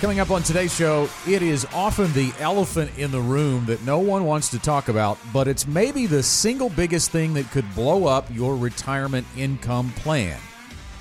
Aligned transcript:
Coming 0.00 0.20
up 0.20 0.30
on 0.30 0.44
today's 0.44 0.72
show, 0.72 1.08
it 1.26 1.42
is 1.42 1.66
often 1.74 2.12
the 2.12 2.32
elephant 2.38 2.96
in 2.98 3.10
the 3.10 3.20
room 3.20 3.66
that 3.66 3.84
no 3.84 3.98
one 3.98 4.24
wants 4.24 4.48
to 4.50 4.58
talk 4.60 4.88
about, 4.88 5.18
but 5.32 5.48
it's 5.48 5.66
maybe 5.66 6.06
the 6.06 6.22
single 6.22 6.68
biggest 6.68 7.10
thing 7.10 7.34
that 7.34 7.50
could 7.50 7.64
blow 7.74 8.04
up 8.06 8.24
your 8.32 8.56
retirement 8.56 9.26
income 9.36 9.90
plan 9.96 10.38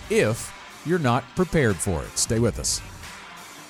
if 0.10 0.52
you're 0.84 0.98
not 0.98 1.24
prepared 1.36 1.76
for 1.76 2.02
it. 2.02 2.18
Stay 2.18 2.40
with 2.40 2.58
us. 2.58 2.82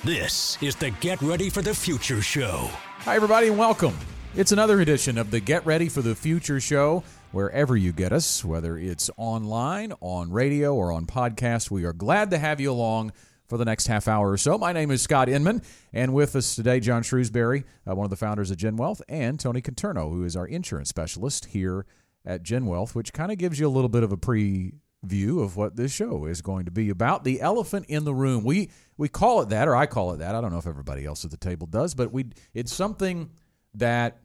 This 0.02 0.56
is 0.62 0.76
the 0.76 0.92
Get 0.92 1.20
Ready 1.20 1.50
for 1.50 1.60
the 1.60 1.74
Future 1.74 2.22
show. 2.22 2.70
Hi, 3.00 3.14
everybody, 3.14 3.48
and 3.48 3.58
welcome. 3.58 3.98
It's 4.34 4.52
another 4.52 4.80
edition 4.80 5.18
of 5.18 5.30
the 5.30 5.40
Get 5.40 5.66
Ready 5.66 5.90
for 5.90 6.00
the 6.00 6.14
Future 6.14 6.58
show. 6.58 7.04
Wherever 7.32 7.76
you 7.76 7.92
get 7.92 8.14
us, 8.14 8.42
whether 8.42 8.78
it's 8.78 9.10
online, 9.18 9.92
on 10.00 10.30
radio, 10.30 10.74
or 10.74 10.90
on 10.90 11.04
podcast, 11.04 11.70
we 11.70 11.84
are 11.84 11.92
glad 11.92 12.30
to 12.30 12.38
have 12.38 12.62
you 12.62 12.70
along 12.70 13.12
for 13.48 13.56
the 13.56 13.64
next 13.64 13.86
half 13.86 14.06
hour 14.06 14.30
or 14.30 14.36
so. 14.36 14.58
My 14.58 14.72
name 14.72 14.90
is 14.90 15.00
Scott 15.02 15.28
Inman, 15.28 15.62
and 15.92 16.12
with 16.12 16.36
us 16.36 16.54
today, 16.54 16.80
John 16.80 17.02
Shrewsbury, 17.02 17.64
uh, 17.88 17.94
one 17.94 18.04
of 18.04 18.10
the 18.10 18.16
founders 18.16 18.50
of 18.50 18.58
Gen 18.58 18.76
Wealth, 18.76 19.00
and 19.08 19.40
Tony 19.40 19.62
Conterno, 19.62 20.10
who 20.10 20.24
is 20.24 20.36
our 20.36 20.46
insurance 20.46 20.90
specialist 20.90 21.46
here 21.46 21.86
at 22.24 22.42
Gen 22.42 22.66
Wealth, 22.66 22.94
which 22.94 23.12
kind 23.12 23.32
of 23.32 23.38
gives 23.38 23.58
you 23.58 23.66
a 23.66 23.70
little 23.70 23.88
bit 23.88 24.02
of 24.02 24.12
a 24.12 24.18
preview 24.18 25.42
of 25.42 25.56
what 25.56 25.76
this 25.76 25.92
show 25.92 26.26
is 26.26 26.42
going 26.42 26.66
to 26.66 26.70
be 26.70 26.90
about. 26.90 27.24
The 27.24 27.40
elephant 27.40 27.86
in 27.88 28.04
the 28.04 28.14
room. 28.14 28.44
We 28.44 28.70
we 28.98 29.08
call 29.08 29.40
it 29.40 29.48
that, 29.48 29.66
or 29.66 29.74
I 29.74 29.86
call 29.86 30.12
it 30.12 30.18
that. 30.18 30.34
I 30.34 30.40
don't 30.40 30.52
know 30.52 30.58
if 30.58 30.66
everybody 30.66 31.06
else 31.06 31.24
at 31.24 31.30
the 31.30 31.36
table 31.38 31.66
does, 31.66 31.94
but 31.94 32.12
we 32.12 32.26
it's 32.52 32.72
something 32.72 33.30
that 33.74 34.18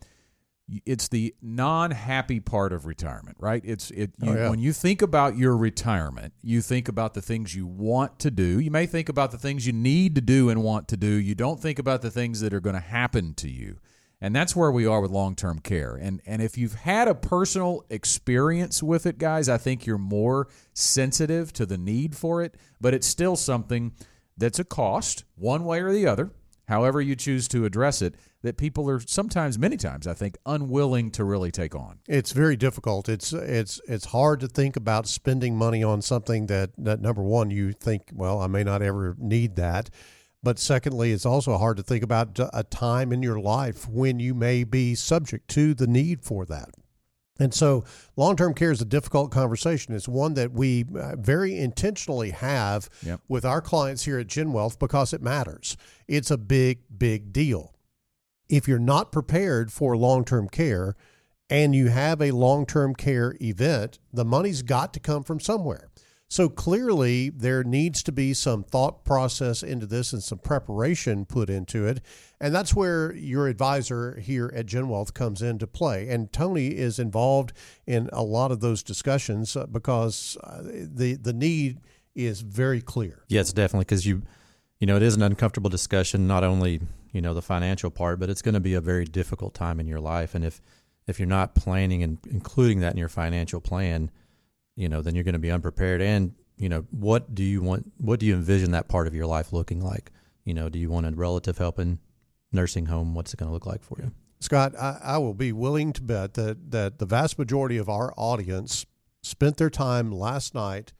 it's 0.85 1.09
the 1.09 1.35
non-happy 1.41 2.39
part 2.39 2.71
of 2.71 2.85
retirement, 2.85 3.37
right? 3.39 3.61
It's 3.65 3.91
it 3.91 4.11
oh, 4.21 4.25
you, 4.25 4.31
Oh, 4.31 4.35
yeah. 4.35 4.49
when 4.49 4.59
you 4.59 4.71
think 4.73 5.01
about 5.01 5.37
your 5.37 5.57
retirement, 5.57 6.33
you 6.41 6.61
think 6.61 6.87
about 6.87 7.13
the 7.13 7.21
things 7.21 7.53
you 7.53 7.67
want 7.67 8.19
to 8.19 8.31
do. 8.31 8.59
You 8.59 8.71
may 8.71 8.85
think 8.85 9.09
about 9.09 9.31
the 9.31 9.37
things 9.37 9.67
you 9.67 9.73
need 9.73 10.15
to 10.15 10.21
do 10.21 10.49
and 10.49 10.63
want 10.63 10.87
to 10.89 10.97
do. 10.97 11.07
You 11.07 11.35
don't 11.35 11.59
think 11.59 11.79
about 11.79 12.01
the 12.01 12.11
things 12.11 12.39
that 12.41 12.53
are 12.53 12.61
going 12.61 12.75
to 12.75 12.79
happen 12.79 13.33
to 13.35 13.49
you. 13.49 13.77
And 14.21 14.33
that's 14.33 14.55
where 14.55 14.71
we 14.71 14.85
are 14.85 15.01
with 15.01 15.11
long-term 15.11 15.59
care. 15.59 15.95
And 15.95 16.21
and 16.25 16.41
if 16.41 16.57
you've 16.57 16.75
had 16.75 17.09
a 17.09 17.15
personal 17.15 17.85
experience 17.89 18.81
with 18.81 19.05
it, 19.05 19.17
guys, 19.17 19.49
I 19.49 19.57
think 19.57 19.85
you're 19.85 19.97
more 19.97 20.47
sensitive 20.73 21.51
to 21.53 21.65
the 21.65 21.77
need 21.77 22.15
for 22.15 22.41
it, 22.41 22.55
but 22.79 22.93
it's 22.93 23.05
still 23.05 23.35
something 23.35 23.91
that's 24.37 24.59
a 24.59 24.63
cost 24.63 25.25
one 25.35 25.65
way 25.65 25.81
or 25.81 25.91
the 25.91 26.07
other 26.07 26.31
however 26.73 26.99
you 26.99 27.15
choose 27.15 27.47
to 27.49 27.65
address 27.65 28.01
it, 28.01 28.15
that 28.41 28.57
people 28.57 28.89
are 28.89 28.99
sometimes, 28.99 29.59
many 29.59 29.77
times, 29.77 30.07
I 30.07 30.15
think, 30.15 30.37
unwilling 30.45 31.11
to 31.11 31.23
really 31.23 31.51
take 31.51 31.75
on. 31.75 31.99
It's 32.07 32.31
very 32.31 32.55
difficult. 32.55 33.07
It's 33.07 33.31
it's 33.31 33.79
it's 33.87 34.05
hard 34.05 34.39
to 34.39 34.47
think 34.47 34.75
about 34.75 35.07
spending 35.07 35.55
money 35.55 35.83
on 35.83 36.01
something 36.01 36.47
that 36.47 36.71
that 36.79 36.99
number 36.99 37.21
one 37.21 37.51
you 37.51 37.73
think, 37.73 38.01
well, 38.11 38.39
I 38.41 38.47
may 38.47 38.63
not 38.63 38.81
ever 38.81 39.15
need 39.19 39.55
that. 39.57 39.91
But 40.41 40.59
secondly, 40.59 41.11
it's 41.11 41.25
also 41.25 41.57
hard 41.57 41.77
to 41.77 41.83
think 41.83 42.03
about 42.03 42.37
a 42.53 42.63
time 42.63 43.13
in 43.13 43.23
your 43.23 43.39
life 43.39 43.87
when 43.87 44.19
you 44.19 44.33
may 44.33 44.63
be 44.63 44.95
subject 44.95 45.47
to 45.49 45.73
the 45.73 45.87
need 45.87 46.21
for 46.21 46.43
that. 46.47 46.71
And 47.43 47.53
so, 47.53 47.83
long 48.15 48.37
term 48.37 48.53
care 48.53 48.71
is 48.71 48.81
a 48.81 48.85
difficult 48.85 49.29
conversation. 49.31 49.93
It's 49.93 50.07
one 50.07 50.33
that 50.35 50.53
we 50.53 50.85
uh, 50.97 51.17
very 51.17 51.57
intentionally 51.57 52.31
have 52.31 52.89
Yep. 53.05 53.19
with 53.27 53.43
our 53.43 53.61
clients 53.61 54.05
here 54.05 54.17
at 54.17 54.27
Gen 54.27 54.53
Wealth 54.53 54.79
because 54.79 55.11
it 55.13 55.21
matters. 55.21 55.75
It's 56.07 56.31
a 56.31 56.37
big, 56.37 56.79
big 56.97 57.33
deal. 57.33 57.73
If 58.47 58.67
you're 58.67 58.79
not 58.79 59.11
prepared 59.11 59.73
for 59.73 59.97
long 59.97 60.23
term 60.23 60.47
care 60.47 60.95
and 61.49 61.75
you 61.75 61.89
have 61.89 62.21
a 62.21 62.31
long 62.31 62.65
term 62.65 62.95
care 62.95 63.35
event, 63.41 63.99
the 64.13 64.23
money's 64.25 64.61
got 64.61 64.93
to 64.93 64.99
come 65.01 65.23
from 65.23 65.39
somewhere. 65.41 65.89
So 66.33 66.49
clearly, 66.49 67.29
there 67.29 67.63
needs 67.63 68.01
to 68.01 68.11
be 68.11 68.33
some 68.33 68.63
thought 68.63 69.05
process 69.05 69.61
into 69.61 69.85
this 69.85 70.13
and 70.13 70.23
some 70.23 70.39
preparation 70.39 71.25
put 71.25 71.47
into 71.47 71.85
it. 71.85 72.01
And 72.41 72.55
that's 72.55 72.73
where 72.73 73.13
your 73.13 73.47
advisor 73.47 74.19
here 74.19 74.51
at 74.55 74.65
Gen 74.65 74.89
Wealth 74.89 75.13
comes 75.13 75.43
into 75.43 75.67
play. 75.67 76.09
And 76.09 76.33
Tony 76.33 76.69
is 76.69 76.97
involved 76.97 77.53
in 77.85 78.09
a 78.11 78.23
lot 78.23 78.51
of 78.51 78.61
those 78.61 78.81
discussions 78.81 79.55
uh, 79.55 79.67
because 79.67 80.35
uh, 80.43 80.63
the, 80.63 81.17
the 81.21 81.33
need 81.33 81.81
is 82.15 82.41
very 82.41 82.81
clear. 82.81 83.25
Yes, 83.27 83.53
definitely, 83.53 83.85
because 83.85 84.07
you, 84.07 84.23
you 84.79 84.87
know, 84.87 84.95
it 84.95 85.03
is 85.03 85.15
an 85.15 85.21
uncomfortable 85.21 85.69
discussion. 85.69 86.25
Not 86.25 86.43
only 86.43 86.81
you 87.11 87.21
know 87.21 87.35
the 87.35 87.43
financial 87.43 87.91
part, 87.91 88.19
but 88.19 88.31
it's 88.31 88.41
going 88.41 88.55
to 88.55 88.59
be 88.59 88.73
a 88.73 88.81
very 88.81 89.05
difficult 89.05 89.53
time 89.53 89.79
in 89.79 89.85
your 89.85 89.99
life. 89.99 90.33
And 90.33 90.43
if 90.43 90.63
if 91.05 91.19
you're 91.19 91.27
not 91.27 91.53
planning 91.53 92.01
and 92.01 92.17
including 92.27 92.79
that 92.79 92.93
in 92.93 92.97
your 92.97 93.07
financial 93.07 93.61
plan, 93.61 94.09
you 94.75 94.89
know, 94.89 95.01
then 95.01 95.15
you're 95.15 95.23
going 95.23 95.33
to 95.33 95.39
be 95.39 95.51
unprepared. 95.51 96.01
And 96.01 96.33
you 96.57 96.69
know, 96.69 96.85
what 96.91 97.33
do 97.33 97.43
you 97.43 97.61
want? 97.61 97.91
What 97.97 98.19
do 98.19 98.25
you 98.25 98.35
envision 98.35 98.71
that 98.71 98.87
part 98.87 99.07
of 99.07 99.15
your 99.15 99.25
life 99.25 99.53
looking 99.53 99.81
like? 99.81 100.11
You 100.45 100.53
know, 100.53 100.69
do 100.69 100.77
you 100.77 100.89
want 100.89 101.05
a 101.05 101.11
relative 101.11 101.57
helping, 101.57 101.99
nursing 102.51 102.87
home? 102.87 103.15
What's 103.15 103.33
it 103.33 103.37
going 103.37 103.49
to 103.49 103.53
look 103.53 103.65
like 103.65 103.83
for 103.83 103.97
you? 103.99 104.11
Scott, 104.39 104.73
I, 104.77 104.99
I 105.01 105.17
will 105.19 105.33
be 105.33 105.53
willing 105.53 105.93
to 105.93 106.01
bet 106.01 106.33
that, 106.33 106.71
that 106.71 106.99
the 106.99 107.05
vast 107.05 107.39
majority 107.39 107.77
of 107.77 107.87
our 107.87 108.13
audience 108.17 108.85
spent 109.21 109.57
their 109.57 109.69
time 109.69 110.11
last 110.11 110.53
night 110.53 110.91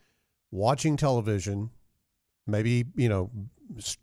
watching 0.50 0.96
television, 0.96 1.70
maybe, 2.46 2.86
you 2.96 3.08
know, 3.08 3.30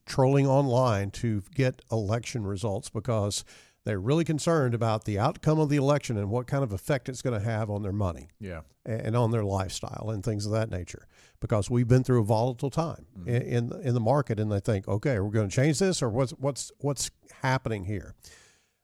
trolling 0.05 0.45
online 0.45 1.09
to 1.11 1.41
get 1.55 1.81
election 1.91 2.45
results 2.45 2.89
because 2.89 3.43
they're 3.85 3.99
really 3.99 4.23
concerned 4.23 4.73
about 4.73 5.05
the 5.05 5.17
outcome 5.17 5.59
of 5.59 5.69
the 5.69 5.75
election 5.77 6.17
and 6.17 6.29
what 6.29 6.45
kind 6.47 6.63
of 6.63 6.71
effect 6.71 7.09
it's 7.09 7.21
going 7.21 7.37
to 7.39 7.43
have 7.45 7.69
on 7.69 7.81
their 7.81 7.91
money 7.91 8.29
Yeah. 8.39 8.61
and 8.85 9.15
on 9.15 9.31
their 9.31 9.43
lifestyle 9.43 10.09
and 10.11 10.23
things 10.23 10.45
of 10.45 10.51
that 10.51 10.69
nature 10.69 11.07
because 11.39 11.69
we've 11.69 11.87
been 11.87 12.03
through 12.03 12.21
a 12.21 12.25
volatile 12.25 12.69
time 12.69 13.05
in, 13.25 13.41
in 13.41 13.81
in 13.83 13.93
the 13.93 13.99
market 13.99 14.39
and 14.39 14.51
they 14.51 14.59
think 14.59 14.87
okay 14.87 15.19
we're 15.19 15.29
going 15.31 15.49
to 15.49 15.55
change 15.55 15.79
this 15.79 16.01
or 16.01 16.09
what's 16.09 16.31
what's 16.31 16.71
what's 16.79 17.09
happening 17.41 17.85
here 17.85 18.13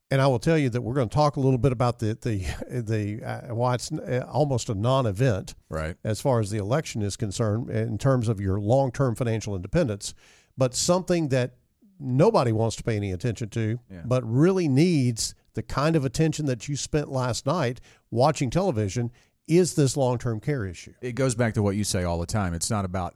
and 0.09 0.21
I 0.21 0.27
will 0.27 0.39
tell 0.39 0.57
you 0.57 0.69
that 0.69 0.81
we're 0.81 0.93
going 0.93 1.09
to 1.09 1.13
talk 1.13 1.35
a 1.35 1.39
little 1.41 1.57
bit 1.57 1.71
about 1.73 1.99
the 1.99 2.17
the 2.21 2.37
the 2.81 3.23
uh, 3.23 3.53
why 3.53 3.75
it's 3.75 3.91
uh, 3.91 4.25
almost 4.31 4.69
a 4.69 4.73
non-event 4.75 5.53
Right. 5.69 5.95
as 6.03 6.21
far 6.21 6.39
as 6.39 6.49
the 6.49 6.57
election 6.57 7.01
is 7.01 7.15
concerned 7.17 7.69
in 7.69 7.97
terms 7.97 8.27
of 8.29 8.39
your 8.39 8.57
long-term 8.59 9.15
financial 9.15 9.53
independence, 9.55 10.13
but 10.57 10.73
something 10.73 11.27
that 11.29 11.55
nobody 11.99 12.51
wants 12.51 12.75
to 12.77 12.83
pay 12.83 12.95
any 12.95 13.11
attention 13.11 13.49
to, 13.49 13.79
Yeah. 13.91 14.01
but 14.05 14.23
really 14.23 14.67
needs 14.67 15.35
the 15.53 15.63
kind 15.63 15.95
of 15.95 16.05
attention 16.05 16.45
that 16.45 16.67
you 16.69 16.75
spent 16.75 17.09
last 17.09 17.45
night 17.45 17.81
watching 18.11 18.49
television 18.49 19.11
is 19.47 19.75
this 19.75 19.95
long-term 19.97 20.39
care 20.39 20.65
issue. 20.65 20.93
It 21.01 21.13
goes 21.13 21.33
back 21.35 21.53
to 21.55 21.63
what 21.63 21.75
you 21.75 21.83
say 21.83 22.03
all 22.03 22.19
the 22.19 22.25
time. 22.25 22.53
It's 22.53 22.69
not 22.69 22.85
about 22.85 23.15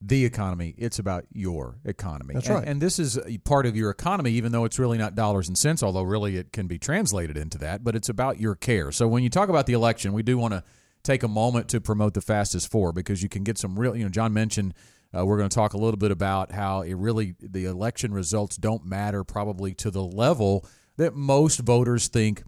the 0.00 0.24
economy, 0.24 0.74
it's 0.78 1.00
about 1.00 1.24
your 1.32 1.78
economy. 1.84 2.34
That's 2.34 2.46
and, 2.46 2.54
right. 2.56 2.68
And 2.68 2.80
this 2.80 3.00
is 3.00 3.18
a 3.18 3.38
part 3.38 3.66
of 3.66 3.76
your 3.76 3.90
economy, 3.90 4.30
even 4.32 4.52
though 4.52 4.64
it's 4.64 4.78
really 4.78 4.96
not 4.96 5.16
dollars 5.16 5.48
and 5.48 5.58
cents, 5.58 5.82
although 5.82 6.02
really 6.02 6.36
it 6.36 6.52
can 6.52 6.68
be 6.68 6.78
translated 6.78 7.36
into 7.36 7.58
that, 7.58 7.82
but 7.82 7.96
it's 7.96 8.08
about 8.08 8.40
your 8.40 8.54
care. 8.54 8.92
So 8.92 9.08
when 9.08 9.24
you 9.24 9.28
talk 9.28 9.48
about 9.48 9.66
the 9.66 9.72
election, 9.72 10.12
we 10.12 10.22
do 10.22 10.38
want 10.38 10.54
to 10.54 10.62
take 11.02 11.24
a 11.24 11.28
moment 11.28 11.68
to 11.70 11.80
promote 11.80 12.14
the 12.14 12.20
fastest 12.20 12.70
four 12.70 12.92
because 12.92 13.22
you 13.22 13.28
can 13.28 13.42
get 13.42 13.58
some 13.58 13.76
real, 13.78 13.96
you 13.96 14.04
know, 14.04 14.08
John 14.08 14.32
mentioned 14.32 14.72
uh, 15.16 15.24
we're 15.24 15.38
going 15.38 15.48
to 15.48 15.54
talk 15.54 15.74
a 15.74 15.78
little 15.78 15.98
bit 15.98 16.10
about 16.10 16.52
how 16.52 16.82
it 16.82 16.94
really, 16.94 17.34
the 17.40 17.64
election 17.64 18.12
results 18.12 18.56
don't 18.56 18.84
matter 18.84 19.24
probably 19.24 19.74
to 19.74 19.90
the 19.90 20.02
level 20.02 20.66
that 20.96 21.14
most 21.14 21.60
voters 21.60 22.08
think 22.08 22.42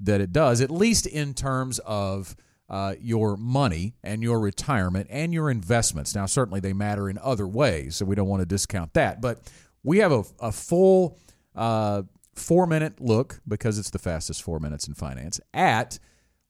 that 0.00 0.20
it 0.20 0.32
does, 0.32 0.60
at 0.60 0.70
least 0.70 1.06
in 1.06 1.34
terms 1.34 1.78
of 1.80 2.34
uh, 2.68 2.94
your 3.00 3.36
money 3.36 3.94
and 4.02 4.22
your 4.22 4.40
retirement 4.40 5.06
and 5.10 5.32
your 5.32 5.50
investments. 5.50 6.14
Now, 6.14 6.26
certainly 6.26 6.58
they 6.58 6.72
matter 6.72 7.08
in 7.08 7.18
other 7.18 7.46
ways, 7.46 7.96
so 7.96 8.04
we 8.04 8.14
don't 8.16 8.28
want 8.28 8.40
to 8.40 8.46
discount 8.46 8.94
that. 8.94 9.20
But 9.20 9.50
we 9.84 9.98
have 9.98 10.10
a, 10.10 10.24
a 10.40 10.52
full 10.52 11.18
uh, 11.54 12.02
four 12.34 12.66
minute 12.66 13.00
look, 13.00 13.40
because 13.46 13.78
it's 13.78 13.90
the 13.90 13.98
fastest 13.98 14.42
four 14.42 14.58
minutes 14.58 14.88
in 14.88 14.94
finance, 14.94 15.38
at 15.52 15.98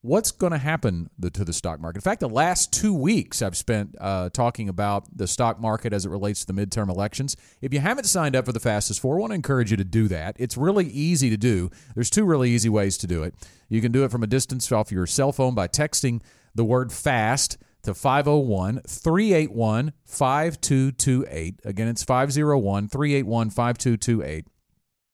what's 0.02 0.32
going 0.32 0.50
to 0.50 0.58
happen 0.58 1.08
the, 1.16 1.30
to 1.30 1.44
the 1.44 1.52
stock 1.52 1.80
market. 1.80 1.98
In 1.98 2.02
fact, 2.02 2.20
the 2.20 2.28
last 2.28 2.72
two 2.72 2.92
weeks 2.92 3.40
I've 3.40 3.56
spent 3.56 3.94
uh, 4.00 4.30
talking 4.30 4.68
about 4.68 5.16
the 5.16 5.28
stock 5.28 5.60
market 5.60 5.92
as 5.92 6.04
it 6.04 6.10
relates 6.10 6.44
to 6.44 6.52
the 6.52 6.66
midterm 6.66 6.88
elections. 6.88 7.36
If 7.60 7.72
you 7.72 7.78
haven't 7.80 8.04
signed 8.04 8.34
up 8.34 8.44
for 8.44 8.52
the 8.52 8.60
fastest 8.60 9.00
four, 9.00 9.16
I 9.16 9.20
want 9.20 9.30
to 9.30 9.36
encourage 9.36 9.70
you 9.70 9.76
to 9.76 9.84
do 9.84 10.08
that. 10.08 10.36
It's 10.38 10.56
really 10.56 10.86
easy 10.86 11.30
to 11.30 11.36
do. 11.36 11.70
There's 11.94 12.10
two 12.10 12.24
really 12.24 12.50
easy 12.50 12.68
ways 12.68 12.98
to 12.98 13.06
do 13.06 13.22
it. 13.22 13.34
You 13.68 13.80
can 13.80 13.92
do 13.92 14.04
it 14.04 14.10
from 14.10 14.24
a 14.24 14.26
distance 14.26 14.70
off 14.72 14.90
your 14.90 15.06
cell 15.06 15.32
phone 15.32 15.54
by 15.54 15.68
texting 15.68 16.20
the 16.54 16.64
word 16.64 16.92
fast 16.92 17.56
to 17.84 17.94
501 17.94 18.82
381 18.86 19.92
5228. 20.04 21.60
Again, 21.64 21.88
it's 21.88 22.02
501 22.02 22.88
381 22.88 23.50
5228. 23.50 24.46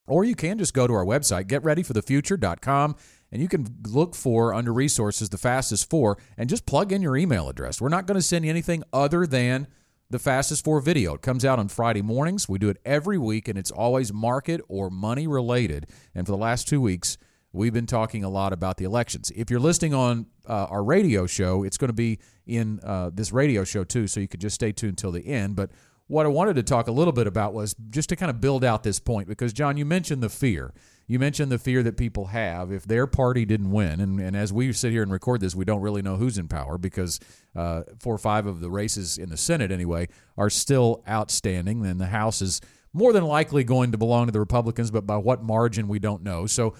Or 0.06 0.24
you 0.24 0.34
can 0.34 0.58
just 0.58 0.72
go 0.72 0.86
to 0.86 0.94
our 0.94 1.04
website, 1.04 1.44
getreadyforthefuture.com, 1.44 2.96
and 3.30 3.42
you 3.42 3.48
can 3.48 3.66
look 3.86 4.14
for 4.14 4.54
under 4.54 4.72
resources 4.72 5.28
the 5.28 5.38
fastest 5.38 5.90
four 5.90 6.18
and 6.36 6.48
just 6.48 6.66
plug 6.66 6.92
in 6.92 7.02
your 7.02 7.16
email 7.16 7.48
address. 7.48 7.80
We're 7.80 7.88
not 7.88 8.06
going 8.06 8.18
to 8.18 8.22
send 8.22 8.44
you 8.44 8.50
anything 8.50 8.82
other 8.92 9.26
than 9.26 9.66
the 10.10 10.18
fastest 10.18 10.64
four 10.64 10.80
video. 10.80 11.14
It 11.14 11.22
comes 11.22 11.44
out 11.44 11.58
on 11.58 11.68
Friday 11.68 12.02
mornings. 12.02 12.48
We 12.48 12.58
do 12.58 12.68
it 12.68 12.78
every 12.84 13.18
week, 13.18 13.48
and 13.48 13.58
it's 13.58 13.70
always 13.70 14.12
market 14.12 14.60
or 14.68 14.88
money 14.90 15.26
related. 15.26 15.86
And 16.14 16.26
for 16.26 16.32
the 16.32 16.38
last 16.38 16.66
two 16.66 16.80
weeks, 16.80 17.18
we've 17.52 17.74
been 17.74 17.86
talking 17.86 18.24
a 18.24 18.30
lot 18.30 18.52
about 18.52 18.78
the 18.78 18.84
elections. 18.84 19.30
If 19.36 19.50
you're 19.50 19.60
listening 19.60 19.92
on 19.92 20.26
uh, 20.48 20.66
our 20.70 20.82
radio 20.82 21.26
show, 21.26 21.62
it's 21.62 21.76
going 21.76 21.88
to 21.88 21.94
be 21.94 22.18
in 22.46 22.80
uh, 22.82 23.10
this 23.12 23.32
radio 23.32 23.64
show 23.64 23.84
too, 23.84 24.06
so 24.06 24.20
you 24.20 24.28
could 24.28 24.40
just 24.40 24.54
stay 24.54 24.72
tuned 24.72 24.96
till 24.96 25.12
the 25.12 25.26
end. 25.26 25.56
But 25.56 25.70
what 26.06 26.24
I 26.24 26.30
wanted 26.30 26.56
to 26.56 26.62
talk 26.62 26.88
a 26.88 26.92
little 26.92 27.12
bit 27.12 27.26
about 27.26 27.52
was 27.52 27.74
just 27.90 28.08
to 28.08 28.16
kind 28.16 28.30
of 28.30 28.40
build 28.40 28.64
out 28.64 28.82
this 28.82 28.98
point 28.98 29.28
because, 29.28 29.52
John, 29.52 29.76
you 29.76 29.84
mentioned 29.84 30.22
the 30.22 30.30
fear. 30.30 30.72
You 31.08 31.18
mentioned 31.18 31.50
the 31.50 31.58
fear 31.58 31.82
that 31.82 31.96
people 31.96 32.26
have 32.26 32.70
if 32.70 32.84
their 32.84 33.06
party 33.06 33.46
didn't 33.46 33.70
win. 33.70 33.98
And, 33.98 34.20
and 34.20 34.36
as 34.36 34.52
we 34.52 34.70
sit 34.74 34.92
here 34.92 35.02
and 35.02 35.10
record 35.10 35.40
this, 35.40 35.54
we 35.54 35.64
don't 35.64 35.80
really 35.80 36.02
know 36.02 36.16
who's 36.16 36.36
in 36.36 36.48
power 36.48 36.76
because 36.76 37.18
uh, 37.56 37.84
four 37.98 38.14
or 38.14 38.18
five 38.18 38.46
of 38.46 38.60
the 38.60 38.68
races 38.68 39.16
in 39.16 39.30
the 39.30 39.38
Senate, 39.38 39.72
anyway, 39.72 40.08
are 40.36 40.50
still 40.50 41.02
outstanding. 41.08 41.80
Then 41.80 41.96
the 41.96 42.06
House 42.06 42.42
is 42.42 42.60
more 42.92 43.14
than 43.14 43.24
likely 43.24 43.64
going 43.64 43.90
to 43.92 43.98
belong 43.98 44.26
to 44.26 44.32
the 44.32 44.38
Republicans, 44.38 44.90
but 44.90 45.06
by 45.06 45.16
what 45.16 45.42
margin, 45.42 45.88
we 45.88 45.98
don't 45.98 46.22
know. 46.22 46.46
So, 46.46 46.74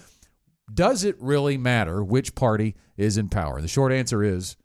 does 0.71 1.03
it 1.03 1.15
really 1.19 1.57
matter 1.57 2.03
which 2.03 2.35
party 2.35 2.75
is 2.95 3.17
in 3.17 3.29
power? 3.29 3.59
The 3.59 3.67
short 3.67 3.91
answer 3.91 4.23
is 4.23 4.55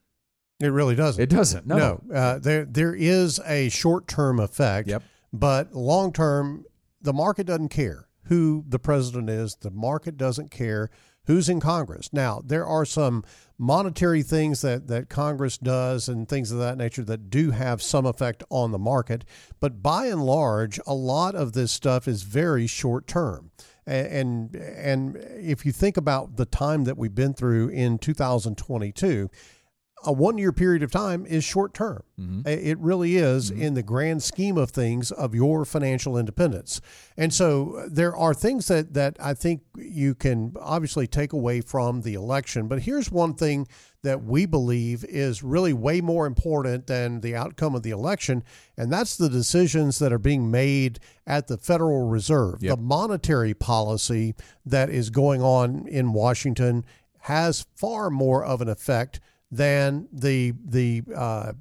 it 0.61 0.69
really 0.69 0.95
doesn't. 0.95 1.23
It 1.23 1.31
doesn't. 1.31 1.67
No, 1.67 2.03
no. 2.07 2.15
Uh, 2.15 2.39
there 2.39 2.67
there 2.67 2.95
is 2.95 3.41
a 3.47 3.71
short 3.71 4.09
term 4.09 4.39
effect. 4.39 4.89
Yep. 4.89 5.03
But 5.33 5.75
long 5.75 6.13
term, 6.13 6.65
the 7.01 7.15
market 7.15 7.47
doesn't 7.47 7.71
care 7.71 8.04
who 8.25 8.65
the 8.69 8.79
president 8.79 9.31
is. 9.31 9.57
The 9.57 9.71
market 9.71 10.17
doesn't 10.17 10.51
care 10.51 10.91
who's 11.27 11.49
in 11.49 11.61
Congress. 11.61 12.11
Now 12.13 12.43
there 12.45 12.67
are 12.67 12.85
some 12.85 13.25
monetary 13.59 14.23
things 14.23 14.61
that 14.61 14.89
that 14.89 15.09
Congress 15.09 15.59
does 15.59 16.09
and 16.09 16.29
things 16.29 16.51
of 16.51 16.59
that 16.59 16.77
nature 16.77 17.05
that 17.05 17.31
do 17.31 17.51
have 17.51 17.83
some 17.83 18.07
effect 18.07 18.43
on 18.51 18.73
the 18.73 18.79
market. 18.79 19.25
But 19.61 19.83
by 19.83 20.07
and 20.07 20.25
large, 20.25 20.79
a 20.87 20.95
lot 20.95 21.35
of 21.35 21.53
this 21.53 21.73
stuff 21.73 22.07
is 22.07 22.23
very 22.23 22.67
short 22.67 23.07
term 23.07 23.51
and 23.87 24.55
and 24.55 25.17
if 25.17 25.67
you 25.67 25.73
think 25.73 25.97
about 25.97 26.37
the 26.37 26.47
time 26.47 26.85
that 26.85 26.97
we've 26.97 27.15
been 27.15 27.35
through 27.35 27.69
in 27.69 27.99
2022 27.99 29.31
a 30.05 30.13
one 30.13 30.39
year 30.39 30.53
period 30.53 30.83
of 30.83 30.91
time 30.91 31.27
is 31.27 31.45
short 31.45 31.75
term. 31.75 32.03
Mm-hmm. 32.19 32.47
It 32.47 32.79
really 32.79 33.17
is 33.17 33.51
mm-hmm. 33.51 33.63
in 33.63 33.75
the 33.75 33.83
grand 33.83 34.23
scheme 34.23 34.57
of 34.57 34.71
things 34.71 35.11
of 35.11 35.35
your 35.35 35.65
financial 35.65 36.17
independence. 36.17 36.81
And 37.17 37.33
so 37.33 37.77
uh, 37.77 37.89
there 37.91 38.15
are 38.17 38.35
things 38.35 38.69
that, 38.69 38.95
that 38.95 39.17
I 39.21 39.35
think 39.35 39.63
you 39.77 40.15
can 40.15 40.55
obviously 40.61 41.07
take 41.07 41.33
away 41.33 41.61
from 41.61 42.03
the 42.03 42.15
election. 42.15 42.69
But 42.69 42.83
here's 42.83 43.11
one 43.11 43.35
thing 43.35 43.67
that 44.03 44.23
we 44.23 44.45
believe 44.45 45.05
is 45.09 45.43
really 45.43 45.73
way 45.73 46.01
more 46.01 46.27
important 46.27 46.87
than 46.87 47.21
the 47.21 47.35
outcome 47.35 47.75
of 47.75 47.83
the 47.83 47.91
election, 47.91 48.45
and 48.77 48.93
that's 48.93 49.17
the 49.17 49.31
decisions 49.31 49.99
that 49.99 50.13
are 50.13 50.19
being 50.19 50.51
made 50.51 51.01
at 51.27 51.47
the 51.47 51.57
Federal 51.57 52.07
Reserve. 52.07 52.63
Yep. 52.63 52.77
The 52.77 52.83
monetary 52.83 53.55
policy 53.55 54.35
that 54.67 54.91
is 54.91 55.09
going 55.09 55.41
on 55.41 55.89
in 55.89 56.13
Washington 56.13 56.85
has 57.21 57.65
far 57.75 58.11
more 58.11 58.45
of 58.45 58.61
an 58.61 58.69
effect 58.69 59.21
than 59.55 60.09
the 60.13 60.53
the 60.65 61.03
uh, 61.15 61.53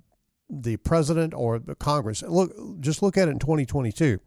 the 0.50 0.78
president 0.78 1.34
or 1.34 1.60
the 1.60 1.76
Congress. 1.76 2.24
Look, 2.24 2.52
just 2.80 3.02
look 3.02 3.18
at 3.18 3.28
it 3.28 3.32
in 3.32 3.40
2022. 3.40 4.20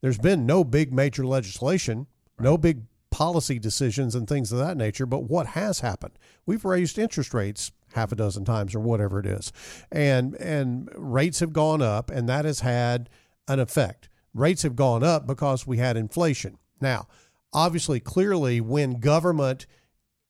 There's 0.00 0.18
been 0.18 0.46
no 0.46 0.64
big 0.64 0.92
major 0.92 1.26
legislation, 1.26 2.06
right. 2.38 2.44
no 2.44 2.56
big 2.56 2.82
policy 3.10 3.58
decisions 3.58 4.14
and 4.14 4.26
things 4.26 4.52
of 4.52 4.58
that 4.58 4.76
nature. 4.76 5.04
But 5.04 5.24
what 5.24 5.48
has 5.48 5.80
happened? 5.80 6.18
We've 6.46 6.64
raised 6.64 6.98
interest 6.98 7.34
rates 7.34 7.72
half 7.94 8.12
a 8.12 8.16
dozen 8.16 8.44
times 8.44 8.74
or 8.74 8.80
whatever 8.80 9.20
it 9.20 9.26
is, 9.26 9.52
and 9.92 10.34
and 10.36 10.88
rates 10.94 11.40
have 11.40 11.52
gone 11.52 11.82
up, 11.82 12.10
and 12.10 12.28
that 12.28 12.46
has 12.46 12.60
had 12.60 13.10
an 13.48 13.60
effect. 13.60 14.08
Rates 14.32 14.62
have 14.62 14.76
gone 14.76 15.02
up 15.02 15.26
because 15.26 15.66
we 15.66 15.76
had 15.76 15.96
inflation. 15.96 16.56
Now, 16.80 17.08
obviously, 17.52 18.00
clearly, 18.00 18.60
when 18.60 19.00
government 19.00 19.66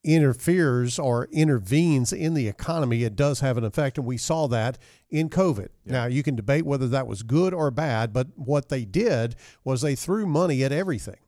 interferes 0.03 0.99
or 0.99 1.29
intervenes 1.31 2.13
in 2.13 2.35
the 2.35 2.49
economy, 2.49 3.05
it 3.05 3.17
does 3.17 3.41
have 3.41 3.59
an 3.59 3.65
effect. 3.65 3.99
And 3.99 4.07
we 4.07 4.17
saw 4.17 4.47
that 4.49 4.79
in 5.11 5.29
COVID. 5.29 5.69
Yeah. 5.85 5.93
Now, 5.93 6.07
you 6.07 6.23
can 6.23 6.37
debate 6.37 6.65
whether 6.65 6.89
that 6.89 7.07
was 7.07 7.23
good 7.23 7.53
or 7.53 7.71
bad, 7.71 8.13
but 8.13 8.29
what 8.37 8.69
they 8.69 8.85
did 8.85 9.37
was 9.65 9.83
they 9.83 9.95
threw 9.95 10.27
money 10.27 10.65
at 10.65 10.73
everything. 10.73 11.19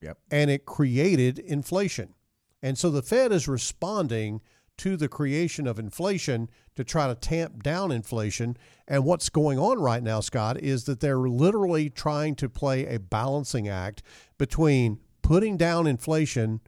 Yep. 0.00 0.18
And 0.30 0.50
it 0.50 0.64
created 0.66 1.38
inflation. 1.38 2.14
And 2.62 2.78
so 2.78 2.90
the 2.90 3.02
Fed 3.02 3.32
is 3.32 3.46
responding 3.46 4.40
to 4.78 4.96
the 4.96 5.08
creation 5.08 5.66
of 5.66 5.78
inflation 5.78 6.48
to 6.74 6.82
try 6.82 7.06
to 7.06 7.14
tamp 7.14 7.62
down 7.62 7.92
inflation. 7.92 8.56
And 8.88 9.04
what's 9.04 9.28
going 9.28 9.58
on 9.58 9.78
right 9.78 10.02
now, 10.02 10.20
Scott, 10.20 10.60
is 10.60 10.84
that 10.84 11.00
they're 11.00 11.28
literally 11.28 11.90
trying 11.90 12.34
to 12.36 12.48
play 12.48 12.86
a 12.86 12.98
balancing 12.98 13.68
act 13.68 14.02
between 14.36 14.98
putting 15.22 15.56
down 15.56 15.86
inflation 15.86 16.60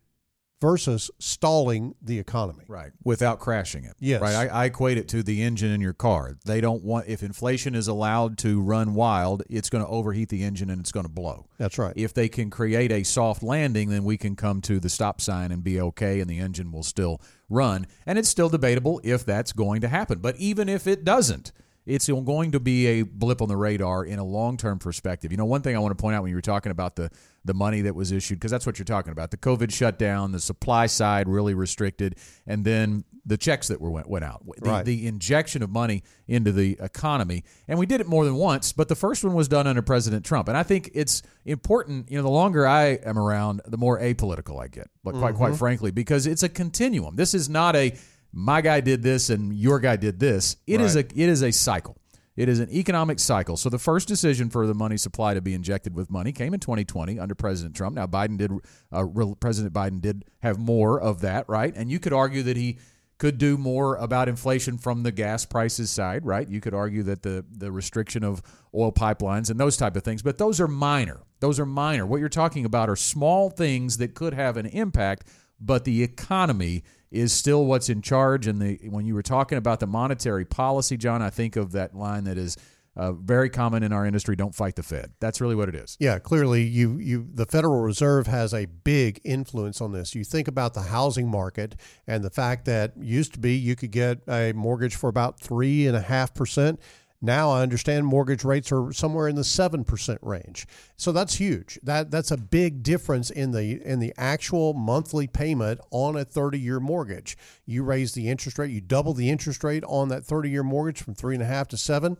versus 0.60 1.10
stalling 1.18 1.94
the 2.00 2.18
economy. 2.18 2.64
Right. 2.66 2.92
Without 3.04 3.40
crashing 3.40 3.84
it. 3.84 3.94
Yes. 4.00 4.22
Right. 4.22 4.34
I, 4.34 4.46
I, 4.46 4.64
equate 4.66 4.96
it 4.96 5.08
to 5.08 5.22
the 5.22 5.42
engine 5.42 5.70
in 5.70 5.80
your 5.80 5.92
car. 5.92 6.36
They 6.44 6.60
don't 6.60 6.82
want, 6.82 7.08
if 7.08 7.22
inflation 7.22 7.74
is 7.74 7.88
allowed 7.88 8.38
to 8.38 8.60
run 8.60 8.94
wild, 8.94 9.42
it's 9.50 9.68
going 9.68 9.84
to 9.84 9.90
overheat 9.90 10.30
the 10.30 10.42
engine 10.42 10.70
and 10.70 10.80
it's 10.80 10.92
going 10.92 11.04
to 11.04 11.12
blow. 11.12 11.46
That's 11.58 11.78
right. 11.78 11.92
If 11.96 12.14
they 12.14 12.28
can 12.28 12.48
create 12.50 12.90
a 12.90 13.02
soft 13.02 13.42
landing, 13.42 13.90
then 13.90 14.04
we 14.04 14.16
can 14.16 14.34
come 14.34 14.62
to 14.62 14.80
the 14.80 14.88
stop 14.88 15.20
sign 15.20 15.52
and 15.52 15.62
be 15.62 15.80
okay 15.80 16.20
and 16.20 16.30
the 16.30 16.38
engine 16.38 16.72
will 16.72 16.82
still 16.82 17.20
run. 17.50 17.86
And 18.06 18.18
it's 18.18 18.28
still 18.28 18.48
debatable 18.48 19.00
if 19.04 19.26
that's 19.26 19.52
going 19.52 19.82
to 19.82 19.88
happen. 19.88 20.20
But 20.20 20.36
even 20.36 20.68
if 20.68 20.86
it 20.86 21.04
doesn't, 21.04 21.52
it's 21.86 22.08
going 22.08 22.52
to 22.52 22.60
be 22.60 22.86
a 22.86 23.02
blip 23.02 23.40
on 23.40 23.48
the 23.48 23.56
radar 23.56 24.04
in 24.04 24.18
a 24.18 24.24
long 24.24 24.56
term 24.56 24.78
perspective. 24.78 25.30
You 25.30 25.38
know, 25.38 25.44
one 25.44 25.62
thing 25.62 25.76
I 25.76 25.78
want 25.78 25.96
to 25.96 26.00
point 26.00 26.16
out 26.16 26.22
when 26.22 26.30
you 26.30 26.36
were 26.36 26.42
talking 26.42 26.72
about 26.72 26.96
the 26.96 27.10
the 27.44 27.54
money 27.54 27.82
that 27.82 27.94
was 27.94 28.10
issued, 28.10 28.40
because 28.40 28.50
that's 28.50 28.66
what 28.66 28.78
you're 28.78 28.84
talking 28.84 29.12
about 29.12 29.30
the 29.30 29.36
COVID 29.36 29.72
shutdown, 29.72 30.32
the 30.32 30.40
supply 30.40 30.86
side 30.86 31.28
really 31.28 31.54
restricted, 31.54 32.16
and 32.46 32.64
then 32.64 33.04
the 33.26 33.36
checks 33.36 33.68
that 33.68 33.80
were 33.80 33.90
went, 33.90 34.08
went 34.08 34.24
out, 34.24 34.44
the, 34.58 34.70
right. 34.70 34.84
the 34.84 35.06
injection 35.06 35.62
of 35.62 35.68
money 35.68 36.04
into 36.28 36.52
the 36.52 36.78
economy. 36.80 37.42
And 37.66 37.76
we 37.76 37.84
did 37.84 38.00
it 38.00 38.06
more 38.06 38.24
than 38.24 38.36
once, 38.36 38.72
but 38.72 38.88
the 38.88 38.94
first 38.94 39.24
one 39.24 39.34
was 39.34 39.48
done 39.48 39.66
under 39.66 39.82
President 39.82 40.24
Trump. 40.24 40.46
And 40.46 40.56
I 40.56 40.62
think 40.62 40.90
it's 40.94 41.22
important, 41.44 42.08
you 42.08 42.16
know, 42.16 42.22
the 42.22 42.30
longer 42.30 42.66
I 42.66 43.00
am 43.04 43.18
around, 43.18 43.62
the 43.66 43.76
more 43.76 43.98
apolitical 43.98 44.62
I 44.62 44.68
get, 44.68 44.88
but 45.02 45.14
quite, 45.14 45.30
mm-hmm. 45.30 45.38
quite 45.38 45.56
frankly, 45.56 45.90
because 45.90 46.28
it's 46.28 46.44
a 46.44 46.48
continuum. 46.48 47.16
This 47.16 47.34
is 47.34 47.48
not 47.48 47.74
a 47.74 47.96
my 48.32 48.60
guy 48.60 48.80
did 48.80 49.02
this 49.02 49.30
and 49.30 49.52
your 49.52 49.80
guy 49.80 49.96
did 49.96 50.20
this. 50.20 50.56
It 50.66 50.78
right. 50.78 50.84
is 50.84 50.96
a 50.96 51.00
it 51.00 51.16
is 51.16 51.42
a 51.42 51.50
cycle. 51.50 51.96
It 52.36 52.50
is 52.50 52.60
an 52.60 52.70
economic 52.70 53.18
cycle. 53.18 53.56
So 53.56 53.70
the 53.70 53.78
first 53.78 54.08
decision 54.08 54.50
for 54.50 54.66
the 54.66 54.74
money 54.74 54.98
supply 54.98 55.32
to 55.32 55.40
be 55.40 55.54
injected 55.54 55.94
with 55.94 56.10
money 56.10 56.32
came 56.32 56.52
in 56.52 56.60
2020 56.60 57.18
under 57.18 57.34
President 57.34 57.74
Trump. 57.74 57.96
Now 57.96 58.06
Biden 58.06 58.36
did 58.36 58.52
uh, 58.92 59.06
President 59.40 59.72
Biden 59.72 60.00
did 60.02 60.24
have 60.40 60.58
more 60.58 61.00
of 61.00 61.22
that, 61.22 61.48
right? 61.48 61.74
And 61.74 61.90
you 61.90 61.98
could 61.98 62.12
argue 62.12 62.42
that 62.42 62.56
he 62.56 62.78
could 63.18 63.38
do 63.38 63.56
more 63.56 63.96
about 63.96 64.28
inflation 64.28 64.76
from 64.76 65.02
the 65.02 65.12
gas 65.12 65.46
prices 65.46 65.90
side, 65.90 66.26
right? 66.26 66.46
You 66.46 66.60
could 66.60 66.74
argue 66.74 67.02
that 67.04 67.22
the 67.22 67.44
the 67.50 67.72
restriction 67.72 68.22
of 68.22 68.42
oil 68.74 68.92
pipelines 68.92 69.50
and 69.50 69.58
those 69.58 69.78
type 69.78 69.96
of 69.96 70.02
things, 70.02 70.22
but 70.22 70.36
those 70.36 70.60
are 70.60 70.68
minor. 70.68 71.22
Those 71.40 71.58
are 71.58 71.66
minor. 71.66 72.06
What 72.06 72.20
you're 72.20 72.28
talking 72.28 72.66
about 72.66 72.90
are 72.90 72.96
small 72.96 73.50
things 73.50 73.96
that 73.98 74.14
could 74.14 74.34
have 74.34 74.58
an 74.58 74.66
impact, 74.66 75.28
but 75.60 75.84
the 75.84 76.02
economy 76.02 76.84
is 77.10 77.32
still 77.32 77.64
what's 77.64 77.88
in 77.88 78.02
charge. 78.02 78.46
And 78.46 78.60
the 78.60 78.78
when 78.88 79.06
you 79.06 79.14
were 79.14 79.22
talking 79.22 79.58
about 79.58 79.80
the 79.80 79.86
monetary 79.86 80.44
policy, 80.44 80.96
John, 80.96 81.22
I 81.22 81.30
think 81.30 81.56
of 81.56 81.72
that 81.72 81.94
line 81.94 82.24
that 82.24 82.36
is 82.36 82.56
uh, 82.96 83.12
very 83.12 83.50
common 83.50 83.82
in 83.82 83.92
our 83.92 84.06
industry. 84.06 84.36
Don't 84.36 84.54
fight 84.54 84.74
the 84.74 84.82
Fed. 84.82 85.12
That's 85.20 85.40
really 85.40 85.54
what 85.54 85.68
it 85.68 85.74
is. 85.74 85.96
Yeah, 86.00 86.18
clearly, 86.18 86.62
you 86.62 86.96
you 86.98 87.28
the 87.32 87.46
Federal 87.46 87.80
Reserve 87.80 88.26
has 88.26 88.54
a 88.54 88.64
big 88.66 89.20
influence 89.22 89.80
on 89.80 89.92
this. 89.92 90.14
You 90.14 90.24
think 90.24 90.48
about 90.48 90.74
the 90.74 90.82
housing 90.82 91.30
market 91.30 91.76
and 92.06 92.24
the 92.24 92.30
fact 92.30 92.64
that 92.64 92.92
used 92.98 93.34
to 93.34 93.38
be 93.38 93.54
you 93.54 93.76
could 93.76 93.90
get 93.90 94.20
a 94.28 94.52
mortgage 94.52 94.96
for 94.96 95.08
about 95.08 95.40
three 95.40 95.86
and 95.86 95.96
a 95.96 96.00
half 96.00 96.34
percent. 96.34 96.80
Now 97.20 97.50
I 97.50 97.62
understand 97.62 98.06
mortgage 98.06 98.44
rates 98.44 98.70
are 98.72 98.92
somewhere 98.92 99.28
in 99.28 99.36
the 99.36 99.44
seven 99.44 99.84
percent 99.84 100.18
range. 100.22 100.66
So 100.96 101.12
that's 101.12 101.36
huge. 101.36 101.78
That 101.82 102.10
that's 102.10 102.30
a 102.30 102.36
big 102.36 102.82
difference 102.82 103.30
in 103.30 103.52
the 103.52 103.80
in 103.84 104.00
the 104.00 104.12
actual 104.16 104.74
monthly 104.74 105.26
payment 105.26 105.80
on 105.90 106.16
a 106.16 106.24
30 106.24 106.58
year 106.58 106.80
mortgage. 106.80 107.36
You 107.64 107.82
raise 107.82 108.12
the 108.12 108.28
interest 108.28 108.58
rate, 108.58 108.70
you 108.70 108.80
double 108.80 109.14
the 109.14 109.30
interest 109.30 109.64
rate 109.64 109.84
on 109.86 110.08
that 110.08 110.24
30 110.24 110.50
year 110.50 110.62
mortgage 110.62 111.02
from 111.02 111.14
three 111.14 111.34
and 111.34 111.42
a 111.42 111.46
half 111.46 111.68
to 111.68 111.76
seven. 111.76 112.18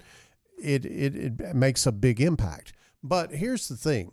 It, 0.63 0.87
it 0.87 1.15
it 1.15 1.55
makes 1.55 1.87
a 1.87 1.93
big 1.93 2.21
impact. 2.21 2.73
But 3.03 3.33
here's 3.33 3.69
the 3.69 3.77
thing. 3.77 4.13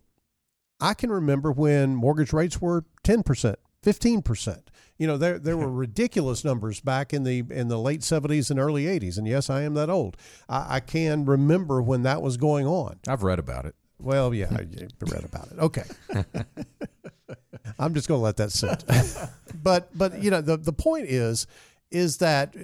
I 0.79 0.93
can 0.93 1.09
remember 1.09 1.51
when 1.51 1.95
mortgage 1.95 2.33
rates 2.33 2.59
were 2.61 2.83
10%, 3.05 3.55
15%. 3.83 4.61
You 4.97 5.07
know, 5.07 5.17
there 5.17 5.39
there 5.39 5.57
were 5.57 5.71
ridiculous 5.71 6.45
numbers 6.45 6.79
back 6.79 7.13
in 7.13 7.23
the 7.23 7.43
in 7.49 7.67
the 7.67 7.79
late 7.79 8.01
70s 8.01 8.51
and 8.51 8.59
early 8.59 8.85
80s. 8.85 9.17
And 9.17 9.27
yes, 9.27 9.49
I 9.49 9.63
am 9.63 9.73
that 9.73 9.89
old. 9.89 10.17
I, 10.47 10.75
I 10.75 10.79
can 10.79 11.25
remember 11.25 11.81
when 11.81 12.03
that 12.03 12.21
was 12.21 12.37
going 12.37 12.67
on. 12.67 12.99
I've 13.07 13.23
read 13.23 13.39
about 13.39 13.65
it. 13.65 13.75
Well, 13.99 14.33
yeah, 14.33 14.49
I 14.51 14.65
read 14.99 15.23
about 15.23 15.47
it. 15.51 15.59
Okay. 15.59 15.83
I'm 17.79 17.93
just 17.93 18.07
going 18.07 18.19
to 18.19 18.23
let 18.23 18.37
that 18.37 18.51
sit. 18.51 18.83
but 19.63 19.97
but 19.97 20.21
you 20.21 20.29
know 20.29 20.41
the 20.41 20.57
the 20.57 20.73
point 20.73 21.07
is 21.07 21.47
is 21.89 22.17
that 22.17 22.55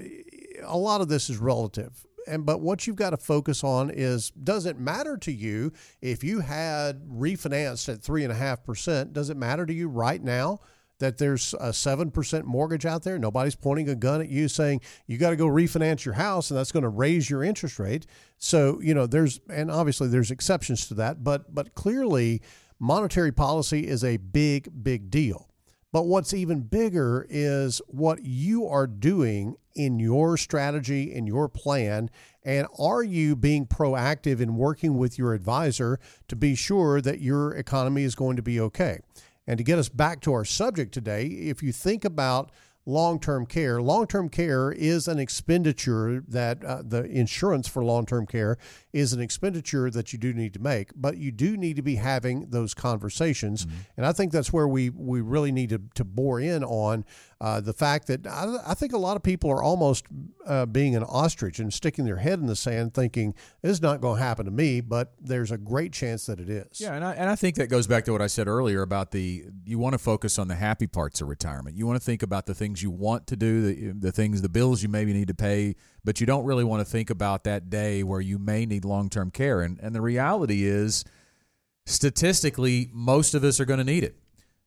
a 0.63 0.77
lot 0.77 1.01
of 1.01 1.07
this 1.07 1.29
is 1.29 1.37
relative. 1.37 2.05
And 2.27 2.45
but 2.45 2.61
what 2.61 2.85
you've 2.85 2.95
got 2.95 3.11
to 3.11 3.17
focus 3.17 3.63
on 3.63 3.89
is 3.89 4.31
does 4.31 4.65
it 4.65 4.79
matter 4.79 5.17
to 5.17 5.31
you 5.31 5.71
if 6.01 6.23
you 6.23 6.41
had 6.41 7.01
refinanced 7.07 7.91
at 7.91 8.01
three 8.01 8.23
and 8.23 8.31
a 8.31 8.35
half 8.35 8.63
percent? 8.63 9.13
Does 9.13 9.29
it 9.29 9.37
matter 9.37 9.65
to 9.65 9.73
you 9.73 9.87
right 9.87 10.21
now? 10.21 10.59
That 10.99 11.17
there's 11.17 11.53
a 11.55 11.69
7% 11.69 12.43
mortgage 12.43 12.85
out 12.85 13.03
there. 13.03 13.17
Nobody's 13.17 13.55
pointing 13.55 13.89
a 13.89 13.95
gun 13.95 14.21
at 14.21 14.29
you 14.29 14.47
saying 14.47 14.81
you 15.07 15.17
got 15.17 15.31
to 15.31 15.35
go 15.35 15.47
refinance 15.47 16.05
your 16.05 16.15
house 16.15 16.51
and 16.51 16.59
that's 16.59 16.71
going 16.71 16.83
to 16.83 16.89
raise 16.89 17.29
your 17.29 17.43
interest 17.43 17.79
rate. 17.79 18.05
So, 18.37 18.79
you 18.81 18.93
know, 18.93 19.07
there's 19.07 19.39
and 19.49 19.71
obviously 19.71 20.07
there's 20.07 20.31
exceptions 20.31 20.87
to 20.87 20.93
that, 20.95 21.23
but 21.23 21.53
but 21.53 21.73
clearly 21.73 22.41
monetary 22.79 23.31
policy 23.31 23.87
is 23.87 24.03
a 24.03 24.17
big 24.17 24.83
big 24.83 25.09
deal. 25.09 25.49
But 25.91 26.05
what's 26.05 26.35
even 26.35 26.61
bigger 26.61 27.25
is 27.29 27.81
what 27.87 28.23
you 28.23 28.67
are 28.67 28.85
doing 28.85 29.55
in 29.73 29.99
your 29.99 30.37
strategy, 30.37 31.11
in 31.11 31.25
your 31.25 31.49
plan, 31.49 32.11
and 32.43 32.67
are 32.77 33.01
you 33.01 33.35
being 33.35 33.65
proactive 33.65 34.39
in 34.39 34.55
working 34.55 34.97
with 34.97 35.17
your 35.17 35.33
advisor 35.33 35.99
to 36.27 36.35
be 36.35 36.53
sure 36.53 37.01
that 37.01 37.21
your 37.21 37.55
economy 37.55 38.03
is 38.03 38.13
going 38.13 38.35
to 38.35 38.43
be 38.43 38.59
okay? 38.59 38.99
And 39.49 39.57
to 39.57 39.63
get 39.63 39.79
us 39.79 39.89
back 39.89 40.21
to 40.21 40.33
our 40.33 40.45
subject 40.45 40.93
today, 40.93 41.25
if 41.25 41.63
you 41.63 41.71
think 41.71 42.05
about 42.05 42.51
long 42.85 43.19
term 43.19 43.45
care. 43.45 43.81
Long 43.81 44.07
term 44.07 44.29
care 44.29 44.71
is 44.71 45.07
an 45.07 45.19
expenditure 45.19 46.23
that 46.27 46.63
uh, 46.63 46.81
the 46.85 47.03
insurance 47.05 47.67
for 47.67 47.83
long 47.83 48.05
term 48.05 48.25
care 48.25 48.57
is 48.93 49.13
an 49.13 49.21
expenditure 49.21 49.89
that 49.91 50.11
you 50.11 50.19
do 50.19 50.33
need 50.33 50.53
to 50.53 50.59
make, 50.59 50.91
but 50.95 51.17
you 51.17 51.31
do 51.31 51.55
need 51.57 51.75
to 51.75 51.81
be 51.81 51.95
having 51.95 52.49
those 52.49 52.73
conversations. 52.73 53.65
Mm-hmm. 53.65 53.77
And 53.97 54.05
I 54.05 54.11
think 54.11 54.31
that's 54.31 54.51
where 54.51 54.67
we, 54.67 54.89
we 54.89 55.21
really 55.21 55.51
need 55.51 55.69
to, 55.69 55.81
to 55.95 56.03
bore 56.03 56.39
in 56.39 56.63
on 56.63 57.05
uh, 57.41 57.61
the 57.61 57.71
fact 57.71 58.07
that 58.07 58.27
I, 58.27 58.57
I, 58.67 58.73
think 58.73 58.91
a 58.91 58.97
lot 58.97 59.15
of 59.15 59.23
people 59.23 59.49
are 59.49 59.63
almost 59.63 60.05
uh, 60.45 60.65
being 60.65 60.93
an 60.97 61.03
ostrich 61.03 61.59
and 61.59 61.73
sticking 61.73 62.03
their 62.03 62.17
head 62.17 62.39
in 62.39 62.47
the 62.47 62.55
sand 62.55 62.93
thinking 62.93 63.33
this 63.61 63.71
is 63.71 63.81
not 63.81 64.01
going 64.01 64.17
to 64.17 64.23
happen 64.23 64.43
to 64.43 64.51
me, 64.51 64.81
but 64.81 65.13
there's 65.21 65.49
a 65.49 65.57
great 65.57 65.93
chance 65.93 66.25
that 66.25 66.41
it 66.41 66.49
is. 66.49 66.81
Yeah, 66.81 66.95
and 66.95 67.05
I, 67.05 67.13
and 67.13 67.29
I 67.29 67.37
think 67.37 67.55
that 67.55 67.67
goes 67.67 67.87
back 67.87 68.03
to 68.05 68.11
what 68.11 68.21
I 68.21 68.27
said 68.27 68.49
earlier 68.49 68.81
about 68.81 69.11
the 69.11 69.45
you 69.63 69.79
want 69.79 69.93
to 69.93 69.99
focus 69.99 70.37
on 70.37 70.49
the 70.49 70.55
happy 70.55 70.85
parts 70.85 71.21
of 71.21 71.29
retirement. 71.29 71.77
You 71.77 71.87
want 71.87 71.97
to 71.97 72.05
think 72.05 72.23
about 72.23 72.45
the 72.45 72.53
things 72.53 72.83
you 72.83 72.91
want 72.91 73.25
to 73.27 73.37
do, 73.37 73.73
the, 73.73 73.91
the 73.93 74.11
things, 74.11 74.41
the 74.41 74.49
bills 74.49 74.83
you 74.83 74.89
maybe 74.89 75.13
need 75.13 75.29
to 75.29 75.33
pay, 75.33 75.75
but 76.03 76.19
you 76.19 76.27
don't 76.27 76.43
really 76.43 76.65
want 76.65 76.81
to 76.81 76.85
think 76.85 77.09
about 77.09 77.45
that 77.45 77.69
day 77.69 78.03
where 78.03 78.19
you 78.19 78.37
may 78.37 78.65
need 78.65 78.83
long 78.83 79.09
term 79.09 79.31
care. 79.31 79.61
And, 79.61 79.79
and 79.79 79.95
the 79.95 80.01
reality 80.01 80.65
is, 80.65 81.05
statistically, 81.85 82.89
most 82.91 83.33
of 83.33 83.45
us 83.45 83.61
are 83.61 83.65
going 83.65 83.79
to 83.79 83.85
need 83.85 84.03
it. 84.03 84.17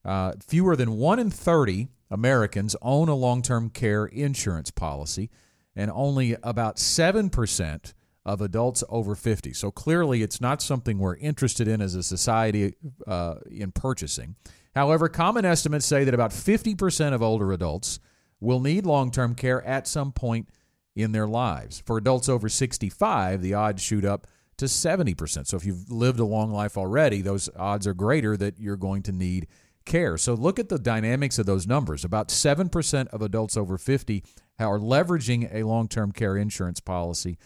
Uh, 0.04 0.32
fewer 0.40 0.74
than 0.74 0.96
1 0.96 1.18
in 1.18 1.30
30 1.30 1.88
Americans 2.10 2.76
own 2.82 3.08
a 3.08 3.14
long 3.14 3.42
term 3.42 3.70
care 3.70 4.06
insurance 4.06 4.70
policy, 4.70 5.30
and 5.74 5.90
only 5.92 6.36
about 6.42 6.76
7% 6.76 7.94
of 8.24 8.40
adults 8.40 8.84
over 8.88 9.14
50. 9.14 9.52
So 9.52 9.70
clearly, 9.70 10.22
it's 10.22 10.40
not 10.40 10.62
something 10.62 10.98
we're 10.98 11.16
interested 11.16 11.66
in 11.66 11.80
as 11.80 11.94
a 11.94 12.02
society 12.02 12.74
uh, 13.06 13.36
in 13.50 13.72
purchasing. 13.72 14.36
However, 14.74 15.08
common 15.08 15.44
estimates 15.44 15.86
say 15.86 16.04
that 16.04 16.14
about 16.14 16.30
50% 16.30 17.14
of 17.14 17.22
older 17.22 17.52
adults 17.52 17.98
will 18.40 18.60
need 18.60 18.86
long 18.86 19.10
term 19.10 19.34
care 19.34 19.64
at 19.64 19.86
some 19.86 20.12
point 20.12 20.48
in 20.94 21.12
their 21.12 21.26
lives. 21.26 21.82
For 21.86 21.96
adults 21.96 22.28
over 22.28 22.48
65, 22.48 23.40
the 23.40 23.54
odds 23.54 23.82
shoot 23.82 24.04
up 24.04 24.26
to 24.58 24.66
70%. 24.66 25.46
So 25.46 25.56
if 25.56 25.64
you've 25.64 25.90
lived 25.90 26.20
a 26.20 26.24
long 26.24 26.52
life 26.52 26.76
already, 26.76 27.22
those 27.22 27.48
odds 27.56 27.86
are 27.86 27.94
greater 27.94 28.36
that 28.36 28.58
you're 28.58 28.76
going 28.76 29.02
to 29.04 29.12
need 29.12 29.46
care. 29.84 30.16
So 30.16 30.34
look 30.34 30.58
at 30.58 30.68
the 30.68 30.78
dynamics 30.78 31.38
of 31.38 31.46
those 31.46 31.66
numbers. 31.66 32.04
About 32.04 32.28
7% 32.28 33.08
of 33.08 33.22
adults 33.22 33.56
over 33.56 33.78
50 33.78 34.24
are 34.58 34.78
leveraging 34.78 35.52
a 35.52 35.64
long 35.64 35.88
term 35.88 36.12
care 36.12 36.36
insurance 36.36 36.80
policy, 36.80 37.38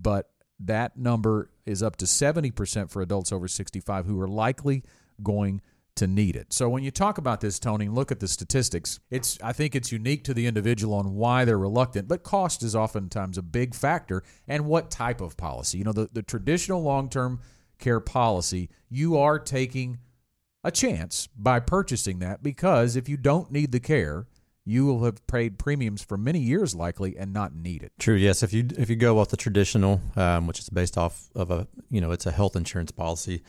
but 0.00 0.30
that 0.60 0.96
number 0.96 1.50
is 1.66 1.82
up 1.82 1.96
to 1.96 2.04
70% 2.04 2.90
for 2.90 3.02
adults 3.02 3.32
over 3.32 3.48
65 3.48 4.06
who 4.06 4.20
are 4.20 4.28
likely 4.28 4.82
going 5.22 5.60
to 5.96 6.06
need 6.06 6.36
it. 6.36 6.52
So 6.52 6.68
when 6.68 6.84
you 6.84 6.92
talk 6.92 7.18
about 7.18 7.40
this, 7.40 7.58
Tony, 7.58 7.88
look 7.88 8.12
at 8.12 8.20
the 8.20 8.28
statistics. 8.28 9.00
It's 9.10 9.38
I 9.42 9.52
think 9.52 9.74
it's 9.74 9.90
unique 9.90 10.24
to 10.24 10.34
the 10.34 10.46
individual 10.46 10.94
on 10.94 11.14
why 11.14 11.44
they're 11.44 11.58
reluctant, 11.58 12.06
but 12.06 12.22
cost 12.22 12.62
is 12.62 12.76
oftentimes 12.76 13.36
a 13.36 13.42
big 13.42 13.74
factor 13.74 14.22
and 14.46 14.66
what 14.66 14.90
type 14.90 15.20
of 15.20 15.36
policy. 15.36 15.78
You 15.78 15.84
know, 15.84 15.92
the, 15.92 16.08
the 16.12 16.22
traditional 16.22 16.82
long-term 16.82 17.40
care 17.78 18.00
policy, 18.00 18.70
you 18.88 19.18
are 19.18 19.40
taking 19.40 19.98
a 20.64 20.70
chance 20.70 21.28
by 21.36 21.60
purchasing 21.60 22.18
that 22.18 22.42
because 22.42 22.96
if 22.96 23.08
you 23.08 23.16
don't 23.16 23.50
need 23.50 23.72
the 23.72 23.80
care, 23.80 24.26
you 24.64 24.84
will 24.84 25.04
have 25.04 25.26
paid 25.26 25.58
premiums 25.58 26.02
for 26.02 26.18
many 26.18 26.38
years 26.38 26.74
likely 26.74 27.16
and 27.16 27.32
not 27.32 27.54
need 27.54 27.82
it. 27.82 27.92
True. 27.98 28.16
Yes. 28.16 28.42
If 28.42 28.52
you 28.52 28.68
if 28.76 28.90
you 28.90 28.96
go 28.96 29.18
off 29.18 29.28
the 29.28 29.36
traditional, 29.36 30.00
um, 30.14 30.46
which 30.46 30.58
is 30.58 30.68
based 30.68 30.98
off 30.98 31.30
of 31.34 31.50
a 31.50 31.66
you 31.90 32.00
know 32.00 32.10
it's 32.10 32.26
a 32.26 32.32
health 32.32 32.54
insurance 32.54 32.90
policy, 32.90 33.42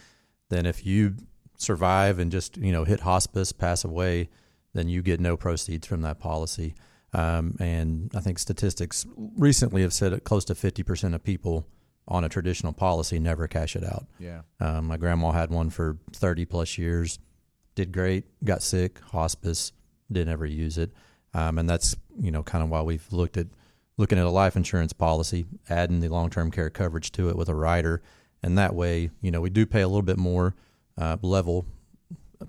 then 0.49 0.65
if 0.65 0.85
you 0.85 1.15
survive 1.57 2.19
and 2.19 2.31
just 2.31 2.55
you 2.55 2.71
know 2.71 2.85
hit 2.85 3.01
hospice, 3.01 3.51
pass 3.51 3.83
away, 3.83 4.29
then 4.73 4.87
you 4.87 5.01
get 5.01 5.19
no 5.19 5.35
proceeds 5.35 5.85
from 5.85 6.01
that 6.03 6.19
policy. 6.19 6.73
Um, 7.11 7.57
and 7.59 8.11
I 8.15 8.21
think 8.21 8.39
statistics 8.39 9.05
recently 9.17 9.81
have 9.81 9.93
said 9.93 10.13
that 10.13 10.23
close 10.23 10.45
to 10.45 10.55
fifty 10.55 10.83
percent 10.83 11.15
of 11.15 11.23
people 11.23 11.67
on 12.09 12.23
a 12.23 12.29
traditional 12.29 12.73
policy 12.73 13.19
never 13.19 13.47
cash 13.47 13.75
it 13.75 13.83
out. 13.83 14.05
Yeah. 14.19 14.41
Um, 14.59 14.87
my 14.87 14.97
grandma 14.97 15.31
had 15.31 15.51
one 15.51 15.69
for 15.69 15.97
thirty 16.11 16.43
plus 16.43 16.77
years, 16.77 17.19
did 17.75 17.91
great, 17.91 18.25
got 18.43 18.61
sick, 18.61 18.99
hospice, 19.11 19.71
didn't 20.11 20.33
ever 20.33 20.45
use 20.45 20.77
it, 20.77 20.91
um, 21.33 21.57
and 21.57 21.69
that's 21.69 21.95
you 22.19 22.31
know 22.31 22.43
kind 22.43 22.63
of 22.63 22.69
why 22.69 22.81
we've 22.81 23.05
looked 23.11 23.37
at 23.37 23.47
looking 23.97 24.17
at 24.17 24.25
a 24.25 24.29
life 24.29 24.55
insurance 24.55 24.91
policy, 24.91 25.45
adding 25.69 25.99
the 25.99 26.09
long 26.09 26.29
term 26.29 26.51
care 26.51 26.69
coverage 26.69 27.11
to 27.13 27.29
it 27.29 27.35
with 27.37 27.47
a 27.47 27.55
rider, 27.55 28.01
and 28.41 28.57
that 28.57 28.73
way 28.73 29.11
you 29.21 29.31
know 29.31 29.39
we 29.39 29.49
do 29.49 29.65
pay 29.65 29.81
a 29.81 29.87
little 29.87 30.01
bit 30.01 30.17
more 30.17 30.55
uh, 30.97 31.17
level 31.21 31.65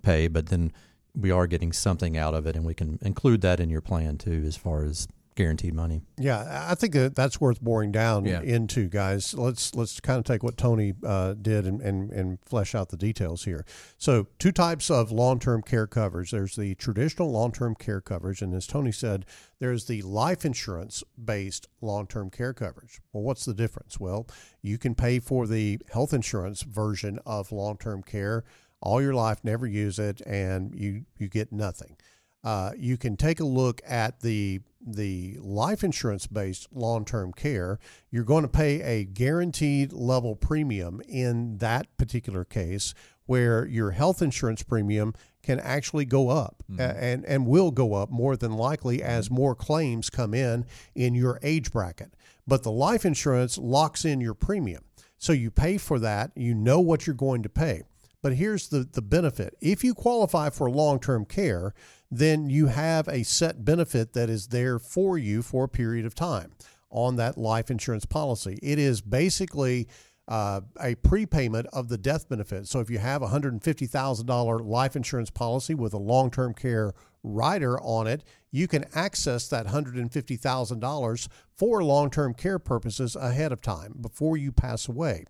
pay, 0.02 0.26
but 0.26 0.46
then 0.46 0.72
we 1.14 1.30
are 1.30 1.46
getting 1.46 1.72
something 1.72 2.16
out 2.16 2.34
of 2.34 2.46
it, 2.46 2.56
and 2.56 2.64
we 2.64 2.74
can 2.74 2.98
include 3.02 3.42
that 3.42 3.60
in 3.60 3.68
your 3.68 3.80
plan 3.82 4.16
too, 4.16 4.42
as 4.46 4.56
far 4.56 4.84
as 4.84 5.06
guaranteed 5.40 5.72
money. 5.72 6.02
Yeah, 6.18 6.66
I 6.68 6.74
think 6.74 6.92
that 6.92 7.14
that's 7.14 7.40
worth 7.40 7.62
boring 7.62 7.92
down 7.92 8.26
yeah. 8.26 8.42
into, 8.42 8.88
guys. 8.88 9.32
Let's 9.32 9.74
let's 9.74 9.98
kind 9.98 10.18
of 10.18 10.24
take 10.24 10.42
what 10.42 10.58
Tony 10.58 10.92
uh, 11.02 11.32
did 11.32 11.66
and, 11.66 11.80
and 11.80 12.10
and 12.10 12.38
flesh 12.44 12.74
out 12.74 12.90
the 12.90 12.98
details 12.98 13.44
here. 13.44 13.64
So, 13.96 14.26
two 14.38 14.52
types 14.52 14.90
of 14.90 15.10
long-term 15.10 15.62
care 15.62 15.86
coverage. 15.86 16.30
There's 16.30 16.56
the 16.56 16.74
traditional 16.74 17.30
long-term 17.30 17.76
care 17.76 18.02
coverage, 18.02 18.42
and 18.42 18.54
as 18.54 18.66
Tony 18.66 18.92
said, 18.92 19.24
there's 19.60 19.86
the 19.86 20.02
life 20.02 20.44
insurance-based 20.44 21.68
long-term 21.80 22.28
care 22.28 22.52
coverage. 22.52 23.00
Well, 23.14 23.22
what's 23.22 23.46
the 23.46 23.54
difference? 23.54 23.98
Well, 23.98 24.26
you 24.60 24.76
can 24.76 24.94
pay 24.94 25.20
for 25.20 25.46
the 25.46 25.78
health 25.90 26.12
insurance 26.12 26.62
version 26.62 27.18
of 27.24 27.50
long-term 27.50 28.02
care 28.02 28.44
all 28.82 29.02
your 29.02 29.14
life, 29.14 29.38
never 29.44 29.66
use 29.66 29.98
it, 29.98 30.20
and 30.22 30.74
you 30.74 31.04
you 31.18 31.28
get 31.28 31.52
nothing. 31.52 31.96
Uh, 32.42 32.72
you 32.76 32.96
can 32.96 33.16
take 33.16 33.40
a 33.40 33.44
look 33.44 33.80
at 33.86 34.20
the 34.20 34.60
the 34.80 35.36
life 35.40 35.84
insurance 35.84 36.26
based 36.26 36.66
long 36.72 37.04
term 37.04 37.32
care, 37.32 37.78
you're 38.10 38.24
going 38.24 38.42
to 38.42 38.48
pay 38.48 38.80
a 38.80 39.04
guaranteed 39.04 39.92
level 39.92 40.34
premium 40.34 41.00
in 41.06 41.58
that 41.58 41.94
particular 41.96 42.44
case 42.44 42.94
where 43.26 43.66
your 43.66 43.92
health 43.92 44.22
insurance 44.22 44.62
premium 44.62 45.14
can 45.42 45.60
actually 45.60 46.04
go 46.04 46.30
up 46.30 46.62
mm-hmm. 46.70 46.80
and, 46.80 47.24
and 47.26 47.46
will 47.46 47.70
go 47.70 47.94
up 47.94 48.10
more 48.10 48.36
than 48.36 48.52
likely 48.52 49.02
as 49.02 49.26
mm-hmm. 49.26 49.36
more 49.36 49.54
claims 49.54 50.10
come 50.10 50.34
in 50.34 50.64
in 50.94 51.14
your 51.14 51.38
age 51.42 51.70
bracket. 51.70 52.14
But 52.46 52.62
the 52.62 52.72
life 52.72 53.04
insurance 53.04 53.56
locks 53.56 54.04
in 54.04 54.20
your 54.20 54.34
premium. 54.34 54.82
So 55.18 55.32
you 55.32 55.50
pay 55.50 55.78
for 55.78 55.98
that, 56.00 56.32
you 56.34 56.54
know 56.54 56.80
what 56.80 57.06
you're 57.06 57.14
going 57.14 57.42
to 57.42 57.48
pay. 57.48 57.82
But 58.22 58.34
here's 58.34 58.68
the, 58.68 58.86
the 58.90 59.02
benefit 59.02 59.56
if 59.60 59.82
you 59.82 59.94
qualify 59.94 60.50
for 60.50 60.70
long 60.70 61.00
term 61.00 61.24
care, 61.24 61.74
then 62.10 62.50
you 62.50 62.66
have 62.66 63.08
a 63.08 63.22
set 63.22 63.64
benefit 63.64 64.12
that 64.12 64.28
is 64.28 64.48
there 64.48 64.78
for 64.78 65.16
you 65.16 65.42
for 65.42 65.64
a 65.64 65.68
period 65.68 66.04
of 66.04 66.14
time 66.14 66.52
on 66.90 67.16
that 67.16 67.38
life 67.38 67.70
insurance 67.70 68.04
policy. 68.04 68.58
It 68.62 68.78
is 68.78 69.00
basically 69.00 69.88
uh, 70.28 70.60
a 70.80 70.94
prepayment 70.96 71.66
of 71.72 71.88
the 71.88 71.98
death 71.98 72.28
benefit. 72.28 72.68
So 72.68 72.80
if 72.80 72.88
you 72.88 72.98
have 72.98 73.22
a 73.22 73.28
$150,000 73.28 74.66
life 74.66 74.96
insurance 74.96 75.30
policy 75.30 75.74
with 75.74 75.92
a 75.92 75.98
long 75.98 76.30
term 76.30 76.54
care 76.54 76.92
rider 77.22 77.80
on 77.80 78.06
it, 78.06 78.24
you 78.52 78.68
can 78.68 78.84
access 78.94 79.48
that 79.48 79.66
$150,000 79.66 81.28
for 81.56 81.84
long 81.84 82.10
term 82.10 82.34
care 82.34 82.58
purposes 82.58 83.16
ahead 83.16 83.52
of 83.52 83.60
time 83.60 83.94
before 84.00 84.36
you 84.36 84.52
pass 84.52 84.88
away. 84.88 85.24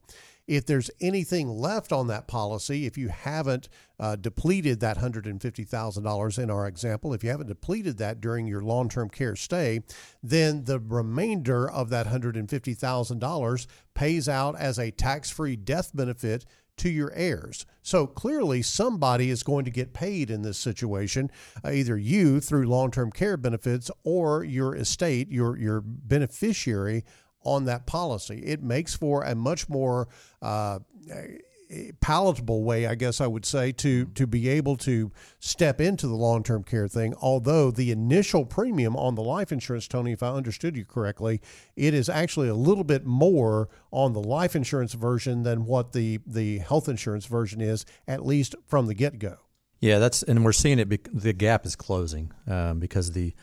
If 0.51 0.67
there's 0.67 0.91
anything 1.01 1.49
left 1.49 1.93
on 1.93 2.09
that 2.09 2.27
policy, 2.27 2.85
if 2.85 2.99
you 2.99 3.07
haven't 3.07 3.69
uh, 4.01 4.17
depleted 4.17 4.81
that 4.81 4.99
$150,000 4.99 6.39
in 6.41 6.51
our 6.51 6.67
example, 6.67 7.15
if 7.15 7.23
you 7.23 7.31
haven't 7.31 7.47
depleted 7.47 7.99
that 7.99 8.21
during 8.21 8.49
your 8.49 8.61
long 8.61 8.89
term 8.89 9.11
care 9.11 9.37
stay, 9.37 9.83
then 10.25 10.65
the 10.65 10.81
remainder 10.81 11.71
of 11.71 11.89
that 11.91 12.09
$150,000 12.09 13.67
pays 13.95 14.29
out 14.29 14.59
as 14.59 14.81
a 14.81 14.91
tax 14.91 15.31
free 15.31 15.55
death 15.55 15.93
benefit 15.95 16.45
to 16.79 16.89
your 16.89 17.13
heirs. 17.13 17.65
So 17.83 18.09
clearly, 18.09 18.61
somebody 18.63 19.31
is 19.31 19.45
going 19.45 19.67
to 19.67 19.71
get 19.71 19.93
paid 19.93 20.33
in 20.33 20.43
this 20.43 20.59
situation, 20.59 21.31
uh, 21.65 21.71
either 21.71 21.97
you 21.97 22.41
through 22.41 22.67
long 22.67 22.91
term 22.91 23.13
care 23.13 23.37
benefits 23.37 23.89
or 24.03 24.43
your 24.43 24.75
estate, 24.75 25.31
your, 25.31 25.57
your 25.57 25.81
beneficiary 25.81 27.05
on 27.43 27.65
that 27.67 27.87
policy. 27.87 28.39
It 28.45 28.63
makes 28.63 28.95
for 28.95 29.23
a 29.23 29.35
much 29.35 29.69
more 29.69 30.09
uh, 30.43 30.81
palatable 32.01 32.65
way, 32.65 32.87
I 32.87 32.95
guess 32.95 33.21
I 33.21 33.27
would 33.27 33.45
say, 33.45 33.73
to 33.73 34.07
to 34.07 34.27
be 34.27 34.49
able 34.49 34.77
to 34.79 35.13
step 35.39 35.81
into 35.81 36.07
the 36.07 36.15
long 36.15 36.43
term 36.43 36.65
care 36.65 36.89
thing. 36.89 37.15
Although 37.21 37.71
the 37.71 37.91
initial 37.91 38.45
premium 38.45 38.97
on 38.97 39.15
the 39.15 39.23
life 39.23 39.53
insurance, 39.53 39.87
Tony, 39.87 40.13
if 40.13 40.23
I 40.23 40.31
understood 40.31 40.77
you 40.77 40.85
correctly, 40.85 41.41
it 41.77 41.95
is 41.95 42.09
actually 42.09 42.49
a 42.49 42.55
little 42.55 42.85
bit 42.85 43.05
more 43.05 43.69
on 43.93 44.13
the 44.13 44.23
life 44.23 44.57
insurance 44.57 44.95
version 44.95 45.43
than 45.43 45.65
what 45.65 45.93
the 45.93 46.21
the 46.27 46.59
health 46.59 46.89
insurance 46.89 47.27
version 47.27 47.61
is, 47.61 47.87
at 48.09 48.25
least 48.27 48.55
from 48.67 48.87
the 48.87 48.95
get 48.95 49.19
go. 49.19 49.37
Yeah, 49.81 49.99
that's 49.99 50.23
and 50.23 50.45
we're 50.45 50.53
seeing 50.53 50.79
it. 50.79 50.89
the 51.15 51.33
gap 51.33 51.65
is 51.65 51.77
closing 51.77 52.33
um, 52.47 52.81
because 52.81 53.13
the 53.13 53.35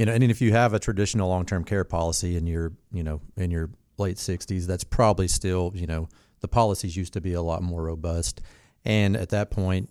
you 0.00 0.06
know, 0.06 0.14
and 0.14 0.24
if 0.24 0.40
you 0.40 0.52
have 0.52 0.72
a 0.72 0.78
traditional 0.78 1.28
long 1.28 1.44
term 1.44 1.62
care 1.62 1.84
policy 1.84 2.34
in 2.34 2.46
your 2.46 2.72
you 2.90 3.02
know 3.02 3.20
in 3.36 3.50
your 3.50 3.68
late 3.98 4.16
60s, 4.16 4.64
that's 4.64 4.82
probably 4.82 5.28
still 5.28 5.72
you 5.74 5.86
know 5.86 6.08
the 6.40 6.48
policies 6.48 6.96
used 6.96 7.12
to 7.12 7.20
be 7.20 7.34
a 7.34 7.42
lot 7.42 7.62
more 7.62 7.82
robust. 7.82 8.40
And 8.82 9.14
at 9.14 9.28
that 9.28 9.50
point, 9.50 9.90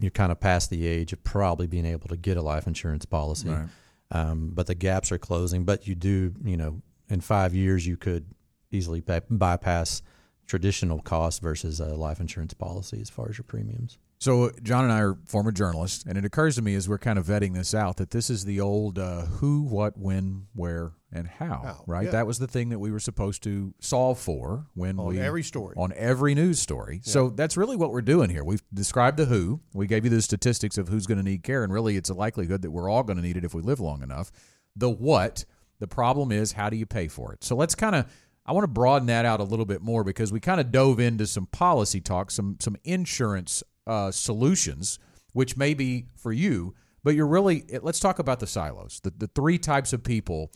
you're 0.00 0.10
kind 0.10 0.32
of 0.32 0.40
past 0.40 0.70
the 0.70 0.88
age 0.88 1.12
of 1.12 1.22
probably 1.22 1.68
being 1.68 1.86
able 1.86 2.08
to 2.08 2.16
get 2.16 2.36
a 2.36 2.42
life 2.42 2.66
insurance 2.66 3.04
policy. 3.04 3.48
Right. 3.48 3.68
Um, 4.10 4.50
but 4.52 4.66
the 4.66 4.74
gaps 4.74 5.12
are 5.12 5.18
closing. 5.18 5.62
But 5.64 5.86
you 5.86 5.94
do, 5.94 6.34
you 6.44 6.56
know, 6.56 6.82
in 7.08 7.20
five 7.20 7.54
years, 7.54 7.86
you 7.86 7.96
could 7.96 8.26
easily 8.72 9.02
by- 9.02 9.22
bypass 9.30 10.02
traditional 10.48 10.98
costs 10.98 11.38
versus 11.38 11.78
a 11.78 11.94
life 11.94 12.18
insurance 12.18 12.54
policy 12.54 13.00
as 13.00 13.08
far 13.08 13.28
as 13.28 13.38
your 13.38 13.44
premiums. 13.44 13.98
So 14.18 14.50
John 14.62 14.84
and 14.84 14.92
I 14.92 15.00
are 15.00 15.18
former 15.26 15.52
journalists, 15.52 16.04
and 16.06 16.16
it 16.16 16.24
occurs 16.24 16.54
to 16.56 16.62
me 16.62 16.74
as 16.74 16.88
we're 16.88 16.98
kind 16.98 17.18
of 17.18 17.26
vetting 17.26 17.54
this 17.54 17.74
out 17.74 17.98
that 17.98 18.10
this 18.10 18.30
is 18.30 18.44
the 18.44 18.60
old 18.60 18.98
uh, 18.98 19.22
who, 19.22 19.62
what, 19.62 19.98
when, 19.98 20.46
where, 20.54 20.92
and 21.12 21.28
how. 21.28 21.60
how 21.62 21.84
right? 21.86 22.06
Yeah. 22.06 22.12
That 22.12 22.26
was 22.26 22.38
the 22.38 22.46
thing 22.46 22.70
that 22.70 22.78
we 22.78 22.90
were 22.90 23.00
supposed 23.00 23.42
to 23.42 23.74
solve 23.80 24.18
for 24.18 24.66
when 24.74 24.98
on 24.98 25.06
we 25.08 25.20
every 25.20 25.42
story 25.42 25.74
on 25.76 25.92
every 25.96 26.34
news 26.34 26.58
story. 26.58 27.00
Yeah. 27.04 27.12
So 27.12 27.30
that's 27.30 27.56
really 27.56 27.76
what 27.76 27.90
we're 27.90 28.02
doing 28.02 28.30
here. 28.30 28.44
We've 28.44 28.62
described 28.72 29.18
the 29.18 29.26
who. 29.26 29.60
We 29.72 29.86
gave 29.86 30.04
you 30.04 30.10
the 30.10 30.22
statistics 30.22 30.78
of 30.78 30.88
who's 30.88 31.06
going 31.06 31.18
to 31.18 31.24
need 31.24 31.42
care, 31.42 31.62
and 31.62 31.72
really, 31.72 31.96
it's 31.96 32.10
a 32.10 32.14
likelihood 32.14 32.62
that 32.62 32.70
we're 32.70 32.88
all 32.88 33.02
going 33.02 33.18
to 33.18 33.22
need 33.22 33.36
it 33.36 33.44
if 33.44 33.54
we 33.54 33.62
live 33.62 33.80
long 33.80 34.02
enough. 34.02 34.32
The 34.76 34.90
what. 34.90 35.44
The 35.80 35.88
problem 35.88 36.30
is 36.30 36.52
how 36.52 36.70
do 36.70 36.76
you 36.76 36.86
pay 36.86 37.08
for 37.08 37.32
it? 37.32 37.42
So 37.42 37.56
let's 37.56 37.74
kind 37.74 37.96
of 37.96 38.06
I 38.46 38.52
want 38.52 38.64
to 38.64 38.68
broaden 38.68 39.06
that 39.06 39.24
out 39.24 39.40
a 39.40 39.44
little 39.44 39.64
bit 39.64 39.82
more 39.82 40.04
because 40.04 40.32
we 40.32 40.38
kind 40.38 40.60
of 40.60 40.70
dove 40.70 41.00
into 41.00 41.26
some 41.26 41.46
policy 41.46 42.00
talk, 42.00 42.30
some 42.30 42.56
some 42.60 42.76
insurance 42.84 43.62
uh, 43.86 44.10
solutions, 44.10 44.98
which 45.32 45.56
may 45.56 45.74
be 45.74 46.06
for 46.16 46.32
you, 46.32 46.74
but 47.02 47.14
you're 47.14 47.26
really, 47.26 47.64
let's 47.82 48.00
talk 48.00 48.18
about 48.18 48.40
the 48.40 48.46
silos, 48.46 49.00
the, 49.02 49.12
the 49.16 49.26
three 49.28 49.58
types 49.58 49.92
of 49.92 50.02
people 50.02 50.50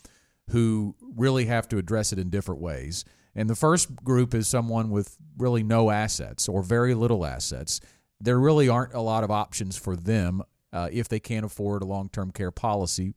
who 0.51 0.95
really 1.17 1.45
have 1.45 1.69
to 1.69 1.79
address 1.79 2.13
it 2.13 2.19
in 2.19 2.31
different 2.31 2.61
ways. 2.61 3.05
And 3.35 3.49
the 3.49 3.55
first 3.55 3.95
group 3.97 4.35
is 4.35 4.49
someone 4.49 4.91
with 4.91 5.17
really 5.37 5.63
no 5.63 5.91
assets 5.91 6.49
or 6.49 6.63
very 6.63 6.95
little 6.95 7.25
assets. 7.25 7.81
There 8.21 8.39
really 8.39 8.69
aren't 8.69 8.95
a 8.95 9.01
lot 9.01 9.25
of 9.25 9.31
options 9.31 9.77
for 9.77 9.95
them 9.95 10.43
uh, 10.73 10.89
if 10.91 11.09
they 11.09 11.21
can't 11.21 11.45
afford 11.45 11.83
a 11.83 11.87
long 11.87 12.09
term 12.09 12.31
care 12.31 12.51
policy 12.51 13.15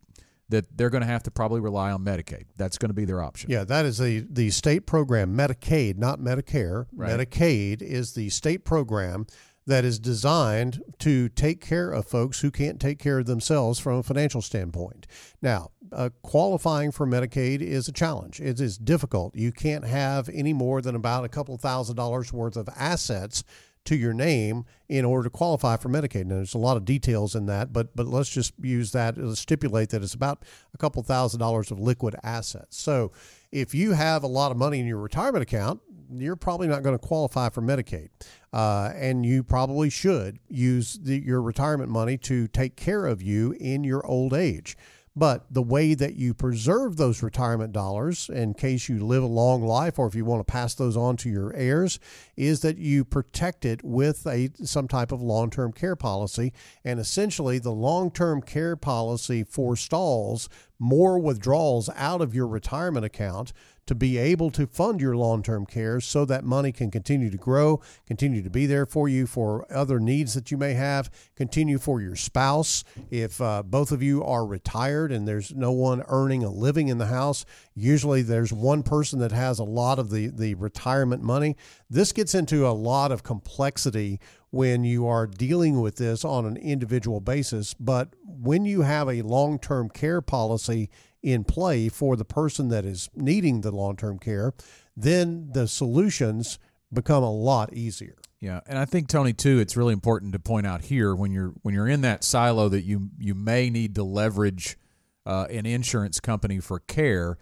that 0.52 0.78
they're 0.78 0.90
going 0.90 1.02
to 1.02 1.08
have 1.08 1.24
to 1.24 1.32
probably 1.32 1.62
rely 1.62 1.92
on 1.92 2.04
Medicaid. 2.04 2.44
That's 2.58 2.78
going 2.78 2.90
to 2.90 2.94
be 2.94 3.06
their 3.06 3.24
option. 3.24 3.50
Yeah, 3.50 3.64
that 3.64 3.86
is 3.86 3.98
the 3.98 4.26
the 4.30 4.50
state 4.52 4.86
program, 4.86 5.36
Medicaid, 5.36 5.98
not 5.98 6.20
Medicare. 6.20 6.86
Right. 6.94 7.10
Medicaid 7.10 7.82
is 7.82 8.14
the 8.14 8.30
state 8.30 8.64
program 8.64 9.26
that 9.68 9.86
is 9.86 10.00
designed 10.00 10.82
to 11.00 11.30
take 11.30 11.62
care 11.62 11.92
of 11.92 12.06
folks 12.06 12.42
who 12.42 12.52
can't 12.52 12.80
take 12.80 13.00
care 13.00 13.20
of 13.20 13.26
themselves 13.26 13.80
from 13.80 13.98
a 13.98 14.04
financial 14.04 14.42
standpoint. 14.42 15.08
Now, 15.42 15.72
uh, 15.92 16.10
qualifying 16.24 16.92
for 16.92 17.06
Medicaid 17.06 17.62
is 17.62 17.88
a 17.88 17.92
challenge. 17.92 18.40
It 18.40 18.60
is 18.60 18.78
difficult. 18.78 19.36
You 19.36 19.52
can't 19.52 19.86
have 19.86 20.30
any 20.30 20.54
more 20.54 20.82
than 20.82 20.96
about 20.96 21.26
a 21.26 21.30
couple 21.30 21.58
thousand 21.58 21.96
dollars 21.96 22.34
worth 22.34 22.58
of 22.58 22.70
assets 22.76 23.44
to 23.84 23.96
your 23.96 24.14
name 24.14 24.64
in 24.90 25.06
order 25.06 25.24
to 25.24 25.30
qualify 25.30 25.76
for 25.76 25.90
Medicaid. 25.90 26.26
Now, 26.26 26.36
there's 26.36 26.54
a 26.54 26.60
lot 26.60 26.78
of 26.78 26.86
details 26.86 27.36
in 27.36 27.48
that, 27.48 27.74
but 27.74 27.96
but 27.96 28.08
let's 28.08 28.30
just 28.30 28.54
use 28.62 28.92
that 28.92 29.18
uh, 29.18 29.34
stipulate 29.36 29.90
that 29.90 30.04
it's 30.04 30.14
about 30.14 30.44
a 30.74 30.78
couple 30.78 31.02
thousand 31.04 31.40
dollars 31.40 31.72
of 31.72 31.80
liquid 31.80 32.16
assets. 32.24 32.78
So, 32.78 33.12
if 33.52 33.74
you 33.74 33.94
have 33.94 34.24
a 34.24 34.28
lot 34.28 34.52
of 34.52 34.58
money 34.58 34.80
in 34.80 34.86
your 34.86 35.00
retirement 35.00 35.42
account, 35.44 35.82
you're 36.12 36.36
probably 36.36 36.68
not 36.68 36.84
going 36.84 36.98
to 36.98 37.06
qualify 37.06 37.50
for 37.50 37.62
Medicaid. 37.62 38.10
Uh, 38.54 38.92
and 38.96 39.26
you 39.26 39.44
probably 39.44 39.90
should 39.90 40.40
use 40.50 41.00
the, 41.02 41.18
your 41.18 41.42
retirement 41.42 41.90
money 41.90 42.18
to 42.18 42.48
take 42.48 42.76
care 42.76 43.06
of 43.06 43.22
you 43.22 43.56
in 43.60 43.84
your 43.84 44.06
old 44.06 44.34
age. 44.34 44.76
But 45.14 45.54
the 45.54 45.62
way 45.62 45.94
that 45.94 46.16
you 46.16 46.34
preserve 46.34 46.96
those 46.96 47.22
retirement 47.22 47.74
dollars 47.74 48.30
in 48.30 48.54
case 48.54 48.88
you 48.88 49.06
live 49.06 49.24
a 49.24 49.28
long 49.28 49.62
life 49.62 50.00
or 50.00 50.08
if 50.08 50.16
you 50.16 50.24
want 50.24 50.40
to 50.40 50.50
pass 50.50 50.74
those 50.74 50.96
on 50.96 51.18
to 51.18 51.30
your 51.30 51.54
heirs 51.54 52.00
is 52.38 52.62
that 52.62 52.78
you 52.78 53.04
protect 53.04 53.66
it 53.66 53.84
with 53.84 54.26
a 54.26 54.52
some 54.64 54.88
type 54.88 55.12
of 55.12 55.22
long-term 55.22 55.74
care 55.74 55.98
policy 55.98 56.54
and 56.86 56.98
essentially 56.98 57.60
the 57.60 57.74
long-term 57.74 58.42
care 58.42 58.78
policy 58.78 59.44
forestalls 59.44 60.48
more 60.80 61.20
withdrawals 61.20 61.90
out 61.98 62.22
of 62.22 62.34
your 62.34 62.48
retirement 62.48 63.04
account 63.06 63.52
to 63.92 63.96
be 63.96 64.18
able 64.18 64.50
to 64.50 64.66
fund 64.66 65.02
your 65.02 65.18
long 65.18 65.44
term 65.44 65.66
care 65.66 66.00
so 66.00 66.24
that 66.24 66.46
money 66.46 66.72
can 66.72 66.90
continue 66.90 67.30
to 67.30 67.36
grow, 67.36 67.82
continue 68.08 68.42
to 68.42 68.50
be 68.50 68.66
there 68.66 68.86
for 68.86 69.10
you 69.10 69.28
for 69.28 69.66
other 69.70 70.00
needs 70.00 70.34
that 70.34 70.50
you 70.50 70.58
may 70.58 70.72
have, 70.76 71.12
continue 71.36 71.78
for 71.78 72.00
your 72.00 72.16
spouse. 72.16 72.86
If 73.10 73.42
uh, 73.42 73.64
both 73.64 73.92
of 73.92 74.02
you 74.02 74.24
are 74.24 74.46
retired 74.46 75.12
and 75.12 75.28
there's 75.28 75.54
no 75.54 75.74
one 75.74 76.04
earning 76.08 76.42
a 76.42 76.50
living 76.50 76.88
in 76.88 77.00
the 77.00 77.08
house, 77.08 77.44
usually 77.76 78.22
there's 78.22 78.54
one 78.54 78.82
person 78.82 79.20
that 79.20 79.34
has 79.34 79.60
a 79.60 79.66
lot 79.66 80.00
of 80.00 80.10
the, 80.10 80.28
the 80.28 80.56
retirement 80.56 81.22
money. 81.22 81.58
This 81.90 82.14
gets 82.14 82.34
into 82.34 82.66
a 82.66 82.72
lot 82.72 83.12
of 83.12 83.24
complexity 83.24 84.22
when 84.52 84.86
you 84.86 85.06
are 85.06 85.28
dealing 85.28 85.82
with 85.82 85.98
this 85.98 86.24
on 86.24 86.46
an 86.46 86.56
individual 86.56 87.20
basis. 87.20 87.74
But 87.74 88.14
when 88.24 88.64
you 88.64 88.84
have 88.84 89.10
a 89.10 89.22
long 89.22 89.60
term 89.60 89.90
care 89.90 90.22
policy, 90.22 90.90
in 91.22 91.44
play 91.44 91.90
for 91.90 92.16
the 92.16 92.26
person 92.26 92.70
that 92.70 92.86
is 92.86 93.10
needing 93.16 93.62
the 93.62 93.72
long 93.72 93.96
term 93.96 94.20
care, 94.20 94.54
then 94.96 95.50
the 95.54 95.68
solutions 95.68 96.60
become 96.92 97.24
a 97.24 97.32
lot 97.32 97.74
easier. 97.74 98.18
Yeah, 98.40 98.62
and 98.66 98.80
I 98.80 98.86
think 98.86 99.08
Tony 99.08 99.34
too. 99.34 99.60
It's 99.60 99.78
really 99.78 99.94
important 99.94 100.34
to 100.34 100.40
point 100.40 100.66
out 100.66 100.82
here 100.82 101.16
when 101.16 101.32
you're 101.32 101.54
when 101.62 101.76
you're 101.76 101.88
in 101.88 102.02
that 102.02 102.24
silo 102.24 102.70
that 102.70 102.82
you 102.82 103.10
you 103.20 103.36
may 103.36 103.70
need 103.70 103.96
to 103.96 104.04
leverage 104.04 104.78
uh, 105.26 105.46
an 105.50 105.66
insurance 105.66 106.20
company 106.20 106.60
for 106.60 106.80
care. 106.80 107.38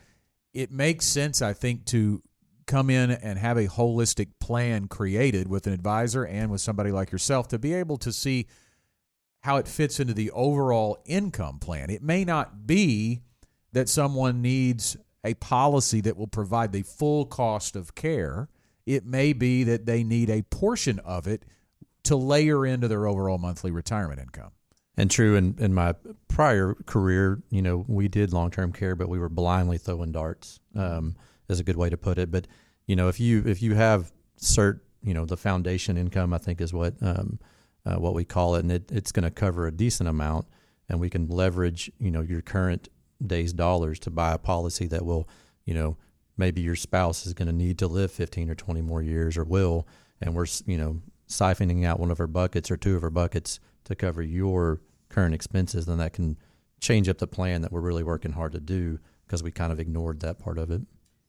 It 0.53 0.71
makes 0.71 1.05
sense, 1.05 1.41
I 1.41 1.53
think, 1.53 1.85
to 1.85 2.21
come 2.65 2.89
in 2.89 3.11
and 3.11 3.39
have 3.39 3.57
a 3.57 3.67
holistic 3.67 4.27
plan 4.39 4.87
created 4.87 5.47
with 5.47 5.67
an 5.67 5.73
advisor 5.73 6.25
and 6.25 6.51
with 6.51 6.61
somebody 6.61 6.91
like 6.91 7.11
yourself 7.11 7.47
to 7.47 7.57
be 7.57 7.73
able 7.73 7.97
to 7.97 8.11
see 8.11 8.47
how 9.41 9.57
it 9.57 9.67
fits 9.67 9.99
into 9.99 10.13
the 10.13 10.29
overall 10.31 10.97
income 11.05 11.59
plan. 11.59 11.89
It 11.89 12.03
may 12.03 12.25
not 12.25 12.67
be 12.67 13.21
that 13.73 13.89
someone 13.89 14.41
needs 14.41 14.97
a 15.23 15.33
policy 15.35 16.01
that 16.01 16.17
will 16.17 16.27
provide 16.27 16.71
the 16.71 16.83
full 16.83 17.25
cost 17.25 17.75
of 17.75 17.95
care. 17.95 18.49
It 18.85 19.05
may 19.05 19.33
be 19.33 19.63
that 19.65 19.85
they 19.85 20.03
need 20.03 20.29
a 20.29 20.41
portion 20.43 20.99
of 20.99 21.27
it 21.27 21.43
to 22.03 22.15
layer 22.15 22.65
into 22.65 22.87
their 22.87 23.07
overall 23.07 23.37
monthly 23.37 23.71
retirement 23.71 24.19
income. 24.19 24.51
And 24.97 25.09
true, 25.09 25.35
in, 25.35 25.55
in 25.59 25.73
my 25.73 25.95
prior 26.27 26.75
career, 26.85 27.41
you 27.49 27.61
know, 27.61 27.85
we 27.87 28.07
did 28.07 28.33
long 28.33 28.51
term 28.51 28.73
care, 28.73 28.95
but 28.95 29.07
we 29.07 29.19
were 29.19 29.29
blindly 29.29 29.77
throwing 29.77 30.11
darts. 30.11 30.59
Um, 30.75 31.15
is 31.49 31.59
a 31.59 31.63
good 31.63 31.75
way 31.75 31.89
to 31.89 31.97
put 31.97 32.17
it. 32.17 32.31
But 32.31 32.47
you 32.85 32.95
know, 32.95 33.09
if 33.09 33.19
you 33.19 33.43
if 33.45 33.61
you 33.61 33.75
have 33.75 34.11
cert, 34.39 34.79
you 35.03 35.13
know, 35.13 35.25
the 35.25 35.37
foundation 35.37 35.97
income, 35.97 36.33
I 36.33 36.37
think 36.37 36.61
is 36.61 36.73
what 36.73 36.95
um, 37.01 37.39
uh, 37.85 37.95
what 37.95 38.13
we 38.13 38.23
call 38.23 38.55
it, 38.55 38.59
and 38.59 38.71
it, 38.71 38.91
it's 38.91 39.11
going 39.11 39.23
to 39.23 39.31
cover 39.31 39.67
a 39.67 39.71
decent 39.71 40.07
amount, 40.07 40.47
and 40.87 40.99
we 40.99 41.09
can 41.09 41.27
leverage, 41.27 41.91
you 41.99 42.11
know, 42.11 42.21
your 42.21 42.41
current 42.41 42.87
day's 43.25 43.53
dollars 43.53 43.99
to 43.99 44.09
buy 44.09 44.33
a 44.33 44.37
policy 44.37 44.87
that 44.87 45.05
will, 45.05 45.27
you 45.65 45.73
know, 45.73 45.97
maybe 46.37 46.61
your 46.61 46.75
spouse 46.75 47.25
is 47.25 47.33
going 47.33 47.47
to 47.47 47.53
need 47.53 47.77
to 47.79 47.87
live 47.87 48.11
15 48.11 48.49
or 48.49 48.55
20 48.55 48.81
more 48.81 49.01
years 49.01 49.37
or 49.37 49.43
will, 49.43 49.87
and 50.21 50.35
we're, 50.35 50.47
you 50.65 50.77
know, 50.77 51.01
siphoning 51.27 51.85
out 51.85 51.99
one 51.99 52.11
of 52.11 52.17
her 52.17 52.27
buckets 52.27 52.71
or 52.71 52.77
two 52.77 52.95
of 52.95 53.01
her 53.01 53.09
buckets 53.09 53.59
to 53.85 53.95
cover 53.95 54.21
your 54.21 54.81
current 55.09 55.35
expenses, 55.35 55.85
then 55.85 55.97
that 55.97 56.13
can 56.13 56.37
change 56.79 57.09
up 57.09 57.17
the 57.17 57.27
plan 57.27 57.61
that 57.61 57.71
we're 57.71 57.81
really 57.81 58.03
working 58.03 58.31
hard 58.31 58.53
to 58.53 58.59
do 58.59 58.99
because 59.25 59.43
we 59.43 59.51
kind 59.51 59.71
of 59.71 59.79
ignored 59.79 60.21
that 60.21 60.39
part 60.39 60.57
of 60.57 60.71
it. 60.71 60.81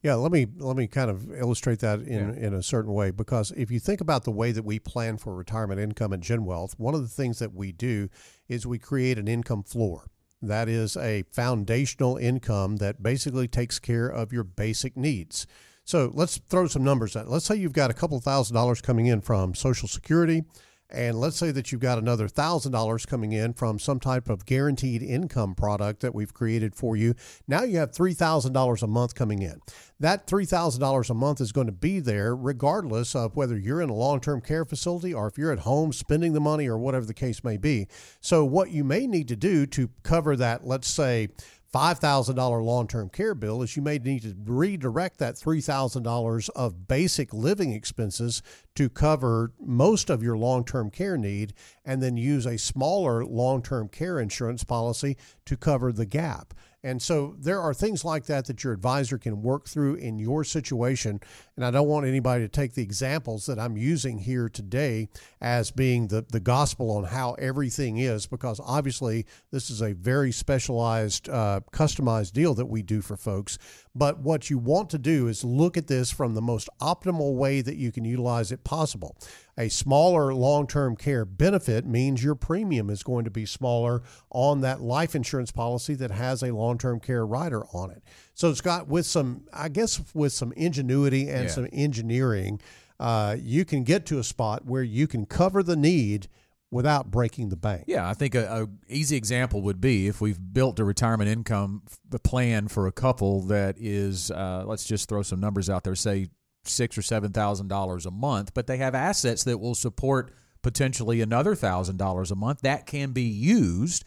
Yeah, 0.03 0.15
let 0.15 0.33
me 0.33 0.47
let 0.57 0.77
me 0.77 0.87
kind 0.87 1.11
of 1.11 1.31
illustrate 1.31 1.81
that 1.81 2.01
in, 2.01 2.35
yeah. 2.35 2.47
in 2.47 2.55
a 2.55 2.63
certain 2.63 2.95
way 2.95 3.11
because 3.11 3.53
if 3.55 3.71
you 3.71 3.79
think 3.79 4.01
about 4.01 4.25
the 4.25 4.31
way 4.31 4.51
that 4.51 4.65
we 4.65 4.79
plan 4.79 5.19
for 5.19 5.35
retirement 5.35 5.79
income 5.79 6.15
at 6.15 6.21
Gen 6.21 6.47
Wealth, 6.47 6.75
one 6.79 6.95
of 6.95 7.03
the 7.03 7.09
things 7.09 7.39
that 7.41 7.53
we 7.53 7.71
do 7.71 8.09
is 8.49 8.67
we 8.67 8.79
create 8.79 9.19
an 9.19 9.29
income 9.29 9.63
floor. 9.63 10.09
That 10.43 10.69
is 10.69 10.97
a 10.97 11.25
foundational 11.33 12.17
income 12.17 12.77
that 12.77 13.03
basically 13.03 13.49
takes 13.49 13.79
care 13.79 14.07
of 14.09 14.33
your 14.33 14.45
basic 14.45 14.97
needs. 14.97 15.47
So 15.85 16.11
let's 16.15 16.39
throw 16.49 16.67
some 16.67 16.85
numbers 16.85 17.17
at. 17.17 17.27
It. 17.27 17.31
Let's 17.31 17.45
say 17.45 17.57
you've 17.57 17.73
got 17.73 17.91
a 17.91 17.95
couple 17.95 18.19
thousand 18.21 18.55
dollars 18.55 18.81
coming 18.81 19.07
in 19.07 19.21
from 19.21 19.55
Social 19.55 19.89
Security, 19.89 20.45
and 20.93 21.19
let's 21.19 21.37
say 21.37 21.51
that 21.51 21.71
you've 21.71 21.81
got 21.81 21.99
another 21.99 22.29
thousand 22.29 22.73
dollars 22.73 23.07
coming 23.07 23.33
in 23.33 23.53
from 23.53 23.79
some 23.79 24.01
type 24.01 24.29
of 24.29 24.47
guaranteed 24.47 25.03
income 25.03 25.55
product 25.55 26.01
that 26.01 26.15
we've 26.15 26.35
created 26.35 26.75
for 26.75 26.97
you. 26.97 27.15
Now 27.47 27.63
you 27.63 27.79
have 27.79 27.95
three 27.95 28.15
thousand 28.15 28.53
dollars 28.53 28.83
a 28.83 28.87
month 28.87 29.15
coming 29.15 29.43
in. 29.43 29.61
That 29.99 30.27
three 30.27 30.45
thousand 30.45 30.81
dollars 30.81 31.11
a 31.11 31.15
month 31.15 31.41
is 31.41 31.53
going 31.53 31.67
to 31.67 31.73
be 31.73 32.01
there 32.01 32.35
regardless 32.35 33.15
of 33.15 33.37
whether 33.37 33.57
you're 33.57 33.83
in 33.83 33.91
a 33.91 33.95
long-term 33.95 34.41
care 34.41 34.65
facility 34.65 35.13
or 35.15 35.27
if 35.27 35.39
you're 35.39 35.53
at 35.53 35.61
home 35.61 35.93
spending 35.93 36.33
the 36.33 36.41
money 36.41 36.69
or 36.69 36.79
whatever 36.79 37.07
the 37.07 37.15
case 37.15 37.45
may 37.45 37.57
be. 37.57 37.87
So 38.21 38.45
what 38.45 38.71
you 38.71 38.85
may 38.85 39.07
need 39.07 39.29
to 39.29 39.37
do 39.37 39.67
to 39.67 39.91
cover 40.03 40.37
that, 40.37 40.67
let's 40.67 40.89
say 40.89 41.29
$5,000 41.73 42.65
long 42.65 42.89
term 42.89 43.09
care 43.09 43.35
bill 43.35 43.63
is 43.63 43.77
you 43.77 43.83
may 43.83 43.99
need 43.99 44.23
to 44.23 44.35
redirect 44.45 45.19
that 45.19 45.37
$3,000 45.37 46.51
of 46.57 46.89
basic 46.89 47.33
living 47.33 47.73
expenses 47.73 48.43
to 48.75 48.89
cover 48.89 49.53
most 49.61 50.11
of 50.11 50.23
your 50.23 50.37
long 50.37 50.65
term 50.65 50.91
care 50.91 51.17
need 51.17 51.55
and 51.85 52.03
then 52.03 52.17
use 52.17 52.47
a 52.47 52.59
smaller 52.59 53.25
long 53.25 53.63
term 53.63 53.89
care 53.89 54.19
insurance 54.19 54.65
policy 54.65 55.17
to 55.45 55.57
cover 55.57 55.93
the 55.93 56.07
gap. 56.07 56.55
And 56.83 57.03
so 57.03 57.35
there 57.39 57.61
are 57.61 57.75
things 57.75 58.05
like 58.05 58.25
that 58.27 58.47
that 58.47 58.65
your 58.65 58.73
advisor 58.73 59.19
can 59.19 59.43
work 59.43 59.69
through 59.69 59.97
in 59.97 60.19
your 60.19 60.45
situation. 60.45 61.21
And 61.57 61.65
I 61.65 61.71
don't 61.71 61.89
want 61.89 62.07
anybody 62.07 62.45
to 62.45 62.49
take 62.49 62.75
the 62.75 62.83
examples 62.83 63.45
that 63.47 63.59
I'm 63.59 63.77
using 63.77 64.19
here 64.19 64.49
today 64.49 65.09
as 65.43 65.71
being 65.71 66.09
the, 66.09 66.25
the 66.31 66.41
gospel 66.41 66.91
on 66.93 67.05
how 67.05 67.35
everything 67.35 67.99
is, 67.99 68.27
because 68.27 68.61
obviously 68.65 69.27
this 69.51 69.69
is 69.69 69.83
a 69.83 69.93
very 69.93 70.33
specialized, 70.33 71.29
uh, 71.29 71.61
customized 71.73 72.33
deal 72.33 72.55
that 72.55 72.67
we 72.67 72.83
do 72.83 73.03
for 73.03 73.17
folks. 73.17 73.59
But 73.95 74.21
what 74.21 74.51
you 74.51 74.59
want 74.59 74.89
to 74.91 74.99
do 74.99 75.27
is 75.27 75.43
look 75.43 75.77
at 75.77 75.89
this 75.89 76.13
from 76.13 76.35
the 76.35 76.43
most 76.43 76.69
optimal 76.81 77.35
way 77.35 77.61
that 77.61 77.77
you 77.77 77.91
can 77.91 78.05
utilize 78.05 78.53
it 78.53 78.63
possible. 78.63 79.17
A 79.59 79.69
smaller 79.69 80.33
long 80.33 80.69
term 80.69 80.95
care 80.95 81.25
benefit 81.25 81.85
means 81.85 82.23
your 82.23 82.37
premium 82.37 82.89
is 82.89 83.03
going 83.03 83.25
to 83.25 83.31
be 83.31 83.45
smaller 83.45 84.03
on 84.31 84.61
that 84.61 84.81
life 84.81 85.17
insurance 85.17 85.51
policy 85.51 85.95
that 85.95 86.13
has 86.13 86.43
a 86.43 86.55
long 86.55 86.79
term 86.79 87.01
care 87.01 87.27
rider 87.27 87.65
on 87.75 87.91
it. 87.91 88.03
So, 88.35 88.55
Scott, 88.55 88.87
with 88.87 89.07
some, 89.07 89.43
I 89.53 89.69
guess, 89.69 90.01
with 90.15 90.33
some 90.33 90.53
ingenuity 90.53 91.29
and 91.29 91.45
yeah. 91.45 91.51
some 91.51 91.69
engineering, 91.73 92.61
uh, 93.01 93.37
you 93.41 93.65
can 93.65 93.83
get 93.83 94.07
to 94.07 94.19
a 94.19 94.25
spot 94.25 94.67
where 94.67 94.85
you 94.85 95.09
can 95.09 95.27
cover 95.27 95.63
the 95.63 95.77
need 95.77 96.29
without 96.71 97.11
breaking 97.11 97.49
the 97.49 97.57
bank. 97.57 97.85
Yeah, 97.87 98.09
I 98.09 98.15
think 98.15 98.35
a, 98.35 98.63
a, 98.63 98.69
easy 98.89 99.17
example 99.17 99.63
would 99.63 99.81
be 99.81 100.07
if 100.07 100.21
we've 100.21 100.39
built 100.53 100.79
a 100.79 100.85
retirement 100.85 101.29
income 101.29 101.83
plan 102.23 102.69
for 102.69 102.87
a 102.87 102.93
couple 102.93 103.43
that 103.43 103.77
is, 103.79 104.31
uh, 104.31 104.65
let's 104.67 104.85
just 104.85 105.09
throw 105.09 105.23
some 105.23 105.41
numbers 105.41 105.69
out 105.69 105.85
there, 105.85 105.95
say 105.95 106.29
six 106.65 106.97
or 106.97 107.03
seven 107.03 107.33
thousand 107.33 107.69
dollars 107.69 108.07
a 108.07 108.11
month, 108.11 108.55
but 108.55 108.67
they 108.67 108.77
have 108.77 108.95
assets 108.95 109.45
that 109.45 109.59
will 109.59 109.75
support 109.75 110.33
potentially 110.63 111.21
another 111.21 111.55
thousand 111.55 111.97
dollars 111.97 112.31
a 112.31 112.37
month 112.37 112.61
that 112.61 112.87
can 112.87 113.13
be 113.13 113.23
used 113.23 114.05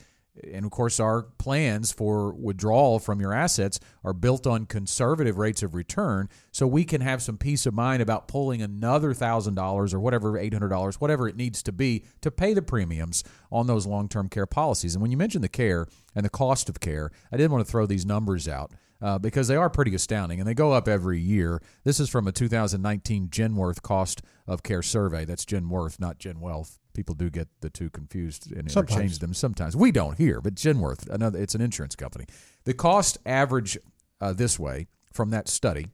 and 0.52 0.65
of 0.65 0.72
course, 0.72 1.00
our 1.00 1.24
plans 1.24 1.91
for 1.91 2.34
withdrawal 2.34 3.00
from 3.00 3.22
your 3.22 3.34
assets 3.34 3.80
are 4.04 4.13
built 4.13 4.48
on 4.48 4.65
conservative 4.65 5.38
rates 5.38 5.62
of 5.62 5.76
return, 5.76 6.28
so 6.52 6.65
we 6.65 6.86
can 6.86 7.02
have 7.02 7.22
some 7.22 7.38
peace 7.38 7.65
of 7.65 7.74
mind 7.74 8.02
about 8.02 8.28
pulling 8.28 8.62
another 8.62 9.13
thousand 9.13 9.56
dollars 9.56 9.93
or 9.93 10.00
whatever, 10.00 10.38
eight 10.38 10.54
hundred 10.54 10.69
dollars, 10.69 11.00
whatever 11.00 11.28
it 11.28 11.36
needs 11.36 11.62
to 11.63 11.72
be 11.72 12.04
to 12.22 12.32
pay 12.32 12.54
the 12.54 12.62
premiums 12.62 13.24
on 13.52 13.67
those 13.67 13.86
long-term 13.86 14.30
care 14.30 14.48
policies. 14.48 14.96
And 14.96 15.02
when 15.02 15.12
you 15.12 15.17
mentioned 15.17 15.43
the 15.43 15.50
care 15.50 15.88
and 16.15 16.26
the 16.26 16.30
cost 16.30 16.67
of 16.67 16.80
care, 16.80 17.12
I 17.32 17.38
did 17.38 17.52
want 17.52 17.63
to 17.65 17.72
throw 17.72 17.86
these 17.86 18.06
numbers 18.06 18.48
out. 18.48 18.72
Uh, 19.02 19.19
because 19.19 19.50
they 19.50 19.56
are 19.58 19.69
pretty 19.69 19.93
astounding 19.93 20.39
and 20.39 20.48
they 20.48 20.54
go 20.54 20.72
up 20.72 20.88
every 20.88 21.19
year. 21.19 21.62
This 21.84 22.00
is 22.00 22.08
from 22.08 22.26
a 22.26 22.32
2019 22.32 23.28
Genworth 23.28 23.82
cost 23.82 24.22
of 24.48 24.63
care 24.63 24.82
survey. 24.82 25.26
That's 25.26 25.43
Genworth, 25.43 26.00
not 26.00 26.19
Genwealth 26.19 26.78
people 26.93 27.15
do 27.15 27.29
get 27.29 27.47
the 27.62 27.69
two 27.69 27.89
confused 27.89 28.51
and 28.51 28.69
sometimes. 28.69 28.91
interchange 28.91 29.19
them 29.19 29.34
sometimes. 29.34 29.75
We 29.75 29.91
don't 29.91 30.17
here, 30.17 30.41
but 30.41 30.56
Genworth, 30.56 31.10
another, 31.10 31.39
it's 31.41 31.56
an 31.56 31.62
insurance 31.62 31.95
company. 31.95 32.25
The 32.65 32.73
cost 32.73 33.17
average 33.25 33.77
uh, 34.21 34.34
this 34.34 34.60
way 34.60 34.88
from 35.12 35.32
that 35.32 35.47
study: 35.47 35.88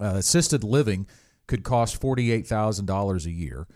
uh, 0.00 0.14
assisted 0.16 0.64
living 0.64 1.06
could 1.46 1.62
cost 1.64 2.00
forty 2.00 2.30
eight 2.32 2.46
thousand 2.46 2.86
dollars 2.86 3.26
a 3.26 3.30
year. 3.30 3.66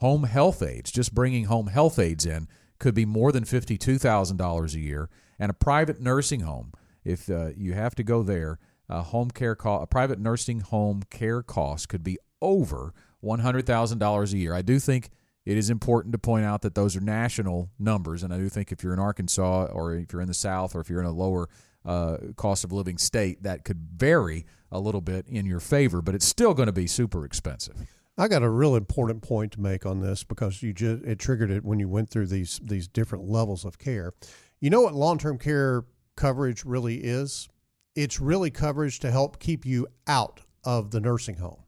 Home 0.00 0.24
health 0.24 0.62
aides, 0.62 0.92
just 0.92 1.12
bringing 1.12 1.46
home 1.46 1.66
health 1.66 1.98
aides 1.98 2.24
in, 2.24 2.46
could 2.78 2.94
be 2.94 3.04
more 3.04 3.32
than 3.32 3.44
fifty 3.44 3.76
two 3.76 3.98
thousand 3.98 4.36
dollars 4.36 4.74
a 4.74 4.80
year, 4.80 5.10
and 5.38 5.50
a 5.50 5.54
private 5.54 6.00
nursing 6.00 6.40
home, 6.40 6.72
if 7.04 7.28
uh, 7.28 7.50
you 7.56 7.74
have 7.74 7.94
to 7.96 8.04
go 8.04 8.22
there, 8.22 8.58
a 8.88 9.02
home 9.02 9.30
care 9.30 9.56
co- 9.56 9.80
a 9.80 9.86
private 9.86 10.20
nursing 10.20 10.60
home 10.60 11.02
care 11.10 11.42
cost 11.42 11.88
could 11.88 12.04
be 12.04 12.16
over 12.40 12.94
one 13.20 13.40
hundred 13.40 13.66
thousand 13.66 13.98
dollars 13.98 14.32
a 14.32 14.38
year. 14.38 14.54
I 14.54 14.62
do 14.62 14.78
think 14.78 15.10
it 15.48 15.56
is 15.56 15.70
important 15.70 16.12
to 16.12 16.18
point 16.18 16.44
out 16.44 16.60
that 16.60 16.74
those 16.74 16.94
are 16.94 17.00
national 17.00 17.70
numbers. 17.78 18.22
And 18.22 18.34
I 18.34 18.36
do 18.36 18.50
think 18.50 18.70
if 18.70 18.82
you're 18.82 18.92
in 18.92 18.98
Arkansas 18.98 19.68
or 19.72 19.94
if 19.94 20.12
you're 20.12 20.20
in 20.20 20.28
the 20.28 20.34
South 20.34 20.74
or 20.74 20.80
if 20.82 20.90
you're 20.90 21.00
in 21.00 21.06
a 21.06 21.10
lower 21.10 21.48
uh, 21.86 22.18
cost 22.36 22.64
of 22.64 22.72
living 22.72 22.98
state, 22.98 23.42
that 23.44 23.64
could 23.64 23.78
vary 23.96 24.44
a 24.70 24.78
little 24.78 25.00
bit 25.00 25.26
in 25.26 25.46
your 25.46 25.58
favor, 25.58 26.02
but 26.02 26.14
it's 26.14 26.26
still 26.26 26.52
going 26.52 26.66
to 26.66 26.72
be 26.72 26.86
super 26.86 27.24
expensive. 27.24 27.76
I 28.18 28.28
got 28.28 28.42
a 28.42 28.50
real 28.50 28.76
important 28.76 29.22
point 29.22 29.52
to 29.52 29.60
make 29.62 29.86
on 29.86 30.00
this 30.00 30.22
because 30.22 30.62
you 30.62 30.74
just 30.74 31.02
it 31.04 31.18
triggered 31.18 31.50
it 31.50 31.64
when 31.64 31.80
you 31.80 31.88
went 31.88 32.10
through 32.10 32.26
these 32.26 32.60
these 32.62 32.86
different 32.86 33.24
levels 33.24 33.64
of 33.64 33.78
care. 33.78 34.12
You 34.60 34.68
know 34.68 34.82
what 34.82 34.92
long-term 34.92 35.38
care 35.38 35.86
coverage 36.14 36.62
really 36.66 36.96
is? 36.96 37.48
It's 37.96 38.20
really 38.20 38.50
coverage 38.50 38.98
to 38.98 39.10
help 39.10 39.38
keep 39.38 39.64
you 39.64 39.86
out 40.06 40.42
of 40.62 40.90
the 40.90 41.00
nursing 41.00 41.36
home. 41.36 41.62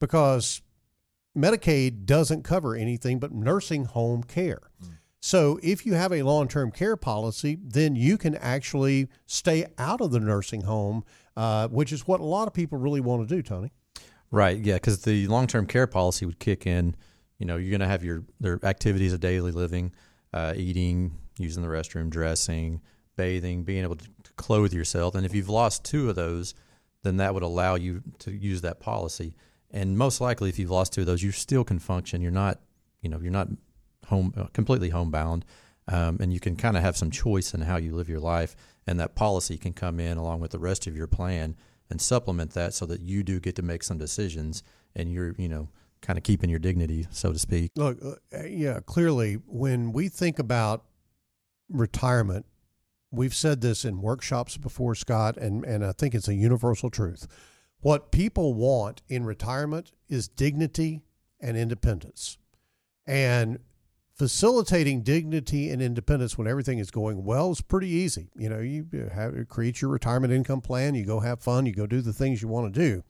Because 0.00 0.60
Medicaid 1.36 2.06
doesn't 2.06 2.42
cover 2.42 2.74
anything 2.74 3.18
but 3.18 3.32
nursing 3.32 3.84
home 3.84 4.22
care. 4.22 4.60
Mm. 4.82 4.92
So 5.20 5.58
if 5.62 5.84
you 5.84 5.94
have 5.94 6.12
a 6.12 6.22
long 6.22 6.48
term 6.48 6.70
care 6.70 6.96
policy, 6.96 7.58
then 7.60 7.96
you 7.96 8.16
can 8.16 8.36
actually 8.36 9.08
stay 9.26 9.66
out 9.76 10.00
of 10.00 10.12
the 10.12 10.20
nursing 10.20 10.62
home, 10.62 11.04
uh, 11.36 11.68
which 11.68 11.92
is 11.92 12.06
what 12.06 12.20
a 12.20 12.24
lot 12.24 12.46
of 12.46 12.54
people 12.54 12.78
really 12.78 13.00
want 13.00 13.28
to 13.28 13.34
do, 13.34 13.42
Tony. 13.42 13.72
Right. 14.30 14.58
Yeah. 14.58 14.74
Because 14.74 15.02
the 15.02 15.26
long 15.26 15.46
term 15.46 15.66
care 15.66 15.86
policy 15.86 16.26
would 16.26 16.38
kick 16.38 16.66
in. 16.66 16.94
You 17.38 17.46
know, 17.46 17.56
you're 17.56 17.70
going 17.70 17.80
to 17.80 17.88
have 17.88 18.04
your 18.04 18.24
their 18.40 18.58
activities 18.64 19.12
of 19.12 19.20
daily 19.20 19.52
living, 19.52 19.92
uh, 20.32 20.54
eating, 20.56 21.18
using 21.38 21.62
the 21.62 21.68
restroom, 21.68 22.08
dressing, 22.08 22.80
bathing, 23.16 23.64
being 23.64 23.82
able 23.82 23.96
to 23.96 24.08
clothe 24.36 24.72
yourself. 24.72 25.14
And 25.14 25.26
if 25.26 25.34
you've 25.34 25.48
lost 25.48 25.84
two 25.84 26.08
of 26.08 26.16
those, 26.16 26.54
then 27.02 27.18
that 27.18 27.34
would 27.34 27.42
allow 27.42 27.74
you 27.74 28.02
to 28.20 28.32
use 28.32 28.62
that 28.62 28.80
policy 28.80 29.34
and 29.70 29.96
most 29.98 30.20
likely 30.20 30.48
if 30.48 30.58
you've 30.58 30.70
lost 30.70 30.92
two 30.92 31.02
of 31.02 31.06
those 31.06 31.22
you 31.22 31.32
still 31.32 31.64
can 31.64 31.78
function. 31.78 32.20
You're 32.20 32.30
not 32.30 32.60
you 33.00 33.08
know 33.08 33.18
you're 33.20 33.32
not 33.32 33.48
home 34.06 34.32
uh, 34.36 34.44
completely 34.52 34.90
homebound 34.90 35.44
um, 35.88 36.18
and 36.20 36.32
you 36.32 36.40
can 36.40 36.56
kind 36.56 36.76
of 36.76 36.82
have 36.82 36.96
some 36.96 37.10
choice 37.10 37.54
in 37.54 37.62
how 37.62 37.76
you 37.76 37.94
live 37.94 38.08
your 38.08 38.20
life 38.20 38.56
and 38.86 38.98
that 39.00 39.14
policy 39.14 39.56
can 39.56 39.72
come 39.72 40.00
in 40.00 40.16
along 40.16 40.40
with 40.40 40.50
the 40.50 40.58
rest 40.58 40.86
of 40.86 40.96
your 40.96 41.06
plan 41.06 41.56
and 41.90 42.00
supplement 42.00 42.52
that 42.52 42.74
so 42.74 42.86
that 42.86 43.00
you 43.00 43.22
do 43.22 43.38
get 43.38 43.54
to 43.56 43.62
make 43.62 43.82
some 43.82 43.98
decisions 43.98 44.62
and 44.94 45.12
you're 45.12 45.34
you 45.38 45.48
know 45.48 45.68
kind 46.02 46.18
of 46.18 46.22
keeping 46.22 46.50
your 46.50 46.58
dignity 46.58 47.06
so 47.10 47.32
to 47.32 47.38
speak. 47.38 47.72
Look 47.76 47.98
uh, 48.02 48.44
yeah 48.44 48.80
clearly 48.84 49.34
when 49.46 49.92
we 49.92 50.08
think 50.08 50.38
about 50.38 50.84
retirement 51.68 52.46
we've 53.10 53.34
said 53.34 53.60
this 53.60 53.84
in 53.84 54.00
workshops 54.00 54.56
before 54.56 54.94
scott 54.94 55.36
and, 55.36 55.64
and 55.64 55.84
i 55.84 55.92
think 55.92 56.14
it's 56.14 56.28
a 56.28 56.34
universal 56.34 56.90
truth 56.90 57.26
what 57.86 58.10
people 58.10 58.52
want 58.52 59.00
in 59.08 59.24
retirement 59.24 59.92
is 60.08 60.26
dignity 60.26 61.04
and 61.38 61.56
independence. 61.56 62.36
And 63.06 63.60
facilitating 64.12 65.02
dignity 65.02 65.70
and 65.70 65.80
independence 65.80 66.36
when 66.36 66.48
everything 66.48 66.80
is 66.80 66.90
going 66.90 67.22
well 67.22 67.52
is 67.52 67.60
pretty 67.60 67.86
easy. 67.86 68.28
You 68.36 68.48
know, 68.48 68.58
you 68.58 68.88
have 69.14 69.34
create 69.48 69.80
your 69.80 69.92
retirement 69.92 70.32
income 70.32 70.62
plan, 70.62 70.96
you 70.96 71.04
go 71.04 71.20
have 71.20 71.38
fun, 71.38 71.64
you 71.64 71.72
go 71.72 71.86
do 71.86 72.00
the 72.00 72.12
things 72.12 72.42
you 72.42 72.48
want 72.48 72.74
to 72.74 72.80
do. 72.80 73.04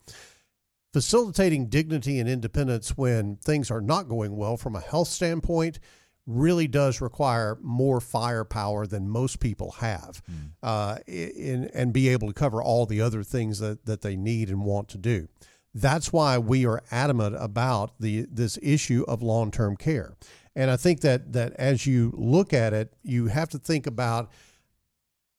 Facilitating 0.93 1.69
dignity 1.69 2.21
and 2.21 2.29
independence 2.29 2.99
when 2.99 3.37
things 3.37 3.71
are 3.71 3.81
not 3.81 4.11
going 4.11 4.37
well 4.37 4.59
from 4.59 4.77
a 4.77 4.81
health 4.81 5.09
standpoint 5.09 5.79
really 6.27 6.67
does 6.67 7.01
require 7.01 7.57
more 7.63 8.01
firepower 8.01 8.87
than 8.87 9.09
most 9.09 9.39
people 9.39 9.71
have 9.73 10.23
mm. 10.31 10.51
uh, 10.63 10.99
in, 11.07 11.71
and 11.73 11.93
be 11.93 12.09
able 12.09 12.27
to 12.27 12.35
cover 12.35 12.63
all 12.63 12.85
the 12.85 13.01
other 13.01 13.23
things 13.23 13.61
that, 13.61 13.87
that 13.87 14.03
they 14.03 14.17
need 14.17 14.51
and 14.51 14.65
want 14.65 14.89
to 14.89 14.99
do. 14.99 15.29
That's 15.73 16.13
why 16.13 16.39
we 16.39 16.67
are 16.67 16.83
adamant 16.91 17.37
about 17.39 17.93
the 18.01 18.27
this 18.31 18.59
issue 18.63 19.05
of 19.07 19.23
long-term 19.23 19.77
care. 19.77 20.15
And 20.55 20.71
I 20.71 20.77
think 20.77 21.01
that 21.01 21.35
that 21.35 21.53
as 21.59 21.87
you 21.87 22.13
look 22.17 22.53
at 22.53 22.73
it, 22.73 22.95
you 23.03 23.27
have 23.27 23.51
to 23.51 23.59
think 23.59 23.87
about 23.87 24.31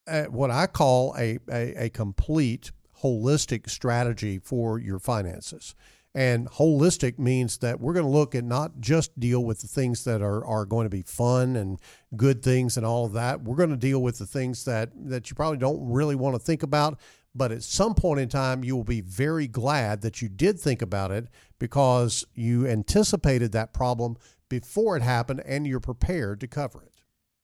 uh, 0.08 0.26
what 0.26 0.52
I 0.52 0.68
call 0.68 1.16
a, 1.18 1.40
a, 1.52 1.86
a 1.86 1.90
complete 1.90 2.72
holistic 3.02 3.70
strategy 3.70 4.40
for 4.40 4.80
your 4.80 5.00
finances. 5.00 5.76
And 6.18 6.50
holistic 6.50 7.20
means 7.20 7.60
that 7.60 7.80
we're 7.80 7.94
going 7.94 8.08
to 8.08 8.12
look 8.12 8.34
at 8.34 8.44
not 8.44 8.80
just 8.80 9.20
deal 9.20 9.46
with 9.46 9.62
the 9.62 9.68
things 9.68 10.04
that 10.06 10.20
are, 10.20 10.44
are 10.44 10.66
going 10.66 10.86
to 10.86 10.90
be 10.90 11.04
fun 11.04 11.56
and 11.56 11.80
good 12.16 12.42
things 12.42 12.76
and 12.76 12.84
all 12.84 13.06
of 13.06 13.14
that. 13.14 13.44
We're 13.44 13.56
going 13.56 13.70
to 13.70 13.78
deal 13.78 14.02
with 14.02 14.18
the 14.18 14.26
things 14.26 14.66
that, 14.66 14.90
that 14.96 15.30
you 15.30 15.36
probably 15.36 15.60
don't 15.60 15.92
really 15.92 16.16
want 16.16 16.34
to 16.34 16.40
think 16.40 16.64
about, 16.64 17.00
But 17.36 17.52
at 17.52 17.62
some 17.62 17.94
point 17.94 18.20
in 18.20 18.30
time, 18.30 18.64
you 18.64 18.76
will 18.76 18.84
be 18.84 19.02
very 19.02 19.48
glad 19.48 20.02
that 20.02 20.24
you 20.24 20.28
did 20.28 20.60
think 20.60 20.82
about 20.82 21.12
it 21.12 21.28
because 21.60 22.26
you 22.34 22.66
anticipated 22.66 23.52
that 23.52 23.72
problem 23.72 24.18
before 24.50 24.98
it 24.98 25.04
happened 25.04 25.44
and 25.46 25.68
you're 25.68 25.80
prepared 25.80 26.40
to 26.40 26.48
cover 26.48 26.82
it. 26.82 26.97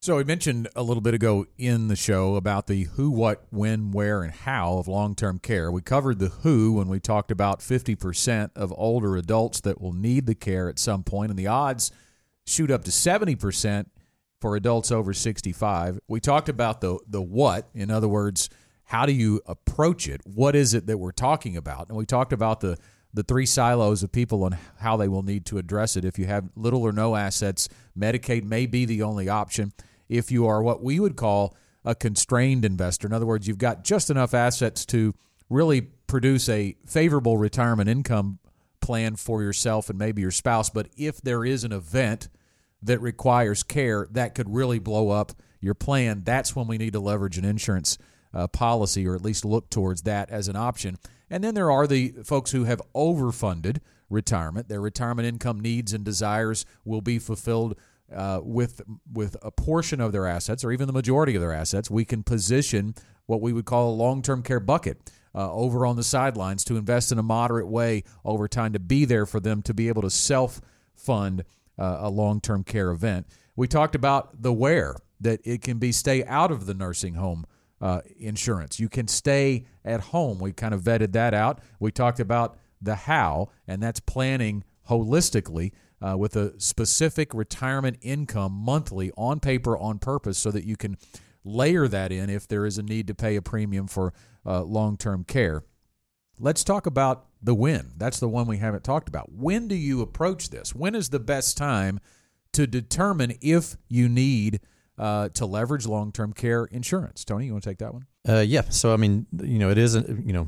So 0.03 0.17
we 0.17 0.25
mentioned 0.25 0.67
a 0.75 0.83
little 0.83 0.99
bit 0.99 1.13
ago 1.13 1.45
in 1.57 1.87
the 1.87 1.95
show 1.95 2.35
about 2.35 2.67
the 2.67 2.89
who, 2.95 3.09
what, 3.09 3.45
when, 3.51 3.93
where, 3.93 4.21
and 4.21 4.33
how 4.33 4.73
of 4.79 4.89
long-term 4.89 5.39
care. 5.39 5.71
We 5.71 5.81
covered 5.81 6.19
the 6.19 6.27
who 6.27 6.73
when 6.73 6.89
we 6.89 6.99
talked 6.99 7.31
about 7.31 7.61
50% 7.61 8.49
of 8.53 8.73
older 8.75 9.15
adults 9.15 9.61
that 9.61 9.79
will 9.79 9.93
need 9.93 10.25
the 10.25 10.35
care 10.35 10.67
at 10.67 10.77
some 10.77 11.03
point, 11.03 11.29
and 11.29 11.39
the 11.39 11.47
odds 11.47 11.89
shoot 12.45 12.69
up 12.69 12.83
to 12.83 12.91
70% 12.91 13.85
for 14.41 14.57
adults 14.57 14.91
over 14.91 15.13
65. 15.13 16.01
We 16.09 16.19
talked 16.19 16.49
about 16.49 16.81
the 16.81 16.99
the 17.07 17.21
what, 17.21 17.69
in 17.73 17.89
other 17.89 18.09
words, 18.09 18.49
how 18.83 19.05
do 19.05 19.13
you 19.13 19.39
approach 19.45 20.09
it? 20.09 20.19
What 20.25 20.53
is 20.53 20.73
it 20.73 20.85
that 20.87 20.97
we're 20.97 21.13
talking 21.13 21.55
about? 21.55 21.87
And 21.87 21.97
we 21.97 22.05
talked 22.05 22.33
about 22.33 22.59
the 22.59 22.77
the 23.13 23.23
three 23.23 23.45
silos 23.45 24.03
of 24.03 24.11
people 24.11 24.43
on 24.43 24.57
how 24.79 24.97
they 24.97 25.07
will 25.07 25.23
need 25.23 25.45
to 25.45 25.59
address 25.59 25.95
it. 25.95 26.03
If 26.03 26.19
you 26.19 26.25
have 26.25 26.49
little 26.57 26.81
or 26.81 26.91
no 26.91 27.15
assets, 27.15 27.69
Medicaid 27.97 28.43
may 28.43 28.65
be 28.65 28.83
the 28.83 29.03
only 29.03 29.29
option 29.29 29.71
if 30.13 30.31
you 30.31 30.45
are 30.47 30.61
what 30.61 30.83
we 30.83 30.99
would 30.99 31.15
call 31.15 31.55
a 31.83 31.95
constrained 31.95 32.63
investor. 32.63 33.07
In 33.07 33.13
other 33.13 33.25
words, 33.25 33.47
you've 33.47 33.57
got 33.57 33.83
just 33.83 34.09
enough 34.09 34.33
assets 34.33 34.85
to 34.85 35.13
really 35.49 35.81
produce 35.81 36.47
a 36.47 36.75
favorable 36.85 37.37
retirement 37.37 37.89
income 37.89 38.39
plan 38.79 39.15
for 39.15 39.41
yourself 39.41 39.89
and 39.89 39.97
maybe 39.97 40.21
your 40.21 40.31
spouse. 40.31 40.69
But 40.69 40.87
if 40.95 41.21
there 41.21 41.43
is 41.43 41.63
an 41.63 41.71
event 41.71 42.29
that 42.81 42.99
requires 43.01 43.63
care 43.63 44.07
that 44.11 44.35
could 44.35 44.53
really 44.53 44.79
blow 44.79 45.09
up 45.09 45.33
your 45.59 45.73
plan, 45.73 46.21
that's 46.23 46.55
when 46.55 46.67
we 46.67 46.77
need 46.77 46.93
to 46.93 46.99
leverage 46.99 47.37
an 47.37 47.45
insurance 47.45 47.97
uh, 48.33 48.47
policy 48.47 49.07
or 49.07 49.15
at 49.15 49.21
least 49.21 49.45
look 49.45 49.69
towards 49.69 50.03
that 50.03 50.29
as 50.29 50.47
an 50.47 50.55
option. 50.55 50.97
And 51.29 51.43
then 51.43 51.55
there 51.55 51.71
are 51.71 51.87
the 51.87 52.13
folks 52.23 52.51
who 52.51 52.65
have 52.65 52.81
overfunded 52.95 53.77
retirement. 54.09 54.69
Their 54.69 54.81
retirement 54.81 55.27
income 55.27 55.59
needs 55.59 55.93
and 55.93 56.03
desires 56.03 56.65
will 56.85 57.01
be 57.01 57.19
fulfilled 57.19 57.75
uh, 58.13 58.39
with 58.43 58.81
with 59.11 59.35
a 59.41 59.51
portion 59.51 59.99
of 59.99 60.11
their 60.11 60.27
assets 60.27 60.63
or 60.63 60.71
even 60.71 60.87
the 60.87 60.93
majority 60.93 61.35
of 61.35 61.41
their 61.41 61.53
assets, 61.53 61.89
we 61.89 62.05
can 62.05 62.23
position 62.23 62.95
what 63.25 63.41
we 63.41 63.53
would 63.53 63.65
call 63.65 63.89
a 63.89 63.95
long-term 63.95 64.43
care 64.43 64.59
bucket 64.59 65.11
uh, 65.35 65.51
over 65.51 65.85
on 65.85 65.95
the 65.95 66.03
sidelines 66.03 66.63
to 66.65 66.77
invest 66.77 67.11
in 67.11 67.17
a 67.17 67.23
moderate 67.23 67.67
way 67.67 68.03
over 68.25 68.47
time 68.47 68.73
to 68.73 68.79
be 68.79 69.05
there 69.05 69.25
for 69.25 69.39
them 69.39 69.61
to 69.61 69.73
be 69.73 69.87
able 69.87 70.01
to 70.01 70.09
self-fund 70.09 71.43
uh, 71.79 71.97
a 72.01 72.09
long-term 72.09 72.63
care 72.63 72.91
event. 72.91 73.27
We 73.55 73.67
talked 73.67 73.95
about 73.95 74.41
the 74.41 74.53
where 74.53 74.95
that 75.21 75.39
it 75.43 75.61
can 75.61 75.77
be 75.77 75.91
stay 75.91 76.23
out 76.25 76.51
of 76.51 76.65
the 76.65 76.73
nursing 76.73 77.15
home 77.15 77.45
uh, 77.81 78.01
insurance. 78.17 78.79
You 78.79 78.89
can 78.89 79.07
stay 79.07 79.65
at 79.83 80.01
home. 80.01 80.39
We 80.39 80.51
kind 80.53 80.73
of 80.73 80.81
vetted 80.81 81.13
that 81.13 81.33
out. 81.33 81.59
We 81.79 81.91
talked 81.91 82.19
about 82.19 82.57
the 82.81 82.95
how, 82.95 83.49
and 83.67 83.81
that's 83.81 83.99
planning 83.99 84.63
holistically 84.89 85.71
uh, 86.03 86.17
with 86.17 86.35
a 86.35 86.59
specific 86.59 87.33
retirement 87.33 87.97
income 88.01 88.51
monthly 88.51 89.11
on 89.17 89.39
paper 89.39 89.77
on 89.77 89.99
purpose 89.99 90.37
so 90.37 90.51
that 90.51 90.65
you 90.65 90.75
can 90.75 90.97
layer 91.45 91.87
that 91.87 92.11
in 92.11 92.29
if 92.29 92.47
there 92.47 92.65
is 92.65 92.77
a 92.77 92.83
need 92.83 93.07
to 93.07 93.15
pay 93.15 93.35
a 93.35 93.41
premium 93.41 93.87
for 93.87 94.13
uh, 94.45 94.61
long 94.63 94.97
term 94.97 95.23
care. 95.23 95.63
Let's 96.39 96.63
talk 96.63 96.85
about 96.85 97.27
the 97.41 97.53
when. 97.53 97.91
That's 97.97 98.19
the 98.19 98.27
one 98.27 98.47
we 98.47 98.57
haven't 98.57 98.83
talked 98.83 99.07
about. 99.07 99.31
When 99.31 99.67
do 99.67 99.75
you 99.75 100.01
approach 100.01 100.49
this? 100.49 100.75
When 100.75 100.95
is 100.95 101.09
the 101.09 101.19
best 101.19 101.57
time 101.57 101.99
to 102.53 102.67
determine 102.67 103.37
if 103.41 103.77
you 103.87 104.09
need 104.09 104.59
uh, 104.97 105.29
to 105.29 105.45
leverage 105.45 105.85
long 105.85 106.11
term 106.11 106.33
care 106.33 106.65
insurance? 106.65 107.23
Tony, 107.23 107.45
you 107.45 107.53
want 107.53 107.63
to 107.63 107.69
take 107.69 107.77
that 107.77 107.93
one? 107.93 108.05
Uh, 108.27 108.39
yeah. 108.39 108.63
So, 108.69 108.93
I 108.93 108.97
mean, 108.97 109.25
you 109.41 109.59
know, 109.59 109.69
it 109.69 109.77
isn't, 109.77 110.25
you 110.25 110.33
know, 110.33 110.47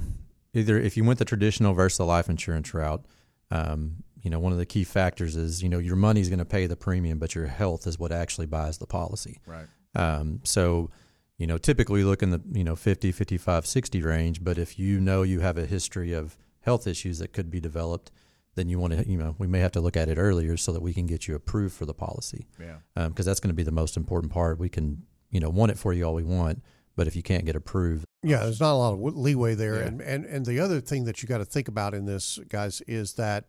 either 0.54 0.78
if 0.78 0.98
you 0.98 1.04
went 1.04 1.20
the 1.20 1.26
traditional 1.26 1.74
versus 1.74 1.98
the 1.98 2.06
life 2.06 2.30
insurance 2.30 2.74
route, 2.74 3.06
um, 3.52 4.04
you 4.26 4.32
know, 4.32 4.40
one 4.40 4.52
of 4.52 4.58
the 4.58 4.66
key 4.66 4.84
factors 4.84 5.36
is, 5.36 5.62
you 5.62 5.70
know, 5.70 5.78
your 5.78 5.96
money's 5.96 6.30
going 6.30 6.40
to 6.40 6.46
pay 6.46 6.66
the 6.66 6.76
premium, 6.76 7.20
but 7.20 7.36
your 7.36 7.46
health 7.46 7.86
is 7.86 8.00
what 8.00 8.12
actually 8.12 8.48
buys 8.48 8.80
the 8.80 8.88
policy. 8.88 9.40
Right. 9.46 9.68
Um, 9.94 10.42
so, 10.44 10.90
you 11.38 11.46
know, 11.46 11.60
typically 11.60 12.04
look 12.04 12.24
in 12.24 12.32
the, 12.32 12.42
you 12.52 12.64
know, 12.64 12.76
50, 12.76 13.12
55, 13.12 13.68
60 13.68 14.02
range. 14.02 14.44
But 14.44 14.58
if 14.58 14.80
you 14.80 15.00
know 15.00 15.22
you 15.22 15.42
have 15.42 15.60
a 15.60 15.68
history 15.68 16.12
of 16.12 16.40
health 16.62 16.88
issues 16.88 17.20
that 17.20 17.34
could 17.34 17.52
be 17.52 17.60
developed, 17.60 18.12
then 18.56 18.68
you 18.68 18.80
want 18.80 18.94
to, 18.94 19.08
you 19.08 19.16
know, 19.16 19.36
we 19.38 19.46
may 19.46 19.60
have 19.60 19.74
to 19.74 19.80
look 19.80 19.96
at 19.96 20.10
it 20.10 20.18
earlier 20.18 20.58
so 20.58 20.74
that 20.74 20.82
we 20.82 20.92
can 20.92 21.06
get 21.06 21.28
you 21.28 21.36
approved 21.36 21.76
for 21.76 21.86
the 21.86 21.94
policy. 21.94 22.48
Yeah. 22.60 22.78
Because 22.96 23.28
um, 23.28 23.30
that's 23.30 23.40
going 23.40 23.52
to 23.52 23.56
be 23.56 23.62
the 23.62 23.72
most 23.72 23.96
important 23.96 24.34
part. 24.34 24.58
We 24.58 24.70
can, 24.70 25.04
you 25.30 25.40
know, 25.40 25.52
want 25.52 25.72
it 25.72 25.78
for 25.78 25.94
you 25.94 26.04
all 26.04 26.16
we 26.16 26.24
want, 26.24 26.64
but 26.96 27.06
if 27.06 27.16
you 27.16 27.22
can't 27.22 27.46
get 27.46 27.56
approved, 27.56 28.06
yeah, 28.24 28.40
there's 28.40 28.60
not 28.60 28.74
a 28.74 28.80
lot 28.80 28.94
of 28.94 29.16
leeway 29.16 29.54
there. 29.54 29.76
Yeah. 29.76 29.86
And, 29.86 30.02
and 30.02 30.26
and 30.26 30.46
the 30.48 30.60
other 30.60 30.82
thing 30.82 31.04
that 31.04 31.22
you 31.22 31.30
got 31.30 31.38
to 31.38 31.46
think 31.46 31.68
about 31.68 31.94
in 31.94 32.06
this, 32.06 32.40
guys, 32.50 32.82
is 32.88 33.14
that 33.14 33.46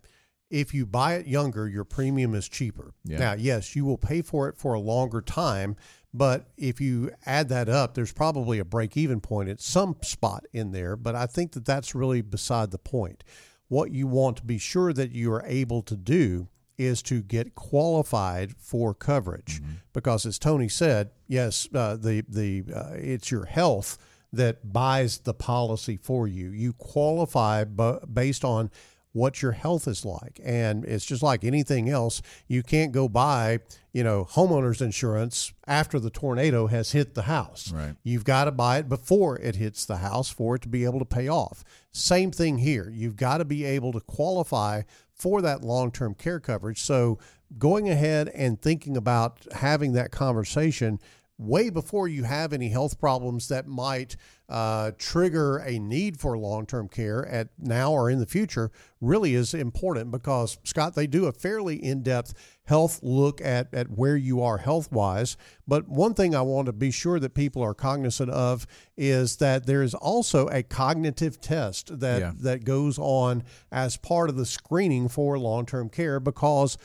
if 0.50 0.72
you 0.72 0.86
buy 0.86 1.14
it 1.14 1.26
younger, 1.26 1.68
your 1.68 1.84
premium 1.84 2.34
is 2.34 2.48
cheaper. 2.48 2.94
Yeah. 3.04 3.18
Now, 3.18 3.32
yes, 3.34 3.74
you 3.74 3.84
will 3.84 3.98
pay 3.98 4.22
for 4.22 4.48
it 4.48 4.56
for 4.56 4.74
a 4.74 4.80
longer 4.80 5.20
time, 5.20 5.76
but 6.14 6.48
if 6.56 6.80
you 6.80 7.10
add 7.26 7.48
that 7.48 7.68
up, 7.68 7.94
there's 7.94 8.12
probably 8.12 8.58
a 8.58 8.64
break 8.64 8.96
even 8.96 9.20
point 9.20 9.48
at 9.48 9.60
some 9.60 9.96
spot 10.02 10.44
in 10.52 10.72
there. 10.72 10.96
But 10.96 11.14
I 11.14 11.26
think 11.26 11.52
that 11.52 11.64
that's 11.64 11.94
really 11.94 12.22
beside 12.22 12.70
the 12.70 12.78
point. 12.78 13.24
What 13.68 13.90
you 13.90 14.06
want 14.06 14.36
to 14.38 14.44
be 14.44 14.58
sure 14.58 14.92
that 14.92 15.10
you 15.10 15.32
are 15.32 15.44
able 15.44 15.82
to 15.82 15.96
do 15.96 16.48
is 16.78 17.02
to 17.02 17.22
get 17.22 17.54
qualified 17.54 18.54
for 18.56 18.94
coverage, 18.94 19.60
mm-hmm. 19.60 19.72
because 19.92 20.26
as 20.26 20.38
Tony 20.38 20.68
said, 20.68 21.10
yes, 21.26 21.66
uh, 21.74 21.96
the 21.96 22.22
the 22.28 22.64
uh, 22.72 22.90
it's 22.94 23.30
your 23.30 23.46
health 23.46 23.98
that 24.32 24.72
buys 24.72 25.18
the 25.18 25.34
policy 25.34 25.96
for 25.96 26.28
you. 26.28 26.50
You 26.50 26.74
qualify 26.74 27.64
b- 27.64 27.98
based 28.12 28.44
on 28.44 28.70
what 29.16 29.40
your 29.40 29.52
health 29.52 29.88
is 29.88 30.04
like. 30.04 30.38
And 30.44 30.84
it's 30.84 31.06
just 31.06 31.22
like 31.22 31.42
anything 31.42 31.88
else. 31.88 32.20
You 32.46 32.62
can't 32.62 32.92
go 32.92 33.08
buy, 33.08 33.60
you 33.94 34.04
know, 34.04 34.26
homeowners 34.30 34.82
insurance 34.82 35.54
after 35.66 35.98
the 35.98 36.10
tornado 36.10 36.66
has 36.66 36.92
hit 36.92 37.14
the 37.14 37.22
house. 37.22 37.72
Right. 37.72 37.94
You've 38.02 38.24
got 38.24 38.44
to 38.44 38.52
buy 38.52 38.78
it 38.78 38.90
before 38.90 39.38
it 39.38 39.56
hits 39.56 39.86
the 39.86 39.96
house 39.96 40.28
for 40.28 40.56
it 40.56 40.62
to 40.62 40.68
be 40.68 40.84
able 40.84 40.98
to 40.98 41.06
pay 41.06 41.28
off. 41.28 41.64
Same 41.92 42.30
thing 42.30 42.58
here. 42.58 42.92
You've 42.94 43.16
got 43.16 43.38
to 43.38 43.46
be 43.46 43.64
able 43.64 43.92
to 43.92 44.00
qualify 44.00 44.82
for 45.14 45.40
that 45.40 45.64
long 45.64 45.90
term 45.90 46.14
care 46.14 46.38
coverage. 46.38 46.82
So 46.82 47.18
going 47.58 47.88
ahead 47.88 48.28
and 48.28 48.60
thinking 48.60 48.98
about 48.98 49.46
having 49.52 49.92
that 49.94 50.10
conversation 50.10 51.00
way 51.38 51.68
before 51.68 52.08
you 52.08 52.24
have 52.24 52.52
any 52.52 52.70
health 52.70 52.98
problems 52.98 53.48
that 53.48 53.66
might 53.66 54.16
uh, 54.48 54.92
trigger 54.96 55.58
a 55.58 55.78
need 55.78 56.18
for 56.18 56.38
long-term 56.38 56.88
care 56.88 57.26
at 57.26 57.48
now 57.58 57.92
or 57.92 58.08
in 58.08 58.20
the 58.20 58.26
future 58.26 58.70
really 59.00 59.34
is 59.34 59.52
important 59.52 60.10
because 60.10 60.56
Scott 60.64 60.94
they 60.94 61.06
do 61.06 61.26
a 61.26 61.32
fairly 61.32 61.82
in-depth 61.82 62.32
health 62.64 63.00
look 63.02 63.40
at, 63.40 63.72
at 63.74 63.90
where 63.90 64.16
you 64.16 64.40
are 64.40 64.58
health-wise 64.58 65.36
but 65.66 65.88
one 65.88 66.14
thing 66.14 66.34
I 66.34 66.42
want 66.42 66.66
to 66.66 66.72
be 66.72 66.90
sure 66.90 67.18
that 67.18 67.34
people 67.34 67.60
are 67.62 67.74
cognizant 67.74 68.30
of 68.30 68.66
is 68.96 69.36
that 69.36 69.66
there 69.66 69.82
is 69.82 69.94
also 69.94 70.46
a 70.48 70.62
cognitive 70.62 71.40
test 71.40 71.98
that 72.00 72.20
yeah. 72.20 72.32
that 72.40 72.64
goes 72.64 72.98
on 72.98 73.42
as 73.70 73.96
part 73.96 74.30
of 74.30 74.36
the 74.36 74.46
screening 74.46 75.08
for 75.08 75.38
long-term 75.38 75.90
care 75.90 76.20
because 76.20 76.78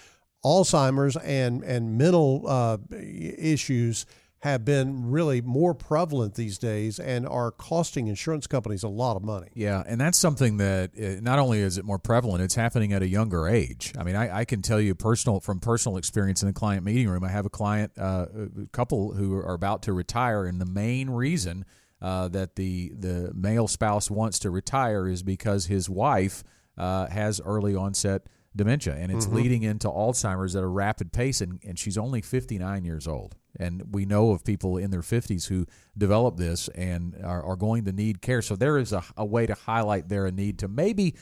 Alzheimer's 0.43 1.15
and 1.17 1.63
and 1.63 1.97
mental 1.97 2.43
uh, 2.47 2.77
issues 2.91 4.05
have 4.41 4.65
been 4.65 5.11
really 5.11 5.39
more 5.39 5.75
prevalent 5.75 6.33
these 6.33 6.57
days 6.57 6.99
and 6.99 7.27
are 7.27 7.51
costing 7.51 8.07
insurance 8.07 8.47
companies 8.47 8.81
a 8.81 8.87
lot 8.87 9.15
of 9.15 9.23
money. 9.23 9.47
Yeah, 9.53 9.83
and 9.85 10.01
that's 10.01 10.17
something 10.17 10.57
that 10.57 10.91
uh, 10.99 11.21
not 11.21 11.37
only 11.37 11.59
is 11.59 11.77
it 11.77 11.85
more 11.85 11.99
prevalent, 11.99 12.43
it's 12.43 12.55
happening 12.55 12.91
at 12.91 13.03
a 13.03 13.07
younger 13.07 13.47
age. 13.47 13.93
I 13.97 14.03
mean, 14.03 14.15
I, 14.15 14.39
I 14.39 14.45
can 14.45 14.63
tell 14.63 14.81
you 14.81 14.95
personal 14.95 15.41
from 15.41 15.59
personal 15.59 15.97
experience 15.97 16.41
in 16.41 16.47
the 16.47 16.53
client 16.53 16.83
meeting 16.83 17.07
room. 17.07 17.23
I 17.23 17.29
have 17.29 17.45
a 17.45 17.51
client, 17.51 17.91
uh, 17.99 18.25
a 18.33 18.65
couple 18.71 19.13
who 19.13 19.35
are 19.35 19.53
about 19.53 19.83
to 19.83 19.93
retire, 19.93 20.45
and 20.45 20.59
the 20.59 20.65
main 20.65 21.11
reason 21.11 21.63
uh, 22.01 22.27
that 22.29 22.55
the 22.55 22.93
the 22.97 23.31
male 23.35 23.67
spouse 23.67 24.09
wants 24.09 24.39
to 24.39 24.49
retire 24.49 25.07
is 25.07 25.21
because 25.21 25.67
his 25.67 25.87
wife 25.87 26.43
uh, 26.79 27.05
has 27.07 27.39
early 27.45 27.75
onset 27.75 28.23
dementia, 28.55 28.95
and 28.95 29.11
it's 29.11 29.25
mm-hmm. 29.25 29.35
leading 29.35 29.63
into 29.63 29.87
Alzheimer's 29.87 30.55
at 30.55 30.63
a 30.63 30.67
rapid 30.67 31.13
pace, 31.13 31.41
and, 31.41 31.59
and 31.65 31.77
she's 31.77 31.97
only 31.97 32.21
59 32.21 32.83
years 32.83 33.07
old. 33.07 33.35
And 33.61 33.93
we 33.93 34.05
know 34.05 34.31
of 34.31 34.43
people 34.43 34.77
in 34.77 34.91
their 34.91 35.01
50s 35.01 35.47
who 35.47 35.65
develop 35.97 36.37
this 36.37 36.67
and 36.69 37.15
are, 37.23 37.43
are 37.43 37.55
going 37.55 37.85
to 37.85 37.91
need 37.91 38.21
care. 38.21 38.41
So 38.41 38.55
there 38.55 38.77
is 38.77 38.91
a, 38.91 39.03
a, 39.15 39.25
way 39.25 39.45
to 39.45 39.53
highlight 39.53 40.09
there 40.09 40.25
a 40.25 40.31
need 40.31 40.59
to 40.59 40.67
maybe 40.67 41.15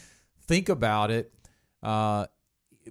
think 0.47 0.69
about 0.69 1.11
it 1.11 1.33
uh, 1.83 2.27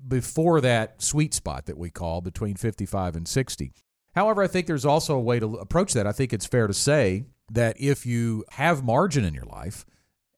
before 0.07 0.61
that 0.61 1.01
sweet 1.03 1.35
spot 1.35 1.67
that 1.67 1.79
we 1.79 1.91
call 1.91 2.21
between 2.21 2.57
55 2.57 3.17
and 3.17 3.27
60. 3.27 3.73
However, 4.15 4.43
I 4.43 4.47
think 4.47 4.67
there's 4.67 4.87
also 4.87 5.17
a 5.17 5.21
way 5.21 5.41
to 5.41 5.57
approach 5.57 5.95
that. 5.95 6.07
I 6.07 6.13
think 6.13 6.33
it's 6.33 6.47
fair 6.47 6.67
to 6.67 6.75
say 6.75 7.25
that 7.51 7.81
if 7.81 8.05
you 8.05 8.45
have 8.53 8.85
margin 8.85 9.25
in 9.25 9.35
your 9.35 9.45
life, 9.45 9.87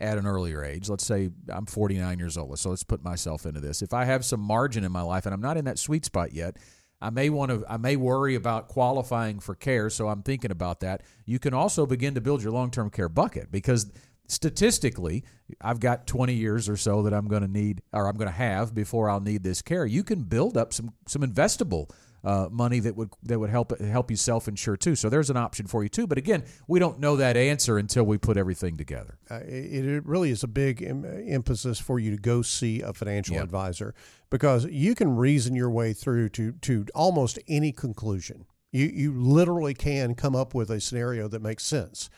at 0.00 0.16
an 0.16 0.26
earlier 0.26 0.64
age. 0.64 0.88
Let's 0.88 1.04
say 1.04 1.30
I'm 1.48 1.66
49 1.66 2.18
years 2.18 2.36
old. 2.36 2.58
So 2.58 2.70
let's 2.70 2.82
put 2.82 3.04
myself 3.04 3.44
into 3.44 3.60
this. 3.60 3.82
If 3.82 3.92
I 3.92 4.06
have 4.06 4.24
some 4.24 4.40
margin 4.40 4.82
in 4.82 4.90
my 4.90 5.02
life 5.02 5.26
and 5.26 5.34
I'm 5.34 5.42
not 5.42 5.56
in 5.56 5.66
that 5.66 5.78
sweet 5.78 6.04
spot 6.04 6.32
yet, 6.32 6.56
I 7.00 7.10
may 7.10 7.30
want 7.30 7.50
to 7.50 7.64
I 7.68 7.76
may 7.76 7.96
worry 7.96 8.34
about 8.34 8.68
qualifying 8.68 9.40
for 9.40 9.54
care, 9.54 9.90
so 9.90 10.08
I'm 10.08 10.22
thinking 10.22 10.50
about 10.50 10.80
that. 10.80 11.02
You 11.24 11.38
can 11.38 11.54
also 11.54 11.86
begin 11.86 12.14
to 12.14 12.20
build 12.20 12.42
your 12.42 12.52
long-term 12.52 12.90
care 12.90 13.08
bucket 13.08 13.50
because 13.50 13.90
statistically, 14.28 15.24
I've 15.60 15.80
got 15.80 16.06
20 16.06 16.34
years 16.34 16.68
or 16.68 16.76
so 16.76 17.02
that 17.02 17.14
I'm 17.14 17.26
going 17.26 17.42
to 17.42 17.48
need 17.48 17.82
or 17.92 18.06
I'm 18.06 18.16
going 18.16 18.28
to 18.28 18.34
have 18.34 18.74
before 18.74 19.10
I'll 19.10 19.20
need 19.20 19.42
this 19.42 19.62
care. 19.62 19.86
You 19.86 20.04
can 20.04 20.22
build 20.22 20.56
up 20.56 20.72
some 20.72 20.92
some 21.06 21.22
investable 21.22 21.90
uh, 22.22 22.48
money 22.50 22.80
that 22.80 22.96
would 22.96 23.10
that 23.22 23.38
would 23.38 23.50
help 23.50 23.78
help 23.80 24.10
you 24.10 24.16
self 24.16 24.48
insure 24.48 24.76
too. 24.76 24.94
So 24.94 25.08
there's 25.08 25.30
an 25.30 25.36
option 25.36 25.66
for 25.66 25.82
you 25.82 25.88
too. 25.88 26.06
But 26.06 26.18
again, 26.18 26.44
we 26.68 26.78
don't 26.78 26.98
know 27.00 27.16
that 27.16 27.36
answer 27.36 27.78
until 27.78 28.04
we 28.04 28.18
put 28.18 28.36
everything 28.36 28.76
together. 28.76 29.18
Uh, 29.30 29.40
it, 29.46 29.86
it, 29.86 30.06
really 30.06 30.30
is 30.30 30.42
a 30.42 30.48
big 30.48 30.82
em- 30.82 31.04
emphasis 31.04 31.78
for 31.78 31.98
you 31.98 32.10
to 32.10 32.16
go 32.16 32.42
see 32.42 32.80
a 32.80 32.92
financial 32.92 33.36
yep. 33.36 33.44
advisor 33.44 33.94
because 34.28 34.66
you 34.66 34.94
can 34.94 35.16
reason 35.16 35.54
your 35.54 35.70
way 35.70 35.92
through 35.92 36.28
to 36.30 36.52
to 36.52 36.86
almost 36.94 37.38
any 37.48 37.72
conclusion. 37.72 38.44
You 38.72 38.86
you 38.86 39.14
literally 39.14 39.74
can 39.74 40.14
come 40.14 40.36
up 40.36 40.54
with 40.54 40.70
a 40.70 40.80
scenario 40.80 41.28
that 41.28 41.42
makes 41.42 41.64
sense. 41.64 42.10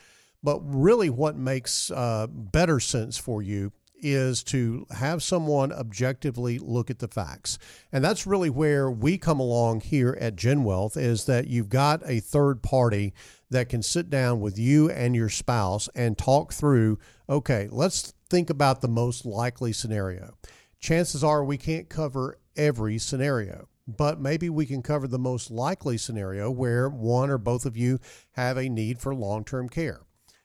But 0.44 0.58
really, 0.62 1.08
what 1.08 1.36
makes 1.36 1.90
uh, 1.92 2.26
better 2.26 2.80
sense 2.80 3.16
for 3.16 3.42
you 3.42 3.72
is 4.02 4.42
to 4.44 4.86
have 4.90 5.22
someone 5.22 5.72
objectively 5.72 6.58
look 6.58 6.90
at 6.90 6.98
the 6.98 7.08
facts. 7.08 7.58
And 7.90 8.04
that's 8.04 8.26
really 8.26 8.50
where 8.50 8.90
we 8.90 9.18
come 9.18 9.40
along 9.40 9.80
here 9.82 10.16
at 10.20 10.36
GenWealth 10.36 10.96
is 10.96 11.24
that 11.26 11.46
you've 11.46 11.68
got 11.68 12.02
a 12.04 12.20
third 12.20 12.62
party 12.62 13.14
that 13.50 13.68
can 13.68 13.82
sit 13.82 14.10
down 14.10 14.40
with 14.40 14.58
you 14.58 14.90
and 14.90 15.14
your 15.14 15.28
spouse 15.28 15.88
and 15.94 16.18
talk 16.18 16.52
through, 16.52 16.98
okay, 17.28 17.68
let's 17.70 18.12
think 18.28 18.50
about 18.50 18.80
the 18.80 18.88
most 18.88 19.24
likely 19.24 19.72
scenario. 19.72 20.34
Chances 20.80 21.22
are 21.22 21.44
we 21.44 21.58
can't 21.58 21.88
cover 21.88 22.38
every 22.56 22.98
scenario 22.98 23.68
but 23.86 24.20
maybe 24.20 24.48
we 24.48 24.66
can 24.66 24.82
cover 24.82 25.08
the 25.08 25.18
most 25.18 25.50
likely 25.50 25.98
scenario 25.98 26.50
where 26.50 26.88
one 26.88 27.30
or 27.30 27.38
both 27.38 27.66
of 27.66 27.76
you 27.76 27.98
have 28.32 28.56
a 28.56 28.68
need 28.68 28.98
for 29.00 29.14
long 29.14 29.44
term 29.44 29.68
care. 29.68 30.02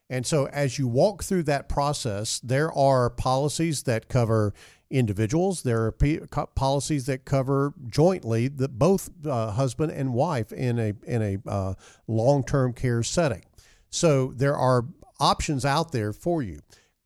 And 0.09 0.25
so, 0.25 0.47
as 0.47 0.79
you 0.79 0.87
walk 0.87 1.23
through 1.23 1.43
that 1.43 1.67
process, 1.67 2.39
there 2.39 2.71
are 2.71 3.09
policies 3.09 3.83
that 3.83 4.07
cover 4.07 4.53
individuals. 4.89 5.63
There 5.63 5.83
are 5.85 5.91
p- 5.91 6.21
policies 6.55 7.05
that 7.07 7.25
cover 7.25 7.73
jointly 7.87 8.47
that 8.47 8.79
both 8.79 9.09
uh, 9.25 9.51
husband 9.51 9.91
and 9.91 10.13
wife 10.13 10.51
in 10.53 10.79
a 10.79 10.93
in 11.05 11.21
a 11.21 11.49
uh, 11.49 11.73
long 12.07 12.43
term 12.43 12.73
care 12.73 13.03
setting. 13.03 13.43
So 13.89 14.33
there 14.35 14.55
are 14.55 14.85
options 15.19 15.65
out 15.65 15.91
there 15.91 16.13
for 16.13 16.41
you. 16.41 16.61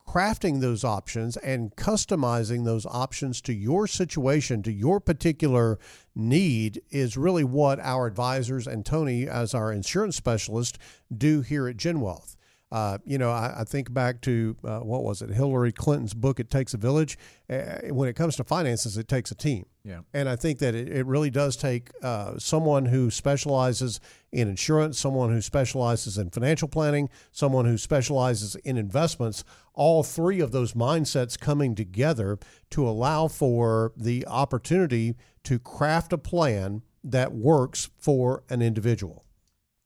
Crafting 0.07 0.59
those 0.59 0.83
options 0.83 1.37
and 1.37 1.73
customizing 1.75 2.65
those 2.65 2.85
options 2.85 3.39
to 3.41 3.53
your 3.53 3.87
situation, 3.87 4.61
to 4.63 4.71
your 4.71 4.99
particular 4.99 5.79
need, 6.13 6.81
is 6.89 7.15
really 7.15 7.45
what 7.45 7.79
our 7.79 8.07
advisors 8.07 8.67
and 8.67 8.85
Tony, 8.85 9.27
as 9.27 9.53
our 9.53 9.71
insurance 9.71 10.17
specialist, 10.17 10.77
do 11.15 11.41
here 11.41 11.67
at 11.67 11.77
GenWealth. 11.77 12.35
Uh, 12.71 12.97
you 13.05 13.17
know, 13.17 13.31
I, 13.31 13.55
I, 13.59 13.63
think 13.65 13.93
back 13.93 14.21
to 14.21 14.55
uh, 14.63 14.79
what 14.79 15.03
was 15.03 15.21
it, 15.21 15.29
Hillary 15.29 15.73
Clinton's 15.73 16.13
book, 16.13 16.39
It 16.39 16.49
Takes 16.49 16.73
a 16.73 16.77
Village. 16.77 17.17
Uh, 17.49 17.79
when 17.89 18.07
it 18.07 18.15
comes 18.15 18.37
to 18.37 18.45
finances, 18.45 18.97
it 18.97 19.09
takes 19.09 19.29
a 19.29 19.35
team. 19.35 19.65
Yeah. 19.83 20.01
And 20.13 20.29
I 20.29 20.37
think 20.37 20.59
that 20.59 20.73
it, 20.73 20.87
it 20.87 21.05
really 21.05 21.29
does 21.29 21.57
take 21.57 21.89
uh, 22.01 22.39
someone 22.39 22.85
who 22.85 23.11
specializes 23.11 23.99
in 24.31 24.47
insurance, 24.47 24.97
someone 24.97 25.31
who 25.31 25.41
specializes 25.41 26.17
in 26.17 26.29
financial 26.29 26.69
planning, 26.69 27.09
someone 27.33 27.65
who 27.65 27.77
specializes 27.77 28.55
in 28.55 28.77
investments, 28.77 29.43
all 29.73 30.01
three 30.01 30.39
of 30.39 30.53
those 30.53 30.71
mindsets 30.71 31.37
coming 31.37 31.75
together 31.75 32.39
to 32.69 32.87
allow 32.87 33.27
for 33.27 33.91
the 33.97 34.25
opportunity 34.27 35.15
to 35.43 35.59
craft 35.59 36.13
a 36.13 36.17
plan 36.17 36.83
that 37.03 37.33
works 37.33 37.89
for 37.97 38.43
an 38.49 38.61
individual 38.61 39.25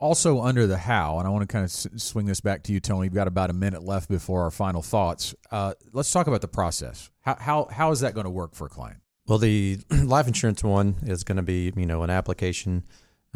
also 0.06 0.41
under 0.41 0.68
the 0.68 0.78
how, 0.78 1.18
and 1.18 1.28
I 1.28 1.32
want 1.32 1.41
to 1.41 1.52
kind 1.52 1.65
of 1.65 1.72
swing 1.72 2.28
this 2.28 2.39
back 2.39 2.62
to 2.63 2.74
you, 2.74 2.80
Tony. 2.80 3.02
We've 3.02 3.13
got 3.13 3.28
about 3.28 3.50
a 3.50 3.54
minute 3.54 3.84
left 3.84 4.08
before 4.08 4.44
our 4.44 4.52
final 4.52 4.84
thoughts. 4.84 5.34
Uh, 5.52 5.74
let's 5.94 6.12
talk 6.12 6.28
about 6.28 6.41
the 6.41 6.48
process. 6.48 7.10
How, 7.22 7.36
how, 7.39 7.65
how 7.72 7.91
is 7.91 8.02
that 8.02 8.13
going 8.13 8.26
to 8.26 8.30
work 8.30 8.54
for 8.54 8.68
a 8.68 8.70
client? 8.70 9.00
Well, 9.28 9.39
the 9.39 9.80
life 9.89 10.28
insurance 10.28 10.63
one 10.63 10.98
is 11.04 11.24
going 11.24 11.38
to 11.38 11.44
be, 11.44 11.74
you 11.76 11.88
know, 11.88 12.04
an 12.04 12.12
application 12.12 12.84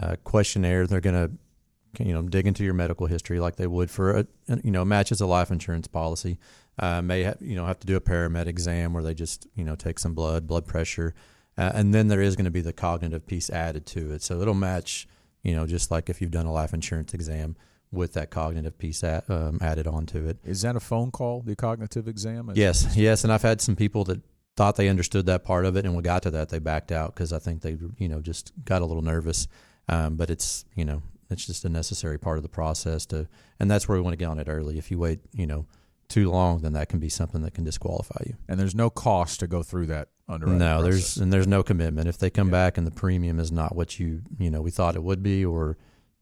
uh, 0.02 0.18
questionnaire. 0.24 0.86
They're 0.86 1.02
going 1.02 1.16
to, 1.16 2.04
you 2.04 2.14
know, 2.14 2.22
dig 2.22 2.46
into 2.46 2.64
your 2.64 2.76
medical 2.76 3.08
history 3.08 3.40
like 3.40 3.56
they 3.56 3.66
would 3.66 3.90
for 3.90 4.20
a, 4.20 4.28
you 4.64 4.70
know, 4.70 4.86
matches 4.86 5.22
a 5.22 5.26
life 5.26 5.50
insurance 5.50 5.88
policy. 5.88 6.38
Uh, 6.78 7.02
may 7.02 7.24
have, 7.24 7.38
you 7.42 7.58
know 7.58 7.66
have 7.66 7.80
to 7.80 7.88
do 7.88 7.98
a 7.98 8.02
paramed 8.02 8.48
exam 8.48 8.94
where 8.94 9.04
they 9.04 9.14
just 9.14 9.48
you 9.54 9.66
know 9.66 9.76
take 9.76 10.00
some 10.00 10.14
blood, 10.14 10.48
blood 10.48 10.66
pressure, 10.66 11.14
uh, 11.58 11.72
and 11.74 11.94
then 11.94 12.08
there 12.08 12.22
is 12.22 12.38
going 12.38 12.46
to 12.46 12.52
be 12.52 12.62
the 12.62 12.72
cognitive 12.72 13.28
piece 13.28 13.50
added 13.50 13.86
to 13.86 14.14
it. 14.14 14.22
So 14.22 14.40
it'll 14.40 14.54
match 14.54 15.06
you 15.44 15.56
know, 15.56 15.66
just 15.66 15.92
like 15.92 16.10
if 16.10 16.22
you've 16.22 16.32
done 16.32 16.46
a 16.46 16.52
life 16.52 16.74
insurance 16.74 17.14
exam 17.14 17.56
with 17.92 18.14
that 18.14 18.30
cognitive 18.30 18.78
piece 18.78 19.04
at, 19.04 19.30
um, 19.30 19.58
added 19.62 19.88
onto 19.88 20.28
it. 20.28 20.38
Is 20.44 20.62
that 20.62 20.76
a 20.76 20.80
phone 20.80 21.12
call, 21.12 21.42
the 21.42 21.56
cognitive 21.56 22.08
exam? 22.08 22.52
yes, 22.54 22.96
yes. 22.96 23.24
And 23.24 23.34
I've 23.34 23.42
had 23.42 23.62
some 23.62 23.76
people 23.76 24.04
that 24.06 24.22
thought 24.56 24.76
they 24.76 24.90
understood 24.90 25.26
that 25.26 25.44
part 25.44 25.66
of 25.66 25.76
it, 25.76 25.86
and 25.86 25.94
when 25.94 26.04
we 26.04 26.04
got 26.04 26.24
to 26.24 26.32
that, 26.32 26.50
they 26.50 26.60
backed 26.60 26.92
out 26.92 27.16
because 27.16 27.34
I 27.34 27.40
think 27.40 27.62
they, 27.62 27.78
you 27.98 28.10
know, 28.10 28.22
just 28.22 28.52
got 28.66 28.82
a 28.82 28.86
little 28.86 29.04
nervous. 29.04 29.48
Um, 29.88 30.18
but 30.18 30.30
it's, 30.30 30.66
you 30.76 30.86
know, 30.86 31.02
it's 31.32 31.46
just 31.46 31.66
a 31.66 31.70
necessary 31.70 32.20
part 32.20 32.38
of 32.38 32.44
the 32.44 32.50
process 32.50 33.06
to, 33.08 33.28
and 33.60 33.72
that's 33.72 33.88
where 33.88 33.98
we 33.98 34.02
want 34.02 34.14
to 34.14 34.18
get 34.18 34.30
on 34.30 34.38
it 34.38 34.48
early. 34.48 34.78
If 34.78 34.92
you 34.92 35.00
wait, 35.00 35.20
you 35.34 35.48
know, 35.48 35.66
too 36.10 36.30
long, 36.30 36.62
then 36.62 36.74
that 36.74 36.90
can 36.90 37.00
be 37.00 37.10
something 37.10 37.42
that 37.44 37.54
can 37.54 37.64
disqualify 37.64 38.24
you. 38.26 38.36
And 38.48 38.60
there's 38.60 38.76
no 38.76 38.90
cost 38.90 39.40
to 39.40 39.48
go 39.48 39.64
through 39.64 39.88
that 39.88 40.10
underwriting. 40.30 40.60
No, 40.60 40.82
process. 40.82 40.84
there's 40.84 41.18
and 41.18 41.34
there's 41.34 41.48
no 41.48 41.64
commitment. 41.64 42.08
If 42.08 42.18
they 42.18 42.30
come 42.30 42.48
yeah. 42.48 42.52
back 42.54 42.78
and 42.78 42.86
the 42.86 42.92
premium 42.92 43.40
is 43.40 43.52
not 43.52 43.76
what 43.76 44.00
you 44.00 44.22
you 44.38 44.50
know 44.50 44.62
we 44.62 44.72
thought 44.72 44.96
it 44.96 45.04
would 45.04 45.24
be, 45.24 45.44
or 45.44 45.78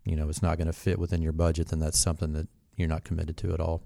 you 0.06 0.16
know 0.16 0.30
it's 0.30 0.42
not 0.42 0.58
going 0.58 0.68
to 0.68 0.74
fit 0.74 0.98
within 0.98 1.22
your 1.22 1.34
budget, 1.34 1.68
then 1.68 1.80
that's 1.80 2.00
something 2.00 2.34
that 2.34 2.48
you're 2.76 2.88
not 2.88 3.04
committed 3.04 3.38
to 3.38 3.54
at 3.54 3.60
all. 3.60 3.84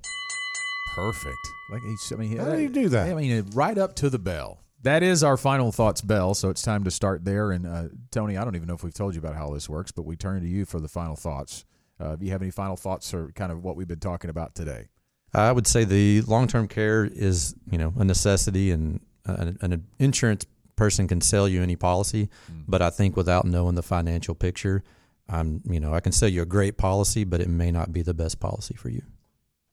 Perfect. 0.96 1.38
Like 1.72 1.82
he, 1.82 1.96
I 2.14 2.18
mean, 2.18 2.38
how 2.38 2.56
do 2.56 2.62
you 2.62 2.70
do 2.70 2.90
that? 2.90 3.10
I 3.10 3.14
mean, 3.14 3.50
right 3.54 3.78
up 3.78 3.96
to 3.96 4.10
the 4.10 4.20
bell. 4.20 4.60
That 4.84 5.04
is 5.04 5.24
our 5.24 5.38
final 5.38 5.72
thoughts 5.72 6.02
bell, 6.02 6.34
so 6.34 6.50
it's 6.50 6.64
time 6.64 6.84
to 6.86 6.92
start 6.92 7.24
there. 7.24 7.52
And 7.52 7.68
uh, 7.68 7.84
Tony, 8.10 8.36
I 8.36 8.44
don't 8.44 8.56
even 8.56 8.68
know 8.68 8.74
if 8.74 8.84
we've 8.84 8.94
told 8.94 9.14
you 9.14 9.20
about 9.20 9.36
how 9.36 9.52
this 9.52 9.70
works, 9.70 9.92
but 9.92 10.04
we 10.04 10.16
turn 10.16 10.42
to 10.42 10.48
you 10.48 10.66
for 10.66 10.80
the 10.80 10.88
final 10.88 11.16
thoughts. 11.16 11.66
Uh, 12.00 12.14
if 12.14 12.24
you 12.24 12.32
have 12.32 12.42
any 12.42 12.50
final 12.50 12.76
thoughts 12.76 13.14
or 13.14 13.32
kind 13.36 13.52
of 13.52 13.64
what 13.64 13.76
we've 13.76 13.88
been 13.88 14.00
talking 14.00 14.32
about 14.32 14.56
today. 14.56 14.88
I 15.34 15.52
would 15.52 15.68
say 15.68 15.84
the 15.84 16.22
long 16.22 16.48
term 16.48 16.68
care 16.68 17.06
is 17.06 17.56
you 17.70 17.78
know 17.78 17.94
a 17.98 18.04
necessity, 18.04 18.72
and 18.72 19.00
an, 19.26 19.58
an 19.62 19.88
insurance 20.00 20.46
person 20.76 21.08
can 21.08 21.22
sell 21.22 21.48
you 21.48 21.62
any 21.62 21.76
policy, 21.76 22.30
mm. 22.52 22.64
but 22.68 22.82
I 22.82 22.90
think 22.90 23.16
without 23.16 23.46
knowing 23.46 23.76
the 23.76 23.84
financial 23.84 24.36
picture, 24.36 24.84
I'm 25.30 25.62
you 25.66 25.80
know 25.80 25.94
I 25.94 26.00
can 26.00 26.12
sell 26.12 26.30
you 26.30 26.42
a 26.42 26.46
great 26.46 26.78
policy, 26.78 27.24
but 27.24 27.42
it 27.42 27.50
may 27.50 27.72
not 27.72 27.94
be 27.94 28.02
the 28.02 28.14
best 28.14 28.40
policy 28.40 28.76
for 28.76 28.90
you. 28.90 29.04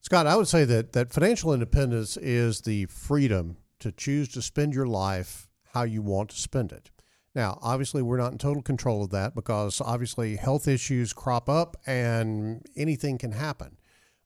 Scott, 0.01 0.27
I 0.27 0.37
would 0.37 0.49
say 0.49 0.65
that 0.65 0.93
that 0.93 1.13
financial 1.13 1.53
independence 1.53 2.17
is 2.17 2.61
the 2.61 2.87
freedom 2.87 3.57
to 3.81 3.93
choose 3.93 4.29
to 4.31 4.43
spend 4.43 4.75
your 4.75 4.87
life 4.87 5.49
how 5.73 5.83
you 5.83 6.03
want 6.03 6.31
to 6.31 6.37
spend 6.37 6.73
it. 6.73 6.91
Now, 7.35 7.59
obviously, 7.63 8.03
we're 8.03 8.19
not 8.19 8.33
in 8.33 8.39
total 8.39 8.63
control 8.63 9.05
of 9.05 9.11
that 9.11 9.35
because 9.35 9.81
obviously 9.81 10.37
health 10.37 10.67
issues 10.67 11.13
crop 11.13 11.49
up 11.49 11.77
and 11.87 12.65
anything 12.77 13.19
can 13.19 13.33
happen. 13.33 13.77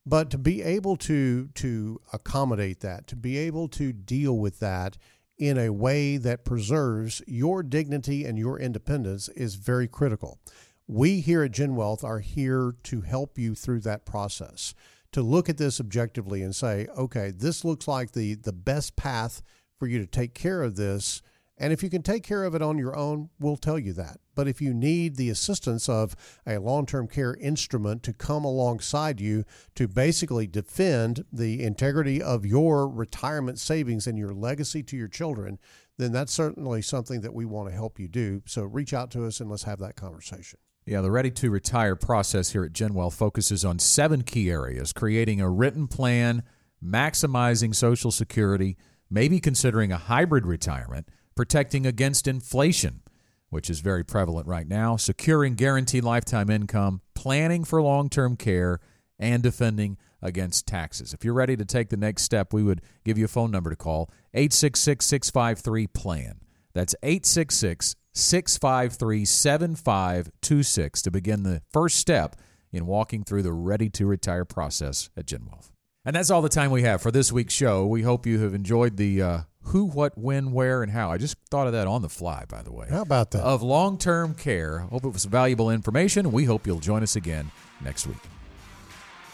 But 0.04 0.30
to 0.30 0.38
be 0.38 0.62
able 0.62 0.96
to 0.98 1.48
to 1.48 2.00
accommodate 2.12 2.80
that, 2.80 3.06
to 3.08 3.16
be 3.16 3.38
able 3.38 3.68
to 3.68 3.92
deal 3.92 4.36
with 4.36 4.58
that 4.60 4.98
in 5.38 5.58
a 5.58 5.70
way 5.70 6.16
that 6.16 6.44
preserves 6.44 7.22
your 7.26 7.62
dignity 7.62 8.24
and 8.24 8.38
your 8.38 8.58
independence 8.58 9.28
is 9.30 9.54
very 9.54 9.88
critical. 9.88 10.38
We 10.86 11.20
here 11.20 11.42
at 11.42 11.52
GenWealth 11.52 12.04
are 12.04 12.18
here 12.18 12.74
to 12.84 13.00
help 13.00 13.38
you 13.38 13.54
through 13.54 13.80
that 13.80 14.04
process. 14.04 14.74
To 15.12 15.22
look 15.22 15.48
at 15.48 15.58
this 15.58 15.78
objectively 15.78 16.42
and 16.42 16.54
say, 16.54 16.86
okay, 16.96 17.30
this 17.30 17.64
looks 17.64 17.86
like 17.86 18.12
the 18.12 18.34
the 18.34 18.52
best 18.52 18.96
path 18.96 19.42
for 19.78 19.86
you 19.86 19.98
to 19.98 20.06
take 20.06 20.34
care 20.34 20.62
of 20.62 20.76
this 20.76 21.22
and 21.58 21.72
if 21.72 21.82
you 21.82 21.90
can 21.90 22.02
take 22.02 22.22
care 22.22 22.44
of 22.44 22.54
it 22.54 22.62
on 22.62 22.78
your 22.78 22.96
own, 22.96 23.28
we'll 23.38 23.56
tell 23.56 23.78
you 23.78 23.92
that. 23.92 24.18
But 24.34 24.48
if 24.48 24.60
you 24.60 24.72
need 24.72 25.16
the 25.16 25.30
assistance 25.30 25.88
of 25.88 26.16
a 26.46 26.58
long 26.58 26.86
term 26.86 27.06
care 27.06 27.34
instrument 27.34 28.02
to 28.04 28.12
come 28.12 28.44
alongside 28.44 29.20
you 29.20 29.44
to 29.74 29.86
basically 29.86 30.46
defend 30.46 31.24
the 31.32 31.62
integrity 31.62 32.22
of 32.22 32.46
your 32.46 32.88
retirement 32.88 33.58
savings 33.58 34.06
and 34.06 34.18
your 34.18 34.32
legacy 34.32 34.82
to 34.84 34.96
your 34.96 35.08
children, 35.08 35.58
then 35.98 36.12
that's 36.12 36.32
certainly 36.32 36.80
something 36.80 37.20
that 37.20 37.34
we 37.34 37.44
want 37.44 37.68
to 37.68 37.74
help 37.74 38.00
you 38.00 38.08
do. 38.08 38.42
So 38.46 38.62
reach 38.62 38.94
out 38.94 39.10
to 39.12 39.26
us 39.26 39.40
and 39.40 39.50
let's 39.50 39.64
have 39.64 39.78
that 39.80 39.94
conversation. 39.94 40.58
Yeah, 40.84 41.00
the 41.00 41.12
Ready 41.12 41.30
to 41.30 41.50
Retire 41.50 41.94
process 41.94 42.50
here 42.50 42.64
at 42.64 42.72
GenWealth 42.72 43.12
focuses 43.12 43.64
on 43.64 43.78
seven 43.78 44.22
key 44.22 44.50
areas 44.50 44.92
creating 44.92 45.40
a 45.40 45.48
written 45.48 45.86
plan, 45.86 46.42
maximizing 46.84 47.72
Social 47.72 48.10
Security, 48.10 48.76
maybe 49.08 49.38
considering 49.38 49.92
a 49.92 49.96
hybrid 49.96 50.44
retirement 50.44 51.08
protecting 51.34 51.86
against 51.86 52.26
inflation, 52.26 53.02
which 53.50 53.68
is 53.68 53.80
very 53.80 54.04
prevalent 54.04 54.46
right 54.46 54.66
now, 54.66 54.96
securing 54.96 55.54
guaranteed 55.54 56.04
lifetime 56.04 56.50
income, 56.50 57.00
planning 57.14 57.64
for 57.64 57.82
long 57.82 58.08
term 58.08 58.36
care, 58.36 58.80
and 59.18 59.42
defending 59.42 59.96
against 60.20 60.66
taxes. 60.66 61.12
If 61.12 61.24
you're 61.24 61.34
ready 61.34 61.56
to 61.56 61.64
take 61.64 61.88
the 61.88 61.96
next 61.96 62.22
step, 62.22 62.52
we 62.52 62.62
would 62.62 62.80
give 63.04 63.18
you 63.18 63.24
a 63.24 63.28
phone 63.28 63.50
number 63.50 63.70
to 63.70 63.76
call 63.76 64.10
866 64.34 65.04
653 65.04 65.86
PLAN. 65.88 66.40
That's 66.74 66.94
866 67.02 67.96
653 68.14 69.24
7526 69.24 71.02
to 71.02 71.10
begin 71.10 71.42
the 71.42 71.62
first 71.72 71.96
step 71.96 72.36
in 72.72 72.86
walking 72.86 73.24
through 73.24 73.42
the 73.42 73.52
ready 73.52 73.90
to 73.90 74.06
retire 74.06 74.44
process 74.44 75.10
at 75.16 75.26
GenWealth. 75.26 75.70
And 76.04 76.16
that's 76.16 76.30
all 76.30 76.42
the 76.42 76.48
time 76.48 76.70
we 76.70 76.82
have 76.82 77.00
for 77.00 77.10
this 77.10 77.30
week's 77.30 77.54
show. 77.54 77.86
We 77.86 78.02
hope 78.02 78.26
you 78.26 78.40
have 78.40 78.54
enjoyed 78.54 78.96
the 78.96 79.22
uh, 79.22 79.38
who, 79.64 79.84
what, 79.84 80.16
when, 80.16 80.52
where, 80.52 80.82
and 80.82 80.92
how. 80.92 81.10
I 81.10 81.18
just 81.18 81.36
thought 81.50 81.66
of 81.66 81.72
that 81.72 81.86
on 81.86 82.02
the 82.02 82.08
fly, 82.08 82.44
by 82.48 82.62
the 82.62 82.72
way. 82.72 82.86
How 82.90 83.02
about 83.02 83.30
that? 83.32 83.42
Of 83.42 83.62
long 83.62 83.98
term 83.98 84.34
care. 84.34 84.80
Hope 84.80 85.04
it 85.04 85.12
was 85.12 85.24
valuable 85.24 85.70
information. 85.70 86.32
We 86.32 86.44
hope 86.44 86.66
you'll 86.66 86.80
join 86.80 87.02
us 87.02 87.16
again 87.16 87.50
next 87.82 88.06
week. 88.06 88.18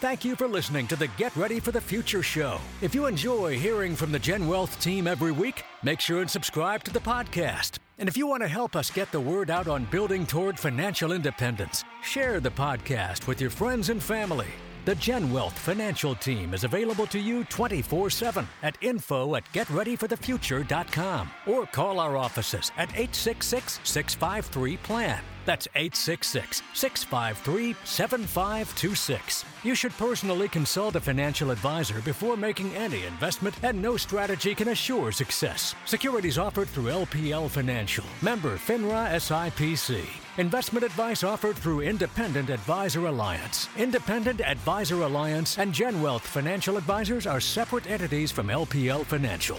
Thank 0.00 0.24
you 0.24 0.36
for 0.36 0.46
listening 0.46 0.86
to 0.88 0.96
the 0.96 1.08
Get 1.16 1.34
Ready 1.34 1.58
for 1.58 1.72
the 1.72 1.80
Future 1.80 2.22
show. 2.22 2.60
If 2.80 2.94
you 2.94 3.06
enjoy 3.06 3.58
hearing 3.58 3.96
from 3.96 4.12
the 4.12 4.18
Gen 4.20 4.46
Wealth 4.46 4.80
team 4.80 5.08
every 5.08 5.32
week, 5.32 5.64
make 5.82 5.98
sure 6.00 6.20
and 6.20 6.30
subscribe 6.30 6.84
to 6.84 6.92
the 6.92 7.00
podcast. 7.00 7.78
And 7.98 8.08
if 8.08 8.16
you 8.16 8.28
want 8.28 8.44
to 8.44 8.48
help 8.48 8.76
us 8.76 8.92
get 8.92 9.10
the 9.10 9.18
word 9.20 9.50
out 9.50 9.66
on 9.66 9.86
building 9.86 10.24
toward 10.24 10.56
financial 10.56 11.10
independence, 11.10 11.82
share 12.00 12.38
the 12.38 12.50
podcast 12.50 13.26
with 13.26 13.40
your 13.40 13.50
friends 13.50 13.88
and 13.88 14.00
family. 14.00 14.46
The 14.88 14.94
Gen 14.94 15.30
Wealth 15.30 15.58
Financial 15.58 16.14
Team 16.14 16.54
is 16.54 16.64
available 16.64 17.06
to 17.08 17.18
you 17.18 17.44
24 17.44 18.08
7 18.08 18.48
at 18.62 18.74
info 18.80 19.34
at 19.34 19.44
getreadyforthefuture.com 19.52 21.30
or 21.46 21.66
call 21.66 22.00
our 22.00 22.16
offices 22.16 22.72
at 22.78 22.88
866 22.92 23.80
653 23.84 24.78
PLAN. 24.78 25.20
That's 25.44 25.68
866 25.74 26.62
653 26.72 27.76
7526. 27.84 29.44
You 29.62 29.74
should 29.74 29.92
personally 29.98 30.48
consult 30.48 30.96
a 30.96 31.00
financial 31.02 31.50
advisor 31.50 32.00
before 32.00 32.38
making 32.38 32.74
any 32.74 33.04
investment, 33.04 33.56
and 33.62 33.82
no 33.82 33.98
strategy 33.98 34.54
can 34.54 34.68
assure 34.68 35.12
success. 35.12 35.74
Securities 35.84 36.38
offered 36.38 36.68
through 36.68 36.92
LPL 36.92 37.50
Financial, 37.50 38.06
member 38.22 38.56
FINRA 38.56 39.10
SIPC. 39.16 40.27
Investment 40.38 40.84
advice 40.84 41.24
offered 41.24 41.56
through 41.56 41.80
Independent 41.80 42.48
Advisor 42.48 43.06
Alliance. 43.06 43.68
Independent 43.76 44.40
Advisor 44.40 45.02
Alliance 45.02 45.58
and 45.58 45.74
GenWealth 45.74 46.20
Financial 46.20 46.76
Advisors 46.76 47.26
are 47.26 47.40
separate 47.40 47.90
entities 47.90 48.30
from 48.30 48.46
LPL 48.46 49.04
Financial. 49.04 49.58